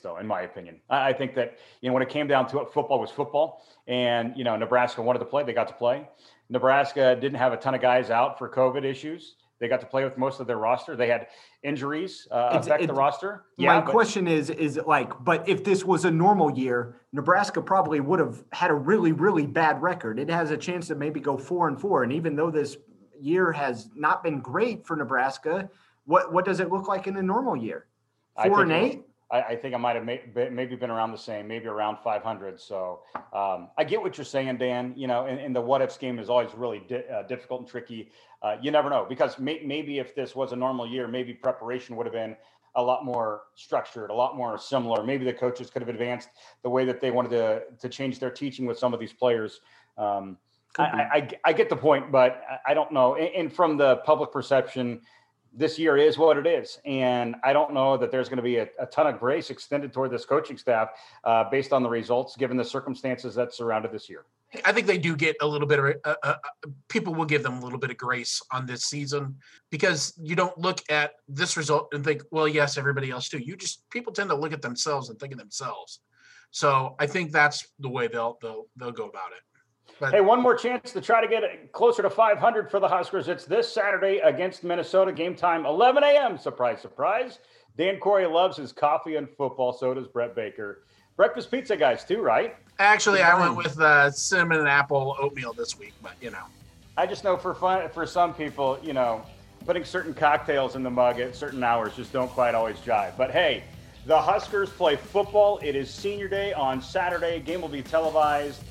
though, 0.00 0.18
in 0.18 0.26
my 0.26 0.42
opinion. 0.42 0.80
I 0.90 1.12
think 1.12 1.34
that, 1.34 1.58
you 1.80 1.88
know, 1.88 1.94
when 1.94 2.02
it 2.02 2.08
came 2.08 2.26
down 2.26 2.48
to 2.48 2.60
it, 2.60 2.72
football 2.72 3.00
was 3.00 3.10
football. 3.10 3.64
And, 3.86 4.32
you 4.36 4.44
know, 4.44 4.56
Nebraska 4.56 5.02
wanted 5.02 5.20
to 5.20 5.24
play, 5.24 5.44
they 5.44 5.52
got 5.52 5.68
to 5.68 5.74
play. 5.74 6.08
Nebraska 6.48 7.16
didn't 7.16 7.38
have 7.38 7.52
a 7.52 7.56
ton 7.56 7.74
of 7.74 7.80
guys 7.80 8.10
out 8.10 8.38
for 8.38 8.48
COVID 8.48 8.84
issues. 8.84 9.36
They 9.58 9.68
got 9.68 9.80
to 9.80 9.86
play 9.86 10.02
with 10.02 10.18
most 10.18 10.40
of 10.40 10.48
their 10.48 10.56
roster. 10.56 10.96
They 10.96 11.06
had 11.06 11.28
injuries 11.62 12.26
uh, 12.32 12.48
affect 12.52 12.84
the 12.84 12.92
roster. 12.92 13.44
Yeah, 13.56 13.74
my 13.74 13.80
but, 13.80 13.92
question 13.92 14.26
is, 14.26 14.50
is 14.50 14.80
like, 14.86 15.12
but 15.22 15.48
if 15.48 15.62
this 15.62 15.84
was 15.84 16.04
a 16.04 16.10
normal 16.10 16.50
year, 16.50 16.96
Nebraska 17.12 17.62
probably 17.62 18.00
would 18.00 18.18
have 18.18 18.42
had 18.50 18.72
a 18.72 18.74
really, 18.74 19.12
really 19.12 19.46
bad 19.46 19.80
record. 19.80 20.18
It 20.18 20.28
has 20.28 20.50
a 20.50 20.56
chance 20.56 20.88
to 20.88 20.96
maybe 20.96 21.20
go 21.20 21.38
four 21.38 21.68
and 21.68 21.80
four. 21.80 22.02
And 22.02 22.12
even 22.12 22.34
though 22.34 22.50
this 22.50 22.76
year 23.20 23.52
has 23.52 23.88
not 23.94 24.24
been 24.24 24.40
great 24.40 24.84
for 24.84 24.96
Nebraska, 24.96 25.70
what 26.06 26.32
what 26.32 26.44
does 26.44 26.58
it 26.58 26.70
look 26.72 26.88
like 26.88 27.06
in 27.06 27.16
a 27.16 27.22
normal 27.22 27.56
year? 27.56 27.86
Four 28.44 28.62
and 28.62 28.72
eight. 28.72 29.02
I, 29.32 29.42
I 29.42 29.56
think 29.56 29.74
I 29.74 29.78
might 29.78 29.96
have 29.96 30.04
maybe 30.04 30.76
been 30.76 30.90
around 30.90 31.10
the 31.10 31.18
same, 31.18 31.48
maybe 31.48 31.66
around 31.66 31.98
500. 32.04 32.60
So 32.60 33.00
um, 33.32 33.68
I 33.78 33.84
get 33.84 34.00
what 34.00 34.18
you're 34.18 34.24
saying, 34.24 34.58
Dan. 34.58 34.92
You 34.96 35.06
know, 35.08 35.26
and, 35.26 35.40
and 35.40 35.56
the 35.56 35.60
what 35.60 35.80
ifs 35.80 35.96
game 35.96 36.18
is 36.18 36.28
always 36.28 36.50
really 36.54 36.82
di- 36.86 37.06
uh, 37.08 37.22
difficult 37.22 37.62
and 37.62 37.68
tricky. 37.68 38.10
Uh, 38.42 38.56
you 38.60 38.70
never 38.70 38.90
know 38.90 39.06
because 39.08 39.38
may- 39.38 39.62
maybe 39.64 39.98
if 39.98 40.14
this 40.14 40.36
was 40.36 40.52
a 40.52 40.56
normal 40.56 40.86
year, 40.86 41.08
maybe 41.08 41.32
preparation 41.32 41.96
would 41.96 42.06
have 42.06 42.12
been 42.12 42.36
a 42.74 42.82
lot 42.82 43.04
more 43.04 43.42
structured, 43.54 44.10
a 44.10 44.14
lot 44.14 44.36
more 44.36 44.58
similar. 44.58 45.02
Maybe 45.02 45.24
the 45.24 45.32
coaches 45.32 45.70
could 45.70 45.82
have 45.82 45.88
advanced 45.88 46.28
the 46.62 46.70
way 46.70 46.84
that 46.84 47.00
they 47.00 47.10
wanted 47.10 47.30
to 47.30 47.62
to 47.80 47.88
change 47.88 48.18
their 48.18 48.30
teaching 48.30 48.66
with 48.66 48.78
some 48.78 48.92
of 48.92 49.00
these 49.00 49.12
players. 49.12 49.60
Um, 49.96 50.38
I, 50.78 50.82
I, 50.84 51.28
I, 51.44 51.52
get 51.52 51.68
the 51.68 51.76
point, 51.76 52.10
but 52.10 52.42
I 52.66 52.72
don't 52.72 52.92
know. 52.92 53.14
And, 53.14 53.28
and 53.34 53.52
from 53.52 53.76
the 53.76 53.96
public 54.06 54.32
perception, 54.32 55.02
this 55.54 55.78
year 55.78 55.96
is 55.96 56.16
what 56.16 56.36
it 56.36 56.46
is. 56.46 56.78
And 56.84 57.36
I 57.44 57.52
don't 57.52 57.74
know 57.74 57.96
that 57.96 58.10
there's 58.10 58.28
going 58.28 58.38
to 58.38 58.42
be 58.42 58.56
a, 58.58 58.68
a 58.78 58.86
ton 58.86 59.06
of 59.06 59.18
grace 59.18 59.50
extended 59.50 59.92
toward 59.92 60.10
this 60.10 60.24
coaching 60.24 60.56
staff 60.56 60.90
uh, 61.24 61.44
based 61.50 61.72
on 61.72 61.82
the 61.82 61.88
results, 61.88 62.36
given 62.36 62.56
the 62.56 62.64
circumstances 62.64 63.34
that 63.34 63.54
surrounded 63.54 63.92
this 63.92 64.08
year. 64.08 64.24
I 64.64 64.72
think 64.72 64.86
they 64.86 64.98
do 64.98 65.16
get 65.16 65.36
a 65.40 65.46
little 65.46 65.66
bit 65.66 65.78
of 65.78 65.94
uh, 66.04 66.14
uh, 66.22 66.34
people 66.88 67.14
will 67.14 67.24
give 67.24 67.42
them 67.42 67.54
a 67.54 67.60
little 67.64 67.78
bit 67.78 67.90
of 67.90 67.96
grace 67.96 68.42
on 68.50 68.66
this 68.66 68.84
season 68.84 69.36
because 69.70 70.12
you 70.22 70.36
don't 70.36 70.56
look 70.58 70.80
at 70.90 71.12
this 71.26 71.56
result 71.56 71.88
and 71.92 72.04
think, 72.04 72.22
well, 72.30 72.46
yes, 72.46 72.76
everybody 72.76 73.10
else 73.10 73.30
do. 73.30 73.38
You 73.38 73.56
just 73.56 73.88
people 73.90 74.12
tend 74.12 74.28
to 74.28 74.36
look 74.36 74.52
at 74.52 74.60
themselves 74.60 75.08
and 75.08 75.18
think 75.18 75.32
of 75.32 75.38
themselves. 75.38 76.00
So 76.50 76.96
I 76.98 77.06
think 77.06 77.32
that's 77.32 77.66
the 77.78 77.88
way 77.88 78.08
they'll 78.08 78.36
they'll 78.42 78.66
they'll 78.76 78.92
go 78.92 79.08
about 79.08 79.32
it. 79.32 79.42
But, 80.02 80.14
hey, 80.14 80.20
one 80.20 80.42
more 80.42 80.56
chance 80.56 80.90
to 80.94 81.00
try 81.00 81.20
to 81.20 81.28
get 81.28 81.70
closer 81.70 82.02
to 82.02 82.10
500 82.10 82.68
for 82.68 82.80
the 82.80 82.88
Huskers. 82.88 83.28
It's 83.28 83.44
this 83.44 83.72
Saturday 83.72 84.18
against 84.18 84.64
Minnesota. 84.64 85.12
Game 85.12 85.36
time 85.36 85.64
11 85.64 86.02
a.m. 86.02 86.36
Surprise, 86.38 86.80
surprise. 86.80 87.38
Dan 87.78 88.00
Corey 88.00 88.26
loves 88.26 88.56
his 88.56 88.72
coffee 88.72 89.14
and 89.14 89.28
football. 89.30 89.72
So 89.72 89.94
does 89.94 90.08
Brett 90.08 90.34
Baker. 90.34 90.82
Breakfast 91.16 91.52
pizza 91.52 91.76
guys 91.76 92.04
too, 92.04 92.20
right? 92.20 92.56
Actually, 92.80 93.22
I 93.22 93.38
went 93.38 93.54
with 93.54 93.78
uh, 93.80 94.10
cinnamon 94.10 94.58
and 94.58 94.68
apple 94.68 95.14
oatmeal 95.20 95.52
this 95.52 95.78
week, 95.78 95.92
but 96.02 96.14
you 96.20 96.32
know. 96.32 96.46
I 96.96 97.06
just 97.06 97.22
know 97.22 97.36
for 97.36 97.54
fun 97.54 97.88
for 97.90 98.04
some 98.04 98.34
people, 98.34 98.80
you 98.82 98.94
know, 98.94 99.24
putting 99.64 99.84
certain 99.84 100.14
cocktails 100.14 100.74
in 100.74 100.82
the 100.82 100.90
mug 100.90 101.20
at 101.20 101.36
certain 101.36 101.62
hours 101.62 101.94
just 101.94 102.12
don't 102.12 102.30
quite 102.32 102.56
always 102.56 102.78
jive. 102.78 103.16
But 103.16 103.30
hey, 103.30 103.62
the 104.06 104.20
Huskers 104.20 104.68
play 104.70 104.96
football. 104.96 105.60
It 105.62 105.76
is 105.76 105.88
senior 105.88 106.26
day 106.26 106.52
on 106.54 106.82
Saturday. 106.82 107.38
Game 107.38 107.60
will 107.60 107.68
be 107.68 107.82
televised 107.82 108.64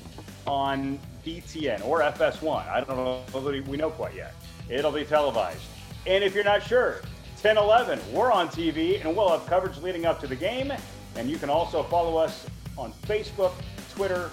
on 0.46 0.98
BTN 1.24 1.84
or 1.84 2.00
FS1. 2.00 2.68
I 2.68 2.80
don't 2.80 2.96
know 2.96 3.62
we 3.68 3.76
know 3.76 3.90
quite 3.90 4.14
yet. 4.14 4.34
It'll 4.68 4.92
be 4.92 5.04
televised. 5.04 5.62
And 6.06 6.24
if 6.24 6.34
you're 6.34 6.44
not 6.44 6.62
sure, 6.62 7.02
10 7.40 7.56
11, 7.56 8.00
we're 8.12 8.32
on 8.32 8.48
TV 8.48 9.04
and 9.04 9.16
we'll 9.16 9.30
have 9.30 9.46
coverage 9.46 9.78
leading 9.78 10.06
up 10.06 10.20
to 10.20 10.26
the 10.26 10.36
game. 10.36 10.72
And 11.16 11.28
you 11.28 11.36
can 11.36 11.50
also 11.50 11.82
follow 11.84 12.16
us 12.16 12.46
on 12.78 12.92
Facebook, 13.06 13.52
Twitter, 13.94 14.30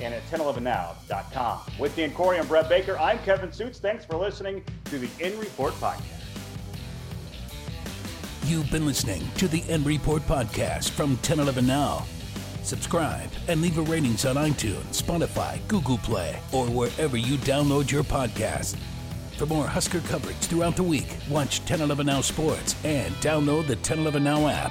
and 0.00 0.14
at 0.14 0.22
1011now.com. 0.30 1.60
With 1.78 1.96
Dan 1.96 2.12
Corey 2.12 2.38
and 2.38 2.48
Brett 2.48 2.68
Baker, 2.68 2.98
I'm 2.98 3.18
Kevin 3.20 3.50
Sjuts. 3.50 3.76
Thanks 3.76 4.04
for 4.04 4.16
listening 4.16 4.64
to 4.86 4.98
the 4.98 5.08
In 5.24 5.38
Report 5.38 5.72
Podcast. 5.74 6.20
You've 8.44 8.70
been 8.70 8.86
listening 8.86 9.22
to 9.36 9.46
the 9.46 9.62
End 9.68 9.86
Report 9.86 10.22
Podcast 10.22 10.90
from 10.90 11.10
1011 11.10 11.66
Now. 11.66 12.04
Subscribe 12.70 13.28
and 13.48 13.60
leave 13.60 13.78
a 13.78 13.82
ratings 13.82 14.24
on 14.24 14.36
iTunes, 14.36 15.02
Spotify, 15.02 15.58
Google 15.66 15.98
Play, 15.98 16.38
or 16.52 16.66
wherever 16.66 17.16
you 17.16 17.36
download 17.38 17.90
your 17.90 18.04
podcast. 18.04 18.76
For 19.36 19.46
more 19.46 19.66
Husker 19.66 19.98
coverage 20.02 20.36
throughout 20.36 20.76
the 20.76 20.84
week, 20.84 21.16
watch 21.28 21.58
1011 21.62 22.06
Now 22.06 22.20
Sports 22.20 22.76
and 22.84 23.12
download 23.16 23.66
the 23.66 23.74
1011 23.74 24.22
Now 24.22 24.46
app. 24.46 24.70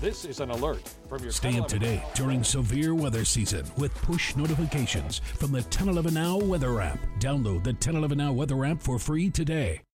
This 0.00 0.24
is 0.24 0.40
an 0.40 0.50
alert 0.50 0.82
from 1.08 1.22
your 1.22 1.30
Stay 1.30 1.60
up 1.60 1.68
to 1.68 1.78
date 1.78 2.02
during 2.14 2.42
severe 2.42 2.92
weather 2.92 3.24
season 3.24 3.64
with 3.76 3.94
push 3.94 4.34
notifications 4.34 5.20
from 5.38 5.52
the 5.52 5.60
1011 5.60 6.14
Now 6.14 6.38
weather 6.38 6.80
app. 6.80 6.98
Download 7.20 7.62
the 7.62 7.70
1011 7.70 8.18
Now 8.18 8.32
weather 8.32 8.64
app 8.64 8.82
for 8.82 8.98
free 8.98 9.30
today. 9.30 9.82